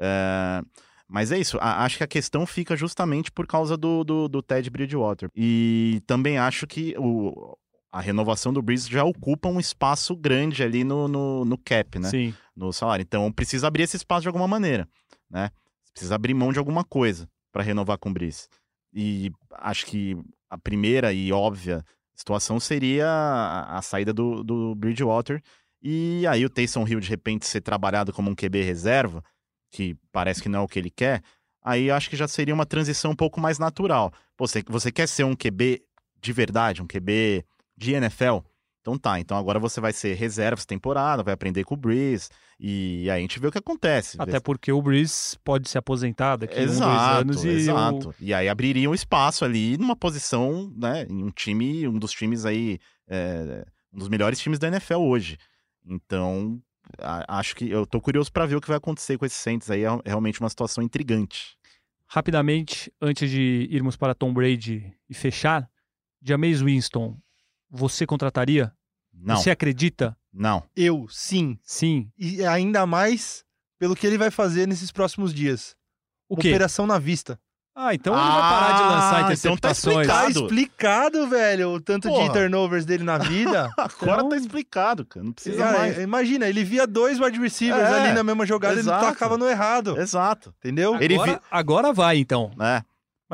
É, 0.00 0.60
Mas 1.06 1.30
é 1.30 1.38
isso, 1.38 1.58
a- 1.60 1.84
acho 1.84 1.98
que 1.98 2.04
a 2.04 2.06
questão 2.08 2.46
fica 2.46 2.74
justamente 2.74 3.30
por 3.30 3.46
causa 3.46 3.76
do, 3.76 4.02
do, 4.02 4.26
do 4.28 4.42
Ted 4.42 4.68
Bridgewater. 4.70 5.28
E 5.36 6.02
também 6.06 6.38
acho 6.38 6.66
que 6.66 6.94
o, 6.98 7.54
a 7.94 8.00
renovação 8.00 8.52
do 8.52 8.60
Breeze 8.60 8.90
já 8.90 9.04
ocupa 9.04 9.48
um 9.48 9.60
espaço 9.60 10.16
grande 10.16 10.64
ali 10.64 10.82
no, 10.82 11.06
no, 11.06 11.44
no 11.44 11.56
cap, 11.56 11.96
né? 12.00 12.10
Sim. 12.10 12.34
no 12.56 12.72
salário. 12.72 13.04
Então 13.04 13.30
precisa 13.30 13.68
abrir 13.68 13.84
esse 13.84 13.96
espaço 13.96 14.22
de 14.22 14.28
alguma 14.28 14.48
maneira, 14.48 14.88
né? 15.30 15.52
Precisa 15.92 16.16
abrir 16.16 16.34
mão 16.34 16.52
de 16.52 16.58
alguma 16.58 16.82
coisa 16.82 17.28
para 17.52 17.62
renovar 17.62 17.96
com 17.98 18.10
o 18.10 18.12
Brice. 18.12 18.48
E 18.92 19.30
acho 19.52 19.86
que 19.86 20.16
a 20.50 20.58
primeira 20.58 21.12
e 21.12 21.30
óbvia 21.30 21.84
situação 22.16 22.58
seria 22.58 23.06
a, 23.06 23.78
a 23.78 23.82
saída 23.82 24.12
do, 24.12 24.42
do 24.42 24.74
Bridgewater 24.74 25.40
e 25.80 26.26
aí 26.26 26.44
o 26.44 26.50
Taysom 26.50 26.88
Hill 26.88 26.98
de 26.98 27.08
repente 27.08 27.46
ser 27.46 27.60
trabalhado 27.60 28.12
como 28.12 28.28
um 28.28 28.34
QB 28.34 28.60
reserva, 28.60 29.22
que 29.70 29.96
parece 30.10 30.42
que 30.42 30.48
não 30.48 30.58
é 30.58 30.62
o 30.62 30.68
que 30.68 30.80
ele 30.80 30.90
quer. 30.90 31.22
Aí 31.62 31.92
acho 31.92 32.10
que 32.10 32.16
já 32.16 32.26
seria 32.26 32.54
uma 32.54 32.66
transição 32.66 33.12
um 33.12 33.16
pouco 33.16 33.40
mais 33.40 33.60
natural. 33.60 34.12
Pô, 34.36 34.48
você, 34.48 34.64
você 34.66 34.90
quer 34.90 35.06
ser 35.06 35.22
um 35.22 35.36
QB 35.36 35.80
de 36.20 36.32
verdade, 36.32 36.82
um 36.82 36.88
QB 36.88 37.44
de 37.76 37.92
NFL? 37.94 38.38
Então 38.80 38.98
tá, 38.98 39.18
então 39.18 39.38
agora 39.38 39.58
você 39.58 39.80
vai 39.80 39.94
ser 39.94 40.12
reserva 40.14 40.58
essa 40.60 40.66
temporada, 40.66 41.22
vai 41.22 41.32
aprender 41.32 41.64
com 41.64 41.72
o 41.72 41.76
Breeze, 41.76 42.28
e 42.60 43.08
aí 43.10 43.18
a 43.18 43.20
gente 43.20 43.40
vê 43.40 43.46
o 43.46 43.50
que 43.50 43.56
acontece. 43.56 44.18
Até 44.20 44.38
porque 44.38 44.70
o 44.70 44.82
Breeze 44.82 45.38
pode 45.42 45.70
se 45.70 45.78
aposentar 45.78 46.36
daqui 46.36 46.52
a 46.58 46.62
um, 46.64 46.66
dois 46.66 46.76
Exato, 46.76 47.20
anos 47.22 47.44
e 47.44 47.48
exato. 47.48 48.08
o- 48.10 48.14
E 48.20 48.34
aí 48.34 48.46
abriria 48.46 48.90
um 48.90 48.94
espaço 48.94 49.42
ali 49.42 49.78
numa 49.78 49.96
posição, 49.96 50.70
né, 50.76 51.06
em 51.08 51.22
um 51.24 51.30
time, 51.30 51.88
um 51.88 51.98
dos 51.98 52.12
times 52.12 52.44
aí, 52.44 52.78
é, 53.08 53.64
um 53.90 53.98
dos 53.98 54.08
melhores 54.10 54.38
times 54.38 54.58
da 54.58 54.68
NFL 54.68 54.96
hoje. 54.98 55.38
Então, 55.86 56.60
acho 57.26 57.56
que 57.56 57.70
eu 57.70 57.86
tô 57.86 58.02
curioso 58.02 58.30
pra 58.30 58.44
ver 58.44 58.56
o 58.56 58.60
que 58.60 58.68
vai 58.68 58.76
acontecer 58.76 59.16
com 59.16 59.24
esses 59.24 59.38
Saints 59.38 59.70
aí, 59.70 59.84
é 59.84 59.88
realmente 60.04 60.40
uma 60.40 60.50
situação 60.50 60.84
intrigante. 60.84 61.56
Rapidamente, 62.06 62.92
antes 63.00 63.30
de 63.30 63.66
irmos 63.70 63.96
para 63.96 64.14
Tom 64.14 64.32
Brady 64.32 64.92
e 65.08 65.14
fechar, 65.14 65.68
Jameis 66.22 66.60
Winston, 66.60 67.18
você 67.74 68.06
contrataria? 68.06 68.72
Não, 69.12 69.36
Você 69.36 69.50
acredita? 69.50 70.16
não. 70.32 70.62
eu, 70.76 71.06
sim. 71.08 71.58
Sim. 71.62 72.08
E 72.18 72.44
ainda 72.44 72.84
mais 72.86 73.44
pelo 73.78 73.94
que 73.96 74.06
ele 74.06 74.18
vai 74.18 74.30
fazer 74.30 74.66
nesses 74.66 74.90
próximos 74.90 75.32
dias. 75.34 75.74
O 76.28 76.36
quê? 76.36 76.48
Operação 76.48 76.86
na 76.86 76.98
vista. 76.98 77.38
Ah, 77.76 77.92
então 77.92 78.14
ele 78.14 78.22
vai 78.22 78.40
parar 78.40 78.72
de 78.76 78.82
lançar 78.82 78.94
Ah, 78.94 79.32
então 79.32 79.56
tá 79.56 79.70
interceptações. 79.72 80.06
Tá 80.06 80.28
Explicado. 80.28 80.46
explicado, 80.46 81.26
velho, 81.28 81.68
o 81.70 81.80
tanto 81.80 82.08
de 82.08 82.14
Porra. 82.14 82.32
turnovers 82.32 82.84
dele 82.84 83.02
na 83.02 83.18
vida. 83.18 83.68
Agora 83.76 84.18
Então- 84.18 84.28
tá 84.28 84.36
explicado, 84.36 85.04
cara, 85.04 85.24
não 85.24 85.32
precisa 85.32 85.56
Cara, 85.58 85.78
mais. 85.78 85.98
imagina, 85.98 86.48
ele 86.48 86.62
via 86.62 86.86
dois 86.86 87.18
wide 87.20 87.38
receivers 87.40 87.82
É, 87.88 88.00
ali 88.04 88.12
na 88.12 88.22
mesma 88.22 88.46
jogada 88.46 88.76
e 88.76 88.78
ele 88.78 88.88
tacava 88.88 89.36
no 89.36 89.48
errado. 89.48 89.98
Exato. 89.98 90.54
Entendeu? 90.58 90.96
Ele 91.00 91.14
agora, 91.14 91.32
vi- 91.32 91.40
agora 91.50 91.92
vai, 91.92 92.18
então. 92.18 92.52
É. 92.60 92.82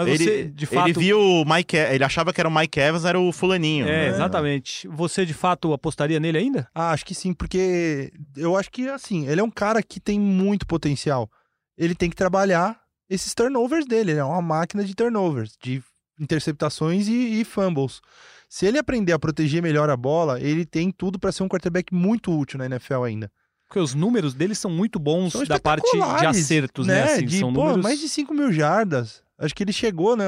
Mas 0.04 0.20
ele, 0.20 0.24
você, 0.24 0.44
de 0.44 0.66
fato... 0.66 0.88
ele 0.88 0.98
viu 0.98 1.18
o 1.18 1.44
Mike, 1.44 1.76
ele 1.76 2.04
achava 2.04 2.32
que 2.32 2.40
era 2.40 2.48
o 2.48 2.54
Mike 2.54 2.78
Evans, 2.78 3.04
era 3.04 3.18
o 3.18 3.32
fulaninho. 3.32 3.86
É, 3.86 3.88
né? 3.88 4.08
exatamente. 4.08 4.88
Você, 4.88 5.24
de 5.26 5.34
fato, 5.34 5.72
apostaria 5.72 6.20
nele 6.20 6.38
ainda? 6.38 6.68
Ah, 6.74 6.90
acho 6.90 7.04
que 7.04 7.14
sim, 7.14 7.32
porque 7.32 8.12
eu 8.36 8.56
acho 8.56 8.70
que, 8.70 8.88
assim, 8.88 9.26
ele 9.28 9.40
é 9.40 9.44
um 9.44 9.50
cara 9.50 9.82
que 9.82 10.00
tem 10.00 10.18
muito 10.18 10.66
potencial. 10.66 11.30
Ele 11.76 11.94
tem 11.94 12.10
que 12.10 12.16
trabalhar 12.16 12.80
esses 13.08 13.34
turnovers 13.34 13.86
dele. 13.86 14.12
Ele 14.12 14.20
é 14.20 14.24
uma 14.24 14.42
máquina 14.42 14.84
de 14.84 14.94
turnovers, 14.94 15.56
de 15.62 15.82
interceptações 16.18 17.08
e, 17.08 17.40
e 17.40 17.44
fumbles. 17.44 18.00
Se 18.48 18.66
ele 18.66 18.78
aprender 18.78 19.12
a 19.12 19.18
proteger 19.18 19.62
melhor 19.62 19.88
a 19.88 19.96
bola, 19.96 20.40
ele 20.40 20.66
tem 20.66 20.90
tudo 20.90 21.18
para 21.18 21.32
ser 21.32 21.42
um 21.42 21.48
quarterback 21.48 21.94
muito 21.94 22.36
útil 22.36 22.58
na 22.58 22.66
NFL 22.66 23.04
ainda. 23.04 23.30
Porque 23.70 23.78
os 23.78 23.94
números 23.94 24.34
dele 24.34 24.52
são 24.56 24.68
muito 24.68 24.98
bons 24.98 25.30
São 25.32 25.44
da 25.44 25.56
parte 25.60 25.88
de 25.92 26.26
acertos, 26.26 26.88
né? 26.88 27.04
Assim, 27.04 27.24
de, 27.24 27.38
são 27.38 27.52
pô, 27.52 27.60
números... 27.60 27.84
mais 27.84 28.00
de 28.00 28.08
5 28.08 28.34
mil 28.34 28.52
jardas. 28.52 29.22
Acho 29.38 29.54
que 29.54 29.62
ele 29.62 29.72
chegou 29.72 30.16
né, 30.16 30.24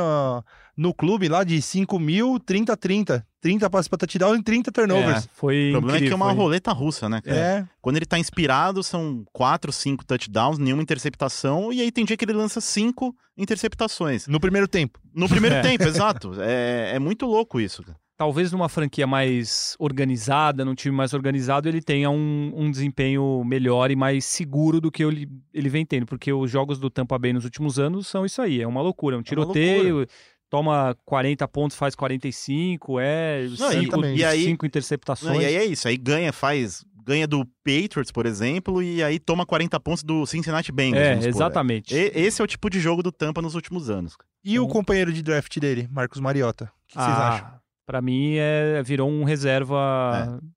no 0.77 0.95
clube 0.95 1.29
lá 1.29 1.43
de 1.43 1.61
5 1.61 1.99
mil, 1.99 2.39
30 2.39 2.77
30. 2.77 3.27
30 3.41 3.69
passes 3.69 3.89
pra 3.89 3.99
touchdown 3.99 4.37
e 4.37 4.43
30 4.45 4.71
turnovers. 4.71 5.25
É, 5.25 5.29
foi 5.35 5.71
O 5.71 5.73
problema 5.73 5.97
é 5.97 5.99
que 5.99 6.05
é 6.05 6.07
incrível, 6.07 6.17
uma 6.19 6.27
foi- 6.27 6.37
roleta 6.37 6.73
russa, 6.73 7.09
né, 7.09 7.21
cara? 7.21 7.37
É. 7.37 7.67
Quando 7.81 7.97
ele 7.97 8.07
tá 8.07 8.17
inspirado, 8.17 8.81
são 8.85 9.25
quatro, 9.33 9.73
cinco 9.73 10.05
touchdowns, 10.05 10.59
nenhuma 10.61 10.81
interceptação, 10.81 11.73
e 11.73 11.81
aí 11.81 11.91
tem 11.91 12.05
dia 12.05 12.17
que 12.17 12.25
ele 12.25 12.33
lança 12.35 12.61
cinco 12.61 13.13
interceptações. 13.37 14.29
No 14.29 14.39
primeiro 14.39 14.69
tempo. 14.69 15.01
No 15.13 15.29
primeiro 15.29 15.57
É. 15.59 15.63
tempo, 15.63 15.83
exato. 15.83 16.35
É, 16.41 16.93
é 16.95 16.99
muito 17.01 17.27
louco 17.27 17.61
isso, 17.61 17.83
cara. 17.83 17.99
Talvez 18.23 18.53
numa 18.53 18.69
franquia 18.69 19.05
mais 19.05 19.75
organizada, 19.81 20.65
num 20.65 20.77
time 20.77 20.95
mais 20.95 21.13
organizado, 21.13 21.69
ele 21.69 21.83
tenha 21.83 22.09
um, 22.09 22.53
um 22.55 22.71
desempenho 22.71 23.43
melhor 23.45 23.91
e 23.91 23.97
mais 23.97 24.25
seguro 24.25 24.81
do 24.81 24.93
que 24.93 25.03
ele, 25.03 25.29
ele 25.53 25.69
vem 25.69 25.85
tendo. 25.85 26.07
Porque 26.07 26.33
os 26.33 26.49
jogos 26.49 26.79
do 26.79 26.89
Tampa 26.89 27.19
Bay 27.19 27.33
nos 27.33 27.43
últimos 27.45 27.81
anos 27.81 28.07
são 28.07 28.25
isso 28.25 28.41
aí, 28.41 28.63
é 28.63 28.67
uma 28.67 28.81
loucura, 28.81 29.17
é 29.17 29.19
um 29.19 29.21
uma 29.21 29.25
tiroteio. 29.25 30.07
toma 30.49 30.97
40 31.05 31.49
pontos, 31.49 31.77
faz 31.77 31.97
45, 31.97 33.01
é 33.01 33.45
Não, 33.59 33.73
e- 33.73 33.81
cinco, 33.81 34.05
e 34.07 34.25
aí- 34.25 34.45
cinco 34.45 34.65
Não, 34.65 34.69
interceptações. 34.69 35.43
e 35.43 35.45
aí 35.45 35.57
é 35.57 35.65
isso, 35.65 35.89
aí 35.89 35.97
ganha, 35.97 36.33
faz. 36.33 36.85
Ganha 37.05 37.27
do 37.27 37.45
Patriots, 37.65 38.13
por 38.13 38.27
exemplo, 38.27 38.81
e 38.81 39.03
aí 39.03 39.19
toma 39.19 39.45
40 39.45 39.81
pontos 39.81 40.05
do 40.05 40.25
Cincinnati 40.27 40.71
Bengals. 40.71 41.03
é, 41.05 41.15
supor. 41.17 41.29
exatamente. 41.29 41.93
E- 41.93 42.13
esse 42.15 42.41
é 42.41 42.45
o 42.45 42.47
tipo 42.47 42.71
de 42.71 42.79
jogo 42.79 43.03
do 43.03 43.11
Tampa 43.11 43.43
nos 43.43 43.57
últimos 43.57 43.91
anos. 43.91 44.17
E 44.45 44.57
o 44.61 44.63
Então- 44.63 44.69
companheiro 44.73 45.13
de 45.13 45.21
draft 45.23 45.59
dele, 45.59 45.89
Marcos 45.91 46.21
Mariota? 46.21 46.67
O 46.67 46.87
que 46.87 46.95
vocês 46.95 47.05
Ah, 47.09 47.29
acham? 47.31 47.62
Pra 47.87 48.01
mim, 48.01 48.35
é, 48.37 48.83
virou 48.83 49.11
um 49.11 49.25
reserva. 49.25 50.41
É. 50.43 50.53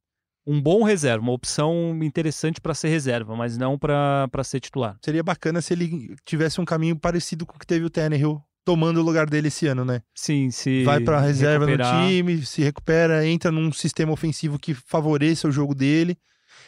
Um 0.48 0.62
bom 0.62 0.84
reserva, 0.84 1.24
uma 1.24 1.32
opção 1.34 1.98
interessante 2.04 2.62
pra 2.62 2.76
ser 2.76 2.90
reserva, 2.90 3.36
mas 3.36 3.58
não 3.58 3.80
pra 3.80 4.28
pra 4.32 4.44
ser 4.44 4.60
titular. 4.60 4.96
Seria 5.04 5.24
bacana 5.24 5.60
se 5.60 5.74
ele 5.74 6.16
tivesse 6.24 6.62
um 6.62 6.66
caminho 6.66 6.96
parecido 6.96 7.48
com 7.48 7.56
o 7.56 7.60
que 7.60 7.66
teve 7.66 7.84
o 7.84 7.90
Tannehill 7.90 8.40
tomando 8.64 9.00
o 9.00 9.04
lugar 9.04 9.28
dele 9.28 9.48
esse 9.48 9.66
ano, 9.66 9.84
né? 9.84 10.02
Sim, 10.14 10.52
se. 10.52 10.84
Vai 10.84 11.00
pra 11.00 11.20
reserva 11.20 11.66
recuperar- 11.66 12.00
no 12.04 12.08
time, 12.08 12.46
se 12.46 12.62
recupera, 12.62 13.26
entra 13.26 13.52
num 13.52 13.72
sistema 13.72 14.12
ofensivo 14.12 14.60
que 14.60 14.76
favoreça 14.76 15.48
o 15.48 15.52
jogo 15.52 15.74
dele. 15.74 16.16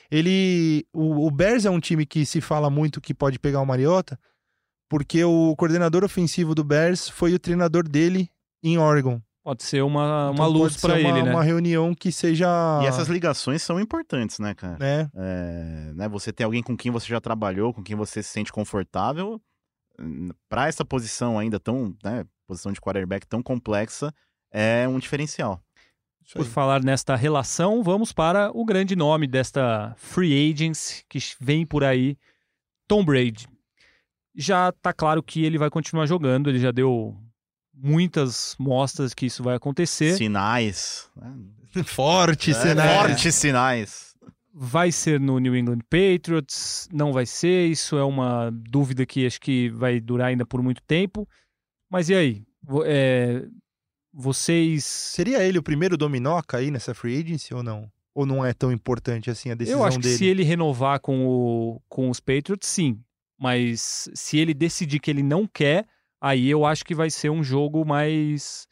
Ele. 0.09 0.83
O, 0.91 1.27
o 1.27 1.31
Bears 1.31 1.65
é 1.65 1.69
um 1.69 1.79
time 1.79 2.03
que 2.05 2.25
se 2.25 2.41
fala 2.41 2.69
muito 2.71 2.99
que 2.99 3.13
pode 3.13 3.37
pegar 3.37 3.61
o 3.61 3.65
Mariota, 3.65 4.19
porque 4.89 5.23
o 5.23 5.55
coordenador 5.55 6.03
ofensivo 6.03 6.55
do 6.55 6.63
Bears 6.63 7.07
foi 7.09 7.33
o 7.33 7.39
treinador 7.39 7.87
dele 7.87 8.29
em 8.63 8.77
Oregon. 8.79 9.21
Pode 9.47 9.63
ser 9.63 9.81
uma, 9.81 10.31
uma 10.31 10.33
Então 10.33 10.49
luz 10.49 10.73
ser 10.73 10.81
pra 10.81 10.99
uma, 10.99 11.09
ele, 11.09 11.23
né? 11.23 11.31
Uma 11.31 11.41
reunião 11.41 11.95
que 11.95 12.11
seja. 12.11 12.81
E 12.83 12.85
essas 12.85 13.07
ligações 13.07 13.63
são 13.63 13.79
importantes, 13.79 14.39
né, 14.39 14.53
cara? 14.53 14.75
Né? 14.77 15.09
É, 15.15 15.93
né, 15.95 16.09
você 16.09 16.33
tem 16.33 16.43
alguém 16.43 16.61
com 16.61 16.75
quem 16.75 16.91
você 16.91 17.07
já 17.07 17.21
trabalhou, 17.21 17.73
com 17.73 17.81
quem 17.81 17.95
você 17.95 18.21
se 18.21 18.27
sente 18.27 18.51
confortável, 18.51 19.41
hum, 19.97 20.31
pra 20.49 20.67
essa 20.67 20.83
posição 20.83 21.39
ainda 21.39 21.61
tão, 21.61 21.95
né, 22.03 22.25
posição 22.45 22.73
de 22.73 22.81
quarterback 22.81 23.25
tão 23.25 23.41
complexa, 23.41 24.13
é 24.51 24.85
um 24.85 24.99
diferencial. 24.99 25.61
Por 26.33 26.43
falar 26.43 26.83
nesta 26.83 27.15
relação, 27.15 27.81
vamos 27.81 28.11
para 28.11 28.51
o 28.53 28.65
grande 28.65 28.97
nome 28.97 29.27
desta 29.27 29.95
free 29.95 30.51
agents 30.51 31.05
que 31.07 31.19
vem 31.39 31.65
por 31.65 31.85
aí, 31.85 32.17
Tom 32.85 33.01
Brady. 33.01 33.47
Já 34.35 34.73
tá 34.73 34.91
claro 34.91 35.23
que 35.23 35.45
ele 35.45 35.57
vai 35.57 35.69
continuar 35.69 36.05
jogando, 36.05 36.49
ele 36.49 36.59
já 36.59 36.71
deu 36.71 37.17
muitas 37.81 38.55
mostras 38.59 39.13
que 39.13 39.25
isso 39.27 39.43
vai 39.43 39.55
acontecer. 39.55 40.15
Sinais. 40.15 41.09
né? 41.15 41.33
Forte 41.85 42.51
É, 42.51 42.53
cenário. 42.53 43.09
Fortes 43.09 43.35
sinais. 43.35 44.15
Vai 44.59 44.91
ser 44.91 45.19
no 45.19 45.37
New 45.37 45.55
England 45.55 45.81
Patriots, 45.87 46.89
não 46.91 47.13
vai 47.13 47.27
ser, 47.27 47.67
isso 47.67 47.95
é 47.95 48.03
uma 48.03 48.49
dúvida 48.51 49.05
que 49.05 49.23
acho 49.25 49.39
que 49.39 49.69
vai 49.69 49.99
durar 49.99 50.29
ainda 50.29 50.45
por 50.47 50.63
muito 50.63 50.81
tempo. 50.81 51.29
Mas 51.89 52.09
e 52.09 52.15
aí? 52.15 52.43
É, 52.85 53.45
vocês. 54.11 54.83
Seria 54.83 55.43
ele 55.43 55.59
o 55.59 55.63
primeiro 55.63 55.95
dominó 55.95 56.37
a 56.37 56.43
cair 56.43 56.71
nessa 56.71 56.95
free 56.95 57.19
agency 57.21 57.53
ou 57.53 57.61
não? 57.61 57.89
Ou 58.15 58.25
não 58.25 58.43
é 58.43 58.51
tão 58.51 58.71
importante 58.71 59.29
assim 59.29 59.51
a 59.51 59.55
decisão 59.55 59.79
Eu 59.79 59.85
acho 59.85 59.97
que 59.97 60.03
dele? 60.03 60.17
se 60.17 60.25
ele 60.25 60.43
renovar 60.43 60.99
com, 60.99 61.27
o, 61.27 61.81
com 61.87 62.09
os 62.09 62.19
Patriots, 62.19 62.67
sim. 62.67 62.99
Mas 63.39 64.09
se 64.15 64.39
ele 64.39 64.55
decidir 64.55 64.99
que 64.99 65.11
ele 65.11 65.21
não 65.21 65.45
quer, 65.45 65.85
aí 66.21 66.49
eu 66.49 66.65
acho 66.65 66.83
que 66.85 66.95
vai 66.95 67.09
ser 67.09 67.29
um 67.29 67.43
jogo 67.43 67.85
mais. 67.85 68.67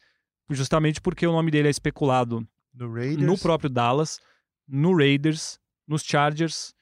Justamente 0.50 1.02
porque 1.02 1.26
o 1.26 1.32
nome 1.32 1.50
dele 1.50 1.68
é 1.68 1.72
especulado 1.72 2.48
No 2.74 2.94
Raiders. 2.94 3.22
no 3.26 3.38
próprio 3.38 3.70
Dallas, 3.70 4.20
no 4.68 4.96
Raiders, 4.96 5.60
nos 5.88 6.04
Chargers. 6.04 6.74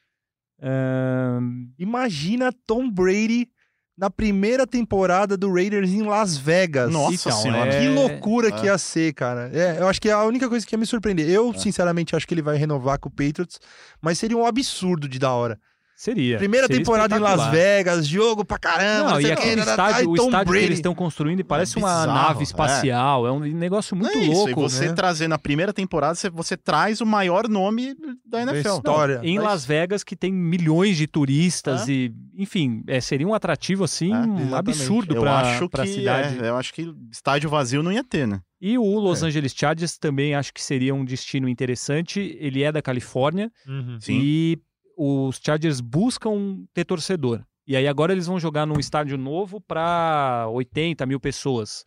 ahn, 0.61 1.67
Imagina 1.77 2.51
Tom 2.65 2.89
Brady 2.89 3.49
na 3.97 4.09
primeira 4.09 4.65
temporada 4.65 5.37
do 5.37 5.53
Raiders 5.53 5.91
em 5.91 6.01
Las 6.01 6.35
Vegas. 6.35 6.91
Nossa 6.91 7.13
Então, 7.29 7.41
senhora. 7.41 7.73
é- 7.73 7.79
Que 7.81 7.87
loucura 7.89 8.47
É. 8.47 8.51
que 8.51 8.65
ia 8.65 8.77
ser, 8.77 9.13
cara. 9.13 9.49
É, 9.53 9.79
eu 9.79 9.87
acho 9.87 10.01
que 10.01 10.09
é 10.09 10.13
a 10.13 10.23
única 10.23 10.49
coisa 10.49 10.65
que 10.65 10.73
ia 10.73 10.79
me 10.79 10.85
surpreender. 10.85 11.29
Eu, 11.29 11.51
É. 11.51 11.57
sinceramente, 11.57 12.15
acho 12.15 12.27
que 12.27 12.33
ele 12.33 12.41
vai 12.41 12.57
renovar 12.57 12.97
com 12.99 13.07
o 13.09 13.11
Patriots, 13.11 13.59
mas 14.01 14.17
seria 14.17 14.37
um 14.37 14.45
absurdo 14.45 15.07
de 15.07 15.19
da 15.19 15.31
hora. 15.31 15.59
Seria. 15.95 16.37
Primeira 16.37 16.67
seria 16.67 16.79
temporada 16.81 17.15
em 17.15 17.19
Las. 17.19 17.51
Vegas, 17.51 18.07
jogo 18.07 18.43
pra 18.45 18.57
caramba. 18.57 19.11
Não, 19.11 19.21
e 19.21 19.31
aquele 19.31 19.57
tá, 19.63 19.75
tá, 19.75 19.89
estádio, 19.89 20.03
e 20.03 20.07
o 20.07 20.15
estádio 20.25 20.53
que 20.53 20.59
eles 20.59 20.77
estão 20.79 20.95
construindo 20.95 21.43
parece 21.45 21.77
uma 21.77 21.87
bizarro, 22.01 22.13
nave 22.27 22.39
é. 22.39 22.43
espacial. 22.43 23.27
É. 23.27 23.31
um 23.31 23.39
negócio 23.39 23.95
muito 23.95 24.13
Não 24.13 24.21
é 24.21 24.25
isso, 24.25 24.33
louco. 24.33 24.51
E 24.51 24.53
você 24.55 24.87
né? 24.87 24.93
trazer 24.93 25.27
na 25.27 25.37
primeira 25.37 25.71
temporada, 25.73 26.15
você, 26.15 26.29
você 26.29 26.57
traz 26.57 27.01
o 27.01 27.05
maior 27.05 27.47
nome 27.47 27.95
da 28.25 28.41
NFL. 28.41 28.63
Da 28.69 28.75
história. 28.75 29.19
Em 29.23 29.35
Mas- 29.37 29.45
Las 29.45 29.65
Vegas, 29.65 30.03
que 30.03 30.15
tem 30.15 30.31
milhões 30.31 30.97
de 30.97 31.07
turistas 31.07 31.87
É. 31.87 31.91
e, 31.91 32.13
enfim, 32.37 32.83
é, 32.87 32.99
seria 32.99 33.27
um 33.27 33.33
atrativo 33.33 33.83
assim 33.83 34.13
É, 34.13 34.17
um 34.17 34.55
absurdo 34.55 35.15
Eu 35.15 35.21
para 35.21 35.39
acho 35.39 35.65
a 35.65 35.69
que 35.69 35.87
cidade. 35.87 36.39
é, 36.43 36.49
eu 36.49 36.57
acho 36.57 36.73
que 36.73 36.93
estádio 37.11 37.49
vazio 37.49 37.83
não 37.83 37.91
ia 37.91 38.03
ter, 38.03 38.27
né? 38.27 38.39
E 38.61 38.77
o 38.77 38.97
Los 38.99 39.21
É. 39.21 39.27
Angeles 39.27 39.53
Chargers 39.55 39.97
também 39.97 40.33
acho 40.35 40.53
que 40.53 40.63
seria 40.63 40.95
um 40.95 41.03
destino 41.03 41.49
interessante. 41.49 42.37
Ele 42.39 42.63
é 42.63 42.71
da 42.71 42.81
Califórnia 42.81 43.51
Uhum. 43.67 43.97
Sim. 43.99 44.19
e 44.23 44.59
os 44.97 45.39
Chargers 45.43 45.79
buscam 45.81 46.63
ter 46.73 46.85
torcedor. 46.85 47.43
E 47.65 47.75
aí 47.77 47.87
agora 47.87 48.11
eles 48.11 48.27
vão 48.27 48.39
jogar 48.39 48.65
num 48.65 48.79
estádio 48.79 49.17
novo 49.17 49.61
para 49.61 50.47
80 50.51 51.05
mil 51.05 51.19
pessoas. 51.19 51.85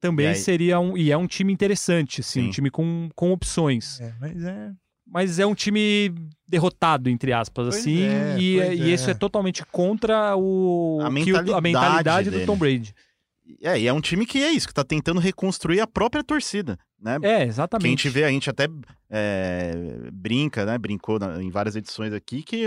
Também 0.00 0.26
E 0.26 0.28
aí- 0.30 0.34
seria 0.34 0.80
um. 0.80 0.96
E 0.96 1.12
é 1.12 1.16
um 1.16 1.26
time 1.28 1.52
interessante, 1.52 2.20
assim, 2.20 2.40
um 2.40 2.44
Sim. 2.46 2.50
time 2.50 2.70
com, 2.70 3.08
com 3.14 3.30
opções. 3.32 4.00
É, 4.00 4.12
mas 4.20 4.44
é. 4.44 4.70
Mas 5.06 5.38
é 5.38 5.46
um 5.46 5.54
time 5.54 6.12
derrotado, 6.48 7.08
entre 7.10 7.32
aspas, 7.32 7.66
Pois 7.68 7.76
assim. 7.80 8.02
é, 8.02 8.36
e, 8.38 8.56
pois 8.56 8.78
e 8.80 8.82
é. 8.82 8.94
isso 8.94 9.10
é 9.10 9.14
totalmente 9.14 9.64
contra 9.66 10.34
o, 10.36 11.00
A 11.02 11.04
que 11.04 11.10
o- 11.10 11.12
mentalidade 11.12 11.52
a 11.52 11.60
mentalidade 11.60 12.30
do. 12.30 12.46
Tom 12.46 12.56
Brady. 12.56 12.94
É, 13.62 13.78
e 13.78 13.86
é 13.88 13.92
um 13.92 14.00
time 14.00 14.24
que 14.24 14.42
é 14.42 14.50
isso, 14.50 14.68
que 14.68 14.74
tá 14.74 14.84
tentando 14.84 15.20
reconstruir 15.20 15.80
a 15.80 15.86
própria 15.86 16.22
torcida, 16.22 16.78
né? 17.00 17.16
É, 17.16 17.18
Que 17.18 17.26
a 17.26 17.44
exatamente. 17.44 17.88
gente 17.88 18.08
vê, 18.08 18.24
a 18.24 18.28
gente 18.28 18.48
até 18.48 18.68
é, 19.10 19.74
brinca, 20.12 20.64
né? 20.64 20.78
Brincou 20.78 21.18
na- 21.18 21.42
em 21.42 21.50
várias 21.50 21.76
edições 21.76 22.12
aqui 22.12 22.42
que 22.42 22.66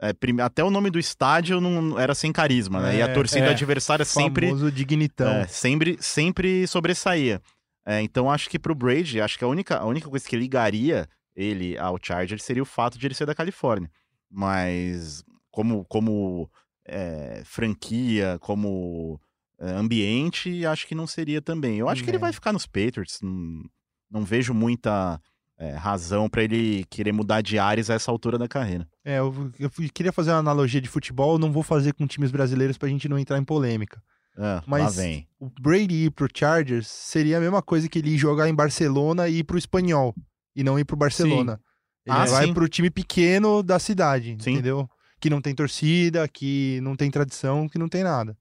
é, 0.00 0.12
até 0.42 0.62
o 0.62 0.70
nome 0.70 0.90
do 0.90 0.98
estádio 0.98 1.60
não 1.60 1.98
era 1.98 2.14
sem 2.14 2.32
carisma, 2.32 2.80
né? 2.80 2.96
e 2.96 3.02
a 3.02 3.06
É, 3.06 3.12
torcida 3.12 3.46
é. 3.46 3.50
adversária 3.50 4.04
sempre, 4.04 4.46
Famoso 4.48 4.70
dignitão. 4.70 5.28
é, 5.28 5.46
sempre, 5.46 5.96
sempre 6.00 6.66
sobressaía. 6.66 7.40
É, 7.86 8.00
então 8.00 8.30
acho 8.30 8.48
que 8.50 8.58
pro 8.58 8.74
Brady, 8.74 9.20
acho 9.20 9.38
que 9.38 9.44
a 9.44 9.48
única, 9.48 9.76
a 9.78 9.84
única 9.84 10.08
coisa 10.08 10.26
que 10.28 10.36
ligaria 10.36 11.08
ele 11.36 11.76
ao 11.78 11.98
Chargers 12.00 12.42
seria 12.42 12.62
o 12.62 12.66
fato 12.66 12.98
de 12.98 13.06
ele 13.06 13.14
ser 13.14 13.26
da 13.26 13.34
Califórnia. 13.34 13.90
Mas 14.30 15.22
como, 15.50 15.84
como 15.86 16.50
é, 16.86 17.42
franquia, 17.44 18.36
como 18.40 19.20
é, 19.20 19.33
ambiente, 19.72 20.64
acho 20.66 20.86
que 20.86 20.94
não 20.94 21.06
seria 21.06 21.40
também. 21.40 21.78
Eu 21.78 21.88
acho 21.88 22.02
que 22.04 22.10
ele 22.10 22.16
É. 22.16 22.20
vai 22.20 22.32
ficar 22.32 22.52
nos 22.52 22.66
Patriots. 22.66 23.18
Não, 23.22 23.62
não 24.10 24.24
vejo 24.24 24.52
muita 24.54 25.20
é, 25.58 25.70
razão 25.76 26.28
para 26.28 26.42
ele 26.42 26.84
querer 26.90 27.12
mudar 27.12 27.40
de 27.40 27.58
áreas 27.58 27.88
a 27.88 27.94
essa 27.94 28.10
altura 28.10 28.36
da 28.36 28.48
carreira. 28.48 28.88
É, 29.04 29.18
eu, 29.20 29.52
eu 29.58 29.70
queria 29.92 30.12
fazer 30.12 30.30
uma 30.32 30.38
analogia 30.38 30.80
de 30.80 30.88
futebol, 30.88 31.38
não 31.38 31.52
vou 31.52 31.62
fazer 31.62 31.92
com 31.94 32.06
times 32.06 32.30
brasileiros 32.32 32.76
pra 32.76 32.88
gente 32.88 33.08
não 33.08 33.18
entrar 33.18 33.38
em 33.38 33.44
polêmica. 33.44 34.02
É, 34.36 34.60
Mas 34.66 34.96
vem. 34.96 35.28
o 35.38 35.48
Brady 35.60 36.06
ir 36.06 36.10
pro 36.10 36.26
Chargers 36.34 36.88
seria 36.88 37.38
a 37.38 37.40
mesma 37.40 37.62
coisa 37.62 37.88
que 37.88 38.00
ele 38.00 38.10
ir 38.10 38.18
jogar 38.18 38.48
em 38.48 38.54
Barcelona 38.54 39.28
e 39.28 39.38
ir 39.38 39.44
pro 39.44 39.56
Espanhol. 39.56 40.12
E 40.56 40.64
não 40.64 40.76
ir 40.76 40.84
pro 40.84 40.96
Barcelona. 40.96 41.60
Ele 42.04 42.16
Ah, 42.16 42.24
vai 42.26 42.46
sim. 42.46 42.52
pro 42.54 42.68
time 42.68 42.90
pequeno 42.90 43.62
da 43.62 43.78
cidade, 43.78 44.36
Sim. 44.40 44.54
entendeu? 44.54 44.90
Que 45.20 45.30
não 45.30 45.40
tem 45.40 45.54
torcida, 45.54 46.26
que 46.28 46.80
não 46.82 46.96
tem 46.96 47.10
tradição, 47.12 47.68
que 47.68 47.78
não 47.78 47.88
tem 47.88 48.02
nada. 48.02 48.36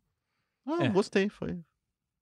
Ah, 0.66 0.86
É. 0.86 0.90
gostei, 0.90 1.30
foi. 1.30 1.60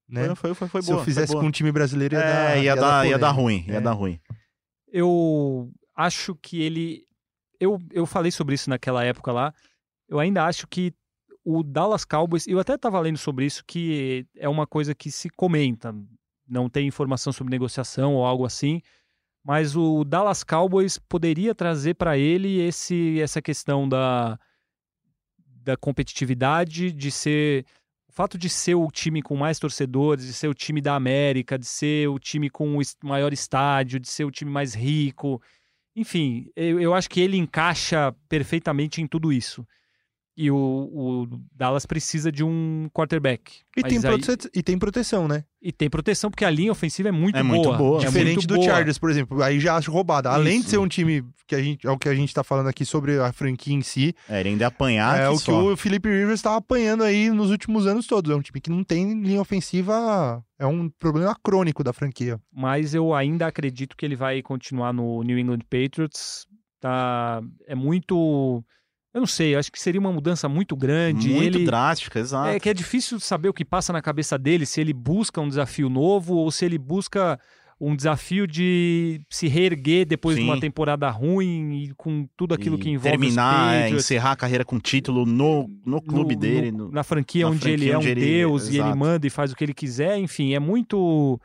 Né? 0.07 0.35
Foi, 0.35 0.53
foi, 0.53 0.53
foi, 0.55 0.67
foi 0.67 0.81
Se 0.81 0.89
boa. 0.91 0.99
eu 1.01 1.05
fizesse 1.05 1.33
com 1.33 1.45
um 1.45 1.51
time 1.51 1.71
brasileiro, 1.71 2.15
ia 2.15 2.19
É, 2.19 2.23
dar, 2.23 2.57
ia, 2.63 2.75
dar, 2.75 3.07
ia 3.07 3.17
dar 3.17 3.31
ruim, 3.31 3.63
ia 3.67 3.79
dar 3.79 3.93
ruim. 3.93 4.19
Eu 4.87 5.71
acho 5.95 6.35
que 6.35 6.61
ele. 6.61 7.05
Eu, 7.59 7.79
eu 7.91 8.05
falei 8.05 8.31
sobre 8.31 8.55
isso 8.55 8.69
naquela 8.69 9.03
época 9.05 9.31
lá. 9.31 9.53
Eu 10.09 10.19
ainda 10.19 10.45
acho 10.45 10.67
que 10.67 10.93
o 11.45 11.63
Dallas 11.63 12.03
Cowboys. 12.03 12.45
Eu 12.47 12.59
até 12.59 12.75
estava 12.75 12.99
lendo 12.99 13.17
sobre 13.17 13.45
isso, 13.45 13.63
que 13.65 14.25
é 14.35 14.49
uma 14.49 14.67
coisa 14.67 14.93
que 14.93 15.09
se 15.09 15.29
comenta. 15.29 15.95
Não 16.47 16.69
tem 16.69 16.87
informação 16.87 17.31
sobre 17.31 17.51
negociação 17.51 18.15
ou 18.15 18.25
algo 18.25 18.45
assim. 18.45 18.81
Mas 19.43 19.75
o 19.77 20.03
Dallas 20.03 20.43
Cowboys 20.43 20.99
poderia 20.99 21.55
trazer 21.55 21.93
para 21.95 22.17
ele 22.17 22.59
esse, 22.59 23.19
essa 23.21 23.41
questão 23.41 23.87
da, 23.87 24.37
da 25.63 25.77
competitividade, 25.77 26.91
de 26.91 27.09
ser. 27.11 27.65
O 28.11 28.13
fato 28.13 28.37
de 28.37 28.49
ser 28.49 28.75
o 28.75 28.91
time 28.91 29.21
com 29.21 29.37
mais 29.37 29.57
torcedores, 29.57 30.25
de 30.25 30.33
ser 30.33 30.49
o 30.49 30.53
time 30.53 30.81
da 30.81 30.95
América, 30.95 31.57
de 31.57 31.65
ser 31.65 32.09
o 32.09 32.19
time 32.19 32.49
com 32.49 32.77
o 32.77 32.81
maior 33.01 33.31
estádio, 33.31 34.01
de 34.01 34.09
ser 34.09 34.25
o 34.25 34.31
time 34.31 34.51
mais 34.51 34.73
rico. 34.73 35.41
Enfim, 35.95 36.51
eu, 36.53 36.77
eu 36.77 36.93
acho 36.93 37.09
que 37.09 37.21
ele 37.21 37.37
encaixa 37.37 38.13
perfeitamente 38.27 39.01
em 39.01 39.07
tudo 39.07 39.31
isso. 39.31 39.65
E 40.35 40.49
o, 40.49 40.55
o 40.55 41.27
Dallas 41.53 41.85
precisa 41.85 42.31
de 42.31 42.41
um 42.43 42.87
quarterback. 42.93 43.51
E 43.75 43.83
tem, 43.83 43.97
aí- 43.97 44.21
e 44.55 44.63
tem 44.63 44.77
proteção, 44.79 45.27
né? 45.27 45.43
E 45.61 45.71
tem 45.73 45.89
proteção, 45.89 46.31
porque 46.31 46.45
a 46.45 46.49
linha 46.49 46.71
ofensiva 46.71 47.09
é 47.09 47.11
muito 47.11 47.37
É 47.37 47.43
boa. 47.43 47.53
muito 47.55 47.77
boa. 47.77 48.01
É 48.01 48.05
Diferente 48.05 48.35
muito 48.37 48.47
do 48.47 48.55
boa. 48.55 48.65
Chargers, 48.65 48.97
por 48.97 49.09
exemplo. 49.11 49.43
Aí 49.43 49.59
já 49.59 49.75
acho 49.75 49.91
roubada. 49.91 50.29
Além 50.31 50.55
de 50.55 50.61
Isso. 50.61 50.69
ser 50.69 50.77
um 50.77 50.87
time 50.87 51.23
que 51.45 51.53
a 51.53 51.61
gente, 51.61 51.85
é 51.85 51.91
o 51.91 51.97
que 51.97 52.07
a 52.07 52.15
gente 52.15 52.33
tá 52.33 52.43
falando 52.45 52.67
aqui 52.69 52.85
sobre 52.85 53.19
a 53.19 53.31
franquia 53.33 53.73
em 53.73 53.81
si, 53.81 54.15
É, 54.29 54.39
ele 54.39 54.49
ainda 54.49 54.63
ia 54.63 54.67
apanhar 54.69 55.19
é 55.19 55.25
aqui 55.25 55.35
o 55.35 55.37
que 55.37 55.43
só. 55.43 55.73
o 55.73 55.75
Felipe 55.77 56.07
Rivers 56.09 56.41
tá 56.41 56.55
apanhando 56.55 57.03
aí 57.03 57.29
nos 57.29 57.51
últimos 57.51 57.85
anos 57.85 58.07
todos. 58.07 58.31
É 58.31 58.35
um 58.35 58.41
time 58.41 58.61
que 58.61 58.69
não 58.69 58.85
tem 58.85 59.21
linha 59.21 59.41
ofensiva, 59.41 60.41
é 60.57 60.65
um 60.65 60.89
problema 60.89 61.35
crônico 61.43 61.83
da 61.83 61.91
franquia. 61.91 62.39
Mas 62.51 62.93
eu 62.95 63.13
ainda 63.13 63.47
acredito 63.47 63.97
que 63.97 64.05
ele 64.05 64.15
vai 64.15 64.41
continuar 64.41 64.93
no 64.93 65.21
New 65.23 65.37
England 65.37 65.59
Patriots. 65.69 66.47
Tá, 66.79 67.41
é 67.67 67.75
muito. 67.75 68.63
Eu 69.13 69.19
não 69.19 69.27
sei, 69.27 69.55
eu 69.55 69.59
acho 69.59 69.71
que 69.71 69.79
seria 69.79 69.99
uma 69.99 70.11
mudança 70.11 70.47
muito 70.47 70.75
grande. 70.75 71.29
Muito 71.29 71.57
ele, 71.57 71.65
drástica, 71.65 72.19
exato. 72.19 72.49
É 72.49 72.59
que 72.59 72.69
é 72.69 72.73
difícil 72.73 73.19
saber 73.19 73.49
o 73.49 73.53
que 73.53 73.65
passa 73.65 73.91
na 73.91 74.01
cabeça 74.01 74.37
dele, 74.37 74.65
se 74.65 74.79
ele 74.79 74.93
busca 74.93 75.41
um 75.41 75.49
desafio 75.49 75.89
novo 75.89 76.35
ou 76.35 76.49
se 76.49 76.63
ele 76.63 76.77
busca 76.77 77.37
um 77.83 77.95
desafio 77.95 78.45
de 78.47 79.19
se 79.27 79.47
reerguer 79.47 80.05
depois 80.05 80.35
de 80.37 80.43
Sim. 80.43 80.47
uma 80.47 80.59
temporada 80.59 81.09
ruim 81.09 81.83
e 81.85 81.93
com 81.95 82.27
tudo 82.37 82.53
aquilo 82.53 82.77
E 82.77 82.79
que 82.79 82.89
envolve 82.91 83.09
terminar, 83.17 83.73
é, 83.73 83.89
encerrar 83.89 84.33
a 84.33 84.35
carreira 84.35 84.63
com 84.63 84.79
título 84.79 85.25
no, 85.25 85.67
no 85.83 85.99
clube 85.99 86.35
no- 86.35 86.39
dele. 86.41 86.71
no- 86.71 86.91
na 86.91 87.03
franquia 87.03 87.43
na 87.45 87.51
onde 87.51 87.67
ele 87.67 87.77
franquia 87.87 87.93
é 87.93 87.97
um 87.97 87.99
onde 87.99 88.09
ele- 88.11 88.21
deus 88.21 88.65
e 88.67 88.69
ele 88.69 88.77
exato. 88.77 88.97
manda 88.97 89.25
e 89.27 89.29
faz 89.31 89.51
o 89.51 89.55
que 89.55 89.63
ele 89.63 89.73
quiser, 89.73 90.15
enfim, 90.19 90.53
é 90.53 90.59
muito. 90.59 91.41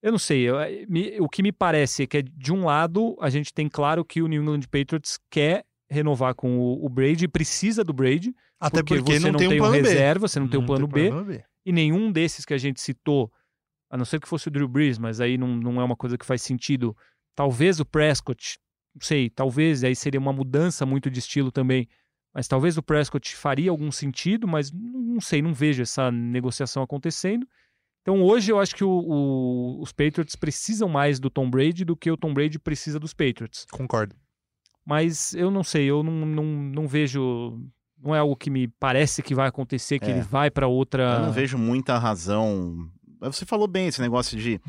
Eu 0.00 0.12
não 0.12 0.18
sei, 0.18 0.48
eu- 0.48 0.56
me- 0.88 1.16
o 1.20 1.28
que 1.28 1.42
me 1.42 1.50
parece 1.52 2.04
é 2.04 2.06
que, 2.06 2.22
de 2.22 2.52
um 2.52 2.64
lado, 2.64 3.16
a 3.20 3.28
gente 3.28 3.52
tem 3.52 3.68
claro 3.68 4.04
que 4.04 4.22
o 4.22 4.28
New 4.28 4.40
England 4.40 4.62
Patriots 4.70 5.18
quer 5.28 5.64
renovar 5.92 6.34
com 6.34 6.58
o, 6.58 6.84
o 6.84 6.88
Brady, 6.88 7.28
precisa 7.28 7.84
do 7.84 7.92
Brady, 7.92 8.34
Até 8.60 8.82
porque, 8.82 9.00
você 9.18 9.30
não, 9.30 9.38
tem 9.38 9.48
um 9.48 9.56
plano 9.58 9.72
B. 9.74 9.82
reserva, 9.82 10.26
você 10.28 10.40
não 10.40 10.48
tem 10.48 10.58
um 10.60 10.66
plano 10.66 10.86
B, 10.88 11.08
plano 11.08 11.24
B. 11.26 11.44
e 11.66 11.72
nenhum 11.72 12.10
desses 12.10 12.44
que 12.44 12.54
a 12.54 12.58
gente 12.58 12.80
citou, 12.80 13.30
a 13.90 13.96
não 13.96 14.04
ser 14.04 14.20
que 14.20 14.28
fosse 14.28 14.48
o 14.48 14.50
Drew 14.50 14.66
Brees, 14.68 14.98
mas 14.98 15.20
aí 15.20 15.36
não, 15.36 15.48
não 15.56 15.80
é 15.80 15.84
uma 15.84 15.96
coisa 15.96 16.16
que 16.16 16.24
faz 16.26 16.42
sentido. 16.42 16.96
Talvez 17.34 17.78
o 17.80 17.84
Prescott, 17.84 18.58
não 18.94 19.02
sei, 19.02 19.28
talvez, 19.30 19.84
aí 19.84 19.94
seria 19.94 20.18
uma 20.20 20.32
mudança 20.32 20.84
muito 20.86 21.10
de 21.10 21.18
estilo 21.18 21.52
também. 21.52 21.86
Mas 22.34 22.48
talvez 22.48 22.78
o 22.78 22.82
Prescott 22.82 23.36
faria 23.36 23.70
algum 23.70 23.92
sentido, 23.92 24.48
mas 24.48 24.72
não 24.72 25.00
não 25.12 25.20
sei, 25.20 25.42
não 25.42 25.52
vejo 25.52 25.82
essa 25.82 26.10
negociação 26.10 26.82
acontecendo. 26.82 27.46
Então 28.00 28.22
hoje 28.22 28.50
eu 28.50 28.58
acho 28.58 28.74
que 28.74 28.82
o- 28.82 28.88
o- 28.88 29.82
os 29.82 29.92
Patriots 29.92 30.34
precisam 30.34 30.88
mais 30.88 31.20
do 31.20 31.28
Tom 31.28 31.50
Brady 31.50 31.84
do 31.84 31.94
que 31.94 32.10
o 32.10 32.16
Tom 32.16 32.32
Brady 32.32 32.58
precisa 32.58 32.98
dos 32.98 33.12
Patriots. 33.12 33.66
Concordo. 33.70 34.16
Mas 34.84 35.32
eu 35.34 35.50
não 35.50 35.62
sei, 35.62 35.84
eu 35.86 36.02
não, 36.02 36.12
não, 36.26 36.44
não 36.44 36.88
vejo. 36.88 37.58
Não 38.02 38.14
é 38.14 38.18
algo 38.18 38.34
que 38.34 38.50
me 38.50 38.66
parece 38.66 39.22
que 39.22 39.34
vai 39.34 39.46
acontecer, 39.48 40.00
que 40.00 40.06
É. 40.06 40.10
ele 40.10 40.22
vai 40.22 40.50
para 40.50 40.66
outra. 40.66 41.14
Eu 41.18 41.26
não 41.26 41.32
vejo 41.32 41.56
muita 41.56 41.96
razão. 41.98 42.76
Você 43.20 43.46
falou 43.46 43.68
bem 43.68 43.86
esse 43.86 44.00
negócio 44.00 44.36
de, 44.36 44.60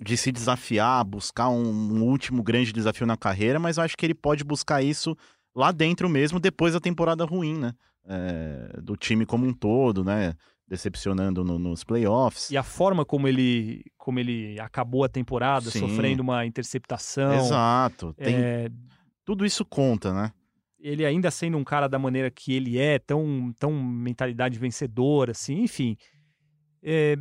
de 0.00 0.16
se 0.16 0.32
desafiar, 0.32 1.04
buscar 1.04 1.50
um, 1.50 1.62
um 1.70 2.02
último 2.04 2.42
grande 2.42 2.72
desafio 2.72 3.06
na 3.06 3.16
carreira, 3.16 3.58
mas 3.58 3.76
eu 3.76 3.82
acho 3.84 3.94
que 3.96 4.06
ele 4.06 4.14
pode 4.14 4.42
buscar 4.42 4.80
isso 4.82 5.14
lá 5.54 5.70
dentro 5.70 6.08
mesmo, 6.08 6.40
depois 6.40 6.72
da 6.72 6.80
temporada 6.80 7.26
ruim, 7.26 7.58
né? 7.58 7.74
É, 8.06 8.80
do 8.82 8.96
time 8.96 9.26
como 9.26 9.46
um 9.46 9.52
todo, 9.52 10.02
né? 10.02 10.32
Decepcionando 10.66 11.44
no- 11.44 11.58
nos 11.58 11.84
playoffs. 11.84 12.50
E 12.50 12.56
a 12.56 12.62
forma 12.62 13.04
como 13.04 13.28
ele, 13.28 13.84
como 13.98 14.18
ele 14.18 14.58
acabou 14.58 15.04
a 15.04 15.08
temporada, 15.10 15.70
Sim. 15.70 15.80
sofrendo 15.80 16.22
uma 16.22 16.46
interceptação. 16.46 17.34
Exato. 17.34 18.14
Tem, 18.14 18.34
é, 18.34 18.68
Tudo 19.24 19.44
isso 19.46 19.64
conta, 19.64 20.12
né? 20.12 20.32
ele 20.84 21.06
ainda 21.06 21.30
sendo 21.30 21.56
um 21.56 21.62
cara 21.62 21.88
da 21.88 21.96
maneira 21.96 22.28
que 22.28 22.52
ele 22.52 22.76
é, 22.76 22.98
tão, 22.98 23.54
tão 23.56 23.72
mentalidade 23.80 24.58
vencedora, 24.58 25.30
assim, 25.30 25.60
enfim. 25.62 25.96
É, 26.82 27.16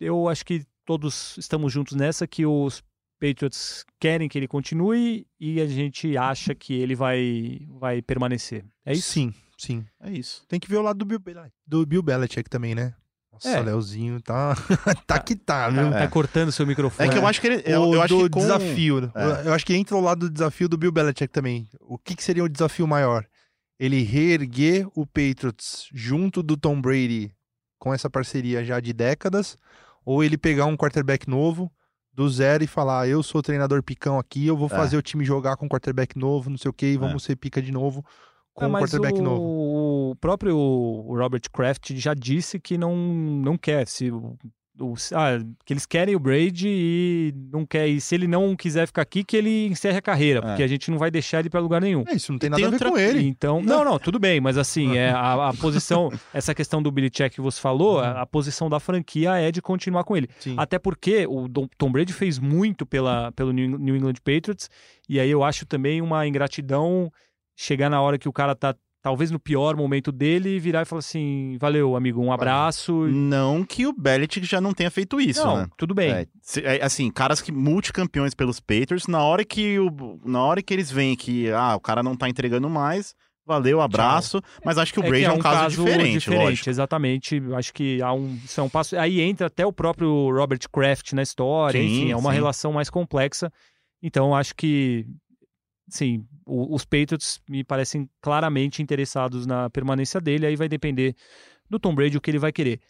eu 0.00 0.28
acho 0.28 0.44
que 0.44 0.64
todos 0.84 1.36
estamos 1.38 1.72
juntos 1.72 1.94
nessa, 1.96 2.26
que 2.26 2.44
os 2.44 2.82
Patriots 3.20 3.84
querem 4.00 4.28
que 4.28 4.36
ele 4.36 4.48
continue 4.48 5.26
e 5.38 5.60
a 5.60 5.66
gente 5.66 6.16
acha 6.16 6.54
que 6.56 6.74
ele 6.74 6.96
vai, 6.96 7.60
vai 7.78 8.02
permanecer. 8.02 8.64
É 8.84 8.92
isso? 8.92 9.12
Sim, 9.12 9.32
sim. 9.56 9.86
É 10.00 10.10
isso. 10.10 10.44
Tem 10.48 10.58
que 10.58 10.68
ver 10.68 10.78
o 10.78 10.82
lado 10.82 10.98
do 10.98 11.04
Bill, 11.04 11.20
Bel- 11.20 11.52
do 11.64 11.86
Bill 11.86 12.02
Belichick 12.02 12.50
também, 12.50 12.74
né? 12.74 12.94
Nossa, 13.34 13.48
É. 13.48 13.60
Léozinho 13.60 14.20
tá... 14.24 14.54
tá 15.06 15.18
que 15.18 15.34
tá, 15.36 15.68
viu? 15.68 15.90
Tá, 15.90 15.98
tá 16.00 16.08
cortando 16.08 16.50
seu 16.52 16.66
microfone. 16.66 17.08
É 17.08 17.12
que 17.12 17.18
eu 17.18 17.26
acho 17.26 17.40
que 17.40 17.46
ele. 17.46 17.62
Eu, 17.66 17.82
o 17.82 17.94
eu 17.94 18.02
acho 18.02 18.16
que 18.16 18.30
com... 18.30 18.40
desafio. 18.40 19.12
É. 19.14 19.48
Eu 19.48 19.52
acho 19.52 19.66
que 19.66 19.74
entra 19.74 19.96
o 19.96 20.00
lado 20.00 20.20
do 20.28 20.30
desafio 20.30 20.68
do 20.68 20.76
Bill 20.78 20.92
Belichick 20.92 21.32
também. 21.32 21.68
O 21.80 21.98
que, 21.98 22.14
que 22.14 22.22
seria 22.24 22.44
o 22.44 22.48
desafio 22.48 22.86
maior? 22.86 23.26
Ele 23.78 24.02
reerguer 24.02 24.86
o 24.94 25.04
Patriots 25.04 25.88
junto 25.92 26.42
do 26.42 26.56
Tom 26.56 26.80
Brady 26.80 27.32
com 27.78 27.92
essa 27.92 28.08
parceria 28.08 28.64
já 28.64 28.78
de 28.80 28.92
décadas, 28.92 29.58
ou 30.04 30.22
ele 30.24 30.38
pegar 30.38 30.64
um 30.66 30.76
quarterback 30.76 31.28
novo 31.28 31.70
do 32.12 32.28
zero 32.30 32.62
e 32.62 32.68
falar: 32.68 33.08
eu 33.08 33.22
sou 33.22 33.40
o 33.40 33.42
treinador 33.42 33.82
picão 33.82 34.18
aqui, 34.18 34.46
eu 34.46 34.56
vou 34.56 34.68
É. 34.68 34.70
fazer 34.70 34.96
o 34.96 35.02
time 35.02 35.24
jogar 35.24 35.56
com 35.56 35.68
quarterback 35.68 36.16
novo, 36.16 36.48
não 36.48 36.56
sei 36.56 36.70
o 36.70 36.72
que, 36.72 36.86
e 36.86 36.96
vamos 36.96 37.24
ser 37.24 37.36
pica 37.36 37.60
de 37.60 37.72
novo 37.72 38.04
com 38.54 38.64
Ah, 38.64 38.68
um 38.68 38.70
mas 38.70 38.82
quarterback 38.84 39.18
o, 39.18 39.22
novo. 39.22 39.42
O 40.14 40.16
próprio 40.16 40.56
Robert 40.56 41.42
Kraft 41.52 41.92
já 41.94 42.14
disse 42.14 42.58
que 42.60 42.78
não, 42.78 42.94
não 42.96 43.58
quer. 43.58 43.86
Se, 43.88 44.10
o, 44.10 44.36
o- 44.80 44.94
ah, 45.12 45.38
que 45.64 45.72
eles 45.72 45.86
querem 45.86 46.16
o 46.16 46.18
Brady 46.18 46.68
e 46.68 47.34
não 47.52 47.64
quer. 47.66 47.86
E 47.88 48.00
se 48.00 48.14
ele 48.14 48.26
não 48.26 48.56
quiser 48.56 48.86
ficar 48.86 49.02
aqui, 49.02 49.22
que 49.22 49.36
ele 49.36 49.66
encerre 49.66 49.98
a 49.98 50.02
carreira, 50.02 50.40
porque 50.42 50.62
a 50.62 50.66
gente 50.66 50.90
não 50.90 50.98
vai 50.98 51.10
deixar 51.10 51.40
ele 51.40 51.50
para 51.50 51.60
lugar 51.60 51.80
nenhum. 51.80 52.04
É 52.08 52.14
isso, 52.14 52.32
não 52.32 52.38
tem 52.38 52.50
nada 52.50 52.58
tem 52.60 52.66
a 52.66 52.70
ver 52.70 52.74
outra- 52.76 52.90
com 52.90 52.98
ele. 52.98 53.26
Então, 53.26 53.62
não, 53.62 53.84
não, 53.84 53.98
tudo 53.98 54.18
bem, 54.18 54.40
mas 54.40 54.56
assim, 54.58 54.96
é 54.96 55.10
a, 55.10 55.48
a 55.50 55.54
posição, 55.54 56.10
essa 56.34 56.54
questão 56.54 56.82
do 56.82 56.90
Billy 56.90 57.10
Check 57.10 57.32
que 57.34 57.40
você 57.40 57.60
falou, 57.60 58.00
a, 58.00 58.22
a 58.22 58.26
posição 58.26 58.68
da 58.70 58.80
franquia 58.80 59.36
é 59.36 59.52
de 59.52 59.60
continuar 59.62 60.04
com 60.04 60.16
ele. 60.16 60.28
Sim. 60.40 60.54
Até 60.56 60.78
porque 60.78 61.26
o 61.26 61.48
Tom 61.78 61.90
Brady 61.92 62.12
fez 62.12 62.38
muito 62.38 62.84
pela, 62.86 63.30
pelo 63.32 63.52
New 63.52 63.78
New 63.78 63.96
England 63.96 64.14
Patriots, 64.24 64.68
e 65.08 65.20
aí 65.20 65.30
eu 65.30 65.44
acho 65.44 65.66
também 65.66 66.00
uma 66.02 66.26
ingratidão 66.26 67.10
chegar 67.56 67.88
na 67.88 68.02
hora 68.02 68.18
que 68.18 68.28
o 68.28 68.32
cara 68.32 68.56
tá 68.56 68.74
talvez 69.04 69.30
no 69.30 69.38
pior 69.38 69.76
momento 69.76 70.10
dele 70.10 70.58
virar 70.58 70.80
e 70.80 70.84
falar 70.86 71.00
assim: 71.00 71.58
valeu, 71.60 71.94
amigo, 71.94 72.22
um 72.22 72.32
abraço. 72.32 73.06
Não 73.06 73.62
que 73.62 73.86
o 73.86 73.92
Belichick 73.92 74.46
já 74.46 74.62
não 74.62 74.72
tenha 74.72 74.90
feito 74.90 75.20
isso, 75.20 75.46
não, 75.46 75.58
né? 75.58 75.66
tudo 75.76 75.94
bem. 75.94 76.10
É, 76.10 76.26
é, 76.62 76.82
assim, 76.82 77.10
caras 77.10 77.42
que 77.42 77.52
multicampeões 77.52 78.34
pelos 78.34 78.58
Patriots, 78.58 79.06
na 79.06 79.22
hora 79.22 79.44
que 79.44 79.78
o, 79.78 80.18
na 80.24 80.42
hora 80.42 80.62
que 80.62 80.72
eles 80.72 80.90
veem 80.90 81.14
que 81.14 81.50
ah, 81.50 81.76
o 81.76 81.80
cara 81.80 82.02
não 82.02 82.16
tá 82.16 82.30
entregando 82.30 82.70
mais, 82.70 83.14
valeu, 83.46 83.82
abraço, 83.82 84.40
mas 84.64 84.78
acho 84.78 84.94
que 84.94 85.00
o 85.00 85.04
É 85.04 85.08
Brady 85.08 85.24
é, 85.26 85.32
um, 85.32 85.38
caso, 85.38 85.84
diferente, 85.84 86.30
lógico. 86.30 86.70
exatamente. 86.70 87.42
Acho 87.54 87.74
que 87.74 88.00
há 88.00 88.10
um, 88.10 88.38
isso 88.42 88.58
é 88.58 88.62
um 88.64 88.70
passo. 88.70 88.96
Aí 88.96 89.20
entra 89.20 89.48
até 89.48 89.66
o 89.66 89.72
próprio 89.72 90.30
Robert 90.30 90.60
Kraft 90.72 91.12
na 91.12 91.22
história, 91.22 91.78
Sim, 91.78 91.86
enfim, 91.86 92.10
é 92.10 92.16
uma 92.16 92.30
sim. 92.30 92.36
relação 92.36 92.72
mais 92.72 92.88
complexa. 92.88 93.52
Então, 94.06 94.34
acho 94.34 94.54
que, 94.54 95.06
sim, 95.88 96.26
o- 96.46 96.74
os 96.74 96.84
Patriots 96.84 97.40
me 97.48 97.62
parecem 97.64 98.08
claramente 98.20 98.82
interessados 98.82 99.46
na 99.46 99.68
permanência 99.70 100.20
dele. 100.20 100.46
Aí 100.46 100.56
vai 100.56 100.68
depender 100.68 101.14
do 101.68 101.78
Tom 101.78 101.94
Brady 101.94 102.16
o 102.16 102.20
que 102.20 102.30
ele 102.30 102.38
vai 102.38 102.52
querer. 102.52 102.80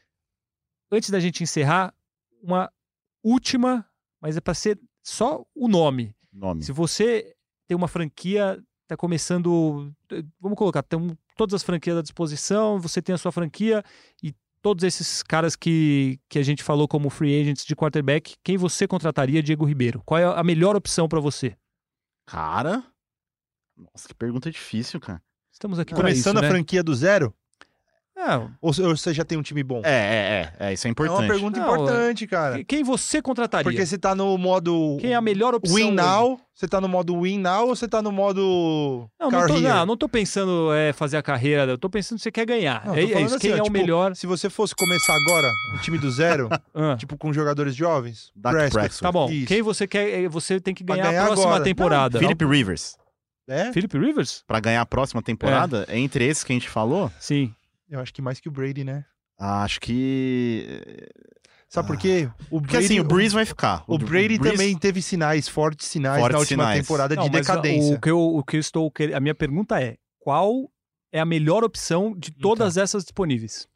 Antes 0.90 1.10
da 1.10 1.20
gente 1.20 1.42
encerrar, 1.42 1.94
uma 2.42 2.70
última, 3.22 3.86
mas 4.20 4.36
é 4.36 4.40
para 4.40 4.54
ser 4.54 4.78
só 5.02 5.44
o 5.54 5.68
nome. 5.68 6.14
Nome. 6.32 6.62
Se 6.62 6.72
você 6.72 7.34
tem 7.66 7.76
uma 7.76 7.88
franquia, 7.88 8.62
tá 8.86 8.96
começando. 8.96 9.92
Vamos 10.40 10.58
colocar, 10.58 10.82
tem 10.82 11.16
todas 11.36 11.54
as 11.54 11.62
franquias 11.62 11.96
à 11.96 12.02
disposição, 12.02 12.78
você 12.78 13.00
tem 13.00 13.14
a 13.14 13.18
sua 13.18 13.32
franquia 13.32 13.82
e 14.22 14.34
todos 14.62 14.84
esses 14.84 15.22
caras 15.22 15.56
que, 15.56 16.18
que 16.28 16.38
a 16.38 16.42
gente 16.42 16.62
falou 16.62 16.88
como 16.88 17.10
free 17.10 17.40
agents 17.40 17.64
de 17.66 17.76
quarterback, 17.76 18.34
quem 18.42 18.56
você 18.56 18.86
contrataria, 18.88 19.42
Diego 19.42 19.64
Ribeiro? 19.64 20.02
Qual 20.06 20.18
é 20.18 20.24
a 20.24 20.42
melhor 20.42 20.74
opção 20.76 21.08
para 21.08 21.20
você? 21.20 21.56
Cara, 22.26 22.82
nossa, 23.76 24.08
que 24.08 24.14
pergunta 24.14 24.50
difícil, 24.50 25.00
cara. 25.00 25.22
Estamos 25.52 25.78
aqui 25.78 25.92
para 25.92 26.04
Começando 26.04 26.36
isso, 26.36 26.44
a 26.44 26.48
né? 26.48 26.48
franquia 26.48 26.82
do 26.82 26.94
zero? 26.94 27.34
Ah, 28.26 28.48
Ou 28.62 28.72
ou 28.82 28.96
você 28.96 29.12
já 29.12 29.22
tem 29.24 29.36
um 29.36 29.42
time 29.42 29.62
bom? 29.62 29.82
É, 29.84 29.90
é, 29.90 30.52
é, 30.60 30.68
é 30.70 30.72
isso 30.72 30.86
é 30.86 30.88
É 30.88 30.92
importante. 30.92 31.18
uma 31.20 31.28
pergunta 31.28 31.60
Não, 31.60 31.66
importante, 31.74 32.26
cara. 32.26 32.64
quem 32.64 32.82
você 32.82 33.20
contrataria? 33.20 33.64
Porque 33.64 33.84
você 33.84 33.98
tá 33.98 34.14
no 34.14 34.38
modo 34.38 34.96
Quem 35.00 35.12
é 35.12 35.14
a 35.14 35.20
melhor 35.20 35.54
opção? 35.54 35.76
win 35.76 35.84
hoje? 35.88 35.94
now, 35.96 36.40
você 36.54 36.66
tá 36.66 36.80
no 36.80 36.88
modo 36.88 37.20
win 37.20 37.38
now 37.38 37.68
ou 37.68 37.76
você 37.76 37.86
tá 37.86 38.00
no 38.00 38.10
modo 38.10 39.10
Não, 39.20 39.30
não 39.30 39.46
tô, 39.46 39.60
não, 39.60 39.86
não 39.86 39.96
tô 39.96 40.08
pensando 40.08 40.72
é, 40.72 40.92
fazer 40.94 41.16
a 41.18 41.22
carreira, 41.22 41.72
eu 41.72 41.76
tô 41.78 41.90
pensando 41.90 42.16
que 42.18 42.22
você 42.22 42.32
quer 42.32 42.46
ganhar. 42.46 42.86
Não, 42.86 42.94
é, 42.94 43.00
é 43.00 43.20
isso, 43.22 43.34
assim, 43.36 43.48
quem 43.48 43.52
ó, 43.52 43.56
é 43.56 43.60
o 43.60 43.64
tipo, 43.64 43.72
melhor. 43.76 44.16
Se 44.16 44.26
você 44.26 44.48
fosse 44.48 44.74
começar 44.74 45.14
agora, 45.14 45.50
um 45.74 45.78
time 45.82 45.98
do 45.98 46.10
zero, 46.10 46.48
Ah, 46.74 46.96
tipo 46.96 47.18
com 47.18 47.32
jogadores 47.32 47.74
jovens, 47.76 48.32
Prescott. 48.40 49.00
Tá 49.00 49.12
bom. 49.12 49.28
Isso. 49.30 49.46
Quem 49.48 49.60
você 49.60 49.86
quer, 49.86 50.24
é, 50.24 50.28
você 50.28 50.58
tem 50.60 50.72
que 50.74 50.82
ganhar, 50.82 51.04
ganhar 51.08 51.22
a 51.22 51.26
próxima 51.26 51.48
agora. 51.50 51.64
temporada. 51.64 52.18
Philip 52.18 52.44
Rivers. 52.44 52.96
É? 53.46 53.70
Philip 53.72 53.98
Rivers? 53.98 54.42
Pra 54.46 54.58
ganhar 54.60 54.80
a 54.80 54.86
próxima 54.86 55.20
temporada, 55.20 55.86
entre 55.90 56.24
esses 56.26 56.42
que 56.42 56.52
a 56.52 56.54
gente 56.56 56.68
falou, 56.70 57.12
Sim. 57.20 57.52
Eu 57.94 58.00
acho 58.00 58.12
que 58.12 58.20
mais 58.20 58.40
que 58.40 58.48
o 58.48 58.52
Brady, 58.52 58.82
né? 58.84 59.04
acho 59.38 59.80
que. 59.80 60.82
Sabe 61.68 61.88
por 61.88 61.96
quê? 61.96 62.28
O 62.50 62.60
Porque 62.60 62.76
assim, 62.76 63.00
o 63.00 63.04
Breeze 63.04 63.34
vai 63.34 63.44
ficar. 63.44 63.82
O 63.88 63.98
Brady 63.98 64.38
Breeze- 64.38 64.50
também 64.56 64.78
teve 64.78 65.02
sinais, 65.02 65.48
fortes 65.48 65.88
sinais 65.88 66.20
Fortes 66.20 66.32
na 66.34 66.38
última 66.38 66.64
sinais. 66.64 66.80
temporada 66.82 67.14
Não, 67.16 67.24
de 67.24 67.30
decadência. 67.30 67.96
O 67.96 68.00
que 68.00 68.10
eu, 68.10 68.20
o 68.20 68.44
que 68.44 68.56
eu 68.56 68.60
estou. 68.60 68.92
A 69.14 69.20
minha 69.20 69.34
pergunta 69.34 69.80
é: 69.82 69.96
qual 70.20 70.70
é 71.12 71.18
a 71.20 71.24
melhor 71.24 71.64
opção 71.64 72.14
de 72.16 72.30
todas 72.30 72.76
essas 72.76 73.02
disponíveis. 73.04 73.66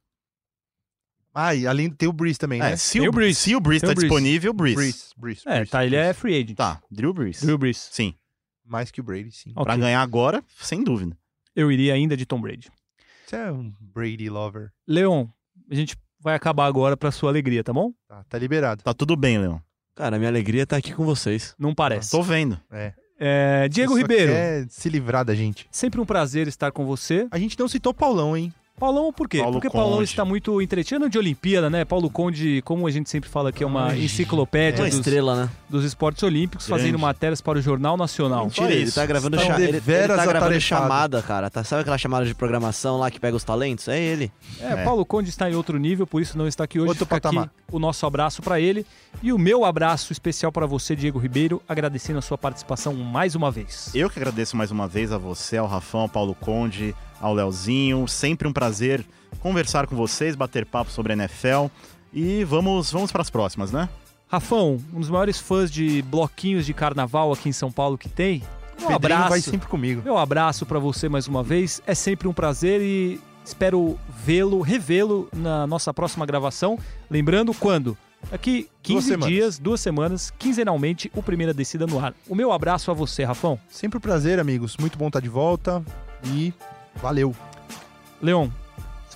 Ah, 1.35 1.55
e 1.55 1.67
além 1.67 1.89
tem 1.91 2.09
o 2.09 2.13
Breeze 2.13 2.39
também, 2.39 2.61
É, 2.61 2.71
né? 2.71 2.77
se, 2.77 2.99
Tem 2.99 3.07
o, 3.07 3.11
o 3.11 3.13
Breeze. 3.13 3.39
se 3.41 3.55
o 3.55 3.61
Breeze 3.61 3.81
Tem 3.83 3.89
tá 3.89 3.93
o 3.93 3.95
Breeze. 3.95 4.09
disponível, 4.15 4.51
o 4.51 4.55
Breeze. 4.55 4.77
Breeze, 4.77 5.05
Breeze, 5.17 5.43
É, 5.47 5.55
Breeze, 5.57 5.71
tá, 5.71 5.85
ele 5.87 5.95
é 5.97 6.01
Breeze. 6.05 6.19
free 6.21 6.35
agent. 6.37 6.57
Tá, 6.57 6.83
Drew 6.91 7.13
Breeze. 7.15 7.45
Drew 7.47 7.57
Brees. 7.59 7.89
Sim. 7.93 8.15
Mais 8.65 8.91
que 8.91 9.01
o 9.01 9.05
Brady, 9.05 9.31
sim. 9.33 9.51
Ok. 9.53 9.65
Pra 9.65 9.77
ganhar 9.77 10.03
agora, 10.03 10.43
sem 10.61 10.83
dúvida. 10.83 11.17
Eu 11.55 11.71
iria 11.71 11.95
ainda 11.95 12.17
de 12.17 12.27
Tom 12.27 12.41
Brady. 12.41 12.71
Você 13.29 13.37
é 13.37 13.53
um 13.53 13.71
Brady 13.79 14.31
lover. 14.31 14.71
Leon, 14.87 15.27
a 15.71 15.75
gente 15.75 15.95
vai 16.19 16.35
acabar 16.35 16.65
agora 16.65 16.97
pra 16.97 17.11
sua 17.11 17.29
alegria, 17.29 17.63
tá 17.63 17.75
bom? 17.75 17.93
Tá, 18.09 18.25
tá 18.27 18.39
liberado. 18.39 18.83
Tá 18.83 18.95
tudo 18.95 19.17
bem, 19.17 19.37
Leon. 19.37 19.59
Cara, 19.95 20.17
minha 20.17 20.31
alegria 20.31 20.67
tá 20.67 20.79
aqui 20.79 20.95
com 20.95 21.05
vocês. 21.05 21.55
Não 21.59 21.75
parece. 21.75 22.11
Tô 22.11 22.23
vendo. 22.23 22.59
É. 22.71 22.95
É, 23.21 23.69
Diego 23.69 23.99
Ribeiro, 23.99 24.33
quer 24.33 24.67
se 24.71 24.89
livrar 24.89 25.27
da 25.27 25.35
gente. 25.35 25.67
sempre 25.71 26.01
um 26.01 26.07
prazer 26.07 26.49
estar 26.49 26.73
com 26.73 26.87
você. 26.87 27.29
A 27.31 27.39
gente 27.39 27.59
não 27.59 27.69
citou 27.69 27.93
Paulão, 27.93 28.35
hein? 28.35 28.51
Paulão, 28.79 29.13
por 29.13 29.29
quê? 29.29 29.39
Paulo 29.39 29.53
Porque 29.55 29.69
Paulão 29.71 29.99
Conde. 29.99 30.05
está 30.11 30.25
muito 30.25 30.63
entretido 30.63 31.09
de 31.09 31.19
Olimpíada, 31.19 31.69
né? 31.69 31.85
Paulo 31.85 32.09
Conde, 32.09 32.63
como 32.65 32.87
a 32.87 32.91
gente 32.91 33.11
sempre 33.11 33.29
fala 33.29 33.51
que 33.53 33.63
é 33.65 33.67
uma 33.67 33.89
Ai, 33.89 34.05
enciclopédia 34.05 34.83
Uma 34.85 34.89
dos, 34.91 34.99
estrela, 34.99 35.37
né? 35.37 35.51
dos 35.69 35.85
esportes 35.85 36.23
olímpicos, 36.23 36.67
Grande. 36.67 36.83
fazendo 36.83 36.99
matérias 36.99 37.41
para 37.41 37.59
o 37.59 37.63
Jornal 37.63 37.97
Nacional. 37.97 38.45
Mentira. 38.45 38.71
Ele 38.73 38.85
isso. 38.85 38.95
tá 38.95 39.05
gravando, 39.07 39.39
cha- 39.39 39.61
ele, 39.61 39.79
ele 39.87 40.09
tá 40.09 40.27
gravando 40.27 40.61
chamada, 40.61 41.23
cara. 41.23 41.51
Tá, 41.51 41.65
sabe 41.65 41.83
aquela 41.83 41.99
chamada 41.99 42.25
de 42.27 42.35
programação 42.35 42.99
lá 42.99 43.11
que 43.11 43.19
pega 43.21 43.37
os 43.37 43.45
talentos? 43.45 43.89
É 43.89 43.99
ele. 44.01 44.31
É, 44.61 44.73
É. 44.73 44.85
Paulo 44.85 45.05
Conde 45.05 45.29
está 45.31 45.51
em 45.51 45.55
outro 45.55 45.79
nível, 45.79 46.07
por 46.07 46.23
isso 46.23 46.37
não 46.39 46.47
está 46.47 46.65
aqui 46.65 46.79
hoje. 46.79 46.89
Outro 46.89 47.05
Fica 47.05 47.17
patamar. 47.21 47.45
aqui 47.45 47.53
o 47.73 47.79
nosso 47.79 48.07
abraço 48.07 48.41
para 48.43 48.61
ele 48.61 48.87
e 49.23 49.33
o 49.33 49.39
meu 49.39 49.65
abraço 49.65 50.13
especial 50.13 50.51
para 50.53 50.67
você, 50.67 50.95
Diego 50.97 51.19
Ribeiro, 51.19 51.61
agradecendo 51.69 52.19
a 52.19 52.23
sua 52.23 52.39
participação 52.39 52.95
mais 52.95 53.35
uma 53.35 53.51
vez. 53.51 53.91
Eu 53.95 54.09
que 54.09 54.19
agradeço 54.19 54.57
mais 54.57 54.71
uma 54.71 54.87
vez 54.89 55.13
a 55.13 55.19
você, 55.19 55.57
ao 55.57 55.67
Rafão, 55.67 56.01
ao 56.03 56.09
Paulo 56.09 56.35
Conde, 56.35 56.95
ao 57.21 57.35
Leozinho. 57.35 58.07
Sempre 58.09 58.47
um 58.49 58.53
prazer 58.53 59.05
conversar 59.41 59.87
com 59.87 59.95
vocês, 59.97 60.35
bater 60.35 60.67
papo 60.67 60.91
sobre 60.91 61.13
a 61.13 61.17
NFL. 61.17 61.67
E 62.13 62.45
vamos, 62.45 62.91
vamos 62.91 63.13
para 63.13 63.23
as 63.23 63.31
próximas, 63.31 63.71
né? 63.71 63.89
Rafão, 64.31 64.79
um 64.93 65.01
dos 65.01 65.09
maiores 65.09 65.39
fãs 65.39 65.71
de 65.71 66.03
bloquinhos 66.03 66.67
de 66.67 66.75
carnaval 66.75 67.33
aqui 67.33 67.49
em 67.49 67.53
São 67.53 67.71
Paulo 67.73 67.97
que 67.97 68.09
tem. 68.09 68.43
Meu 68.79 68.89
Pedrinho 68.89 68.97
abraço. 69.17 69.29
vai 69.31 69.41
sempre 69.41 69.69
comigo. 69.69 70.03
Meu 70.05 70.19
abraço 70.19 70.65
para 70.67 70.79
você 70.79 71.09
mais 71.09 71.27
uma 71.27 71.43
vez. 71.43 71.81
É 71.87 71.95
sempre 71.95 72.29
um 72.29 72.33
prazer 72.33 72.81
e 72.81 73.21
espero 73.45 73.99
vê-lo, 74.25 74.61
revê-lo 74.61 75.29
na 75.33 75.67
nossa 75.67 75.93
próxima 75.93 76.25
gravação. 76.27 76.79
Lembrando 77.11 77.53
quando? 77.55 77.97
Daqui 78.31 78.69
15 78.83 78.95
Duas 78.95 79.05
semanas. 79.05 79.29
dias, 79.29 79.59
duas 79.59 79.81
semanas, 79.81 80.33
quinzenalmente, 80.39 81.11
o 81.15 81.23
Primeira 81.23 81.55
Descida 81.55 81.87
no 81.87 81.99
ar. 82.05 82.15
O 82.29 82.35
meu 82.35 82.53
abraço 82.53 82.91
a 82.91 82.95
você, 82.95 83.25
Rafão. 83.25 83.59
Sempre 83.69 83.99
um 83.99 84.01
prazer, 84.01 84.39
amigos. 84.39 84.77
Muito 84.77 84.99
bom 84.99 85.07
estar 85.07 85.21
de 85.21 85.29
volta. 85.29 85.83
E 86.25 86.53
valeu. 87.03 87.35
Leon, 88.21 88.49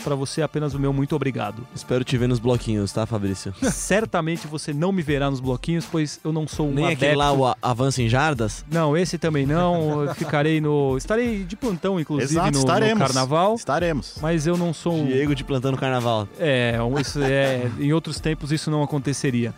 para 0.04 0.14
você 0.14 0.40
é 0.40 0.44
apenas 0.44 0.74
o 0.74 0.78
meu 0.80 0.92
muito 0.92 1.14
obrigado. 1.14 1.66
Espero 1.74 2.02
te 2.04 2.16
ver 2.16 2.26
nos 2.28 2.38
bloquinhos, 2.38 2.92
tá, 2.92 3.04
Fabrício? 3.06 3.54
Certamente 3.70 4.46
você 4.46 4.72
não 4.72 4.90
me 4.90 5.02
verá 5.02 5.30
nos 5.30 5.38
bloquinhos, 5.40 5.86
pois 5.90 6.18
eu 6.24 6.32
não 6.32 6.46
sou 6.48 6.68
um 6.68 6.72
Nem 6.74 6.86
adepto. 6.86 7.04
aquele 7.04 7.16
lá, 7.16 7.32
o 7.32 7.46
a- 7.46 7.56
avanço 7.60 8.00
em 8.02 8.08
jardas? 8.08 8.64
Não, 8.70 8.96
esse 8.96 9.18
também 9.18 9.44
não. 9.46 10.04
Eu 10.04 10.14
ficarei 10.14 10.60
no. 10.60 10.96
Estarei 10.96 11.44
de 11.44 11.54
plantão, 11.56 12.00
inclusive, 12.00 12.32
Exato, 12.32 12.46
no- 12.52 12.58
no, 12.58 12.58
estaremos. 12.60 12.98
carnaval. 13.06 13.54
Estaremos. 13.54 14.16
Mas 14.20 14.46
eu 14.46 14.56
não 14.56 14.72
sou 14.72 14.94
um. 14.94 15.06
Diego 15.06 15.34
de 15.34 15.44
plantando 15.44 15.76
carnaval. 15.76 16.26
É, 16.38 16.76
isso 17.00 17.22
é, 17.22 17.70
em 17.78 17.92
outros 17.92 18.18
tempos 18.18 18.50
isso 18.50 18.70
não 18.70 18.82
aconteceria. 18.82 19.52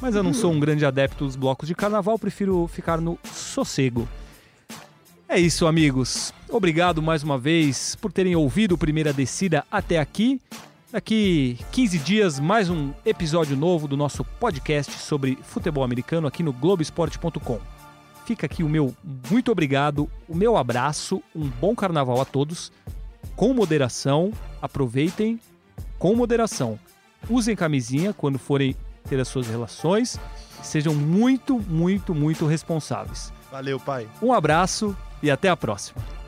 Mas 0.00 0.14
eu 0.14 0.22
não 0.22 0.32
sou 0.32 0.50
um 0.50 0.58
grande 0.58 0.86
adepto 0.86 1.26
dos 1.26 1.36
blocos 1.36 1.68
de 1.68 1.74
carnaval, 1.74 2.18
prefiro 2.18 2.66
ficar 2.72 3.00
no 3.02 3.18
sossego. 3.34 4.08
É 5.32 5.38
isso, 5.38 5.68
amigos. 5.68 6.34
Obrigado 6.48 7.00
mais 7.00 7.22
uma 7.22 7.38
vez 7.38 7.94
por 7.94 8.10
terem 8.10 8.34
ouvido 8.34 8.72
o 8.72 8.78
Primeira 8.78 9.12
Descida 9.12 9.64
até 9.70 9.96
aqui. 9.96 10.40
Daqui 10.90 11.56
15 11.70 11.98
dias, 12.00 12.40
mais 12.40 12.68
um 12.68 12.92
episódio 13.06 13.56
novo 13.56 13.86
do 13.86 13.96
nosso 13.96 14.24
podcast 14.24 14.90
sobre 14.90 15.38
futebol 15.40 15.84
americano 15.84 16.26
aqui 16.26 16.42
no 16.42 16.52
Globoesporte.com. 16.52 17.60
Fica 18.26 18.46
aqui 18.46 18.64
o 18.64 18.68
meu 18.68 18.92
muito 19.30 19.52
obrigado, 19.52 20.10
o 20.28 20.34
meu 20.34 20.56
abraço, 20.56 21.22
um 21.32 21.46
bom 21.46 21.76
carnaval 21.76 22.20
a 22.20 22.24
todos. 22.24 22.72
Com 23.36 23.54
moderação, 23.54 24.32
aproveitem 24.60 25.38
com 25.96 26.12
moderação. 26.16 26.76
Usem 27.28 27.54
camisinha 27.54 28.12
quando 28.12 28.36
forem 28.36 28.74
ter 29.08 29.20
as 29.20 29.28
suas 29.28 29.46
relações. 29.46 30.18
Sejam 30.60 30.92
muito, 30.92 31.56
muito, 31.56 32.16
muito 32.16 32.46
responsáveis. 32.46 33.32
Valeu, 33.48 33.78
pai. 33.78 34.08
Um 34.20 34.32
abraço 34.32 34.96
e 35.22 35.30
até 35.30 35.48
a 35.48 35.56
próxima. 35.56 36.19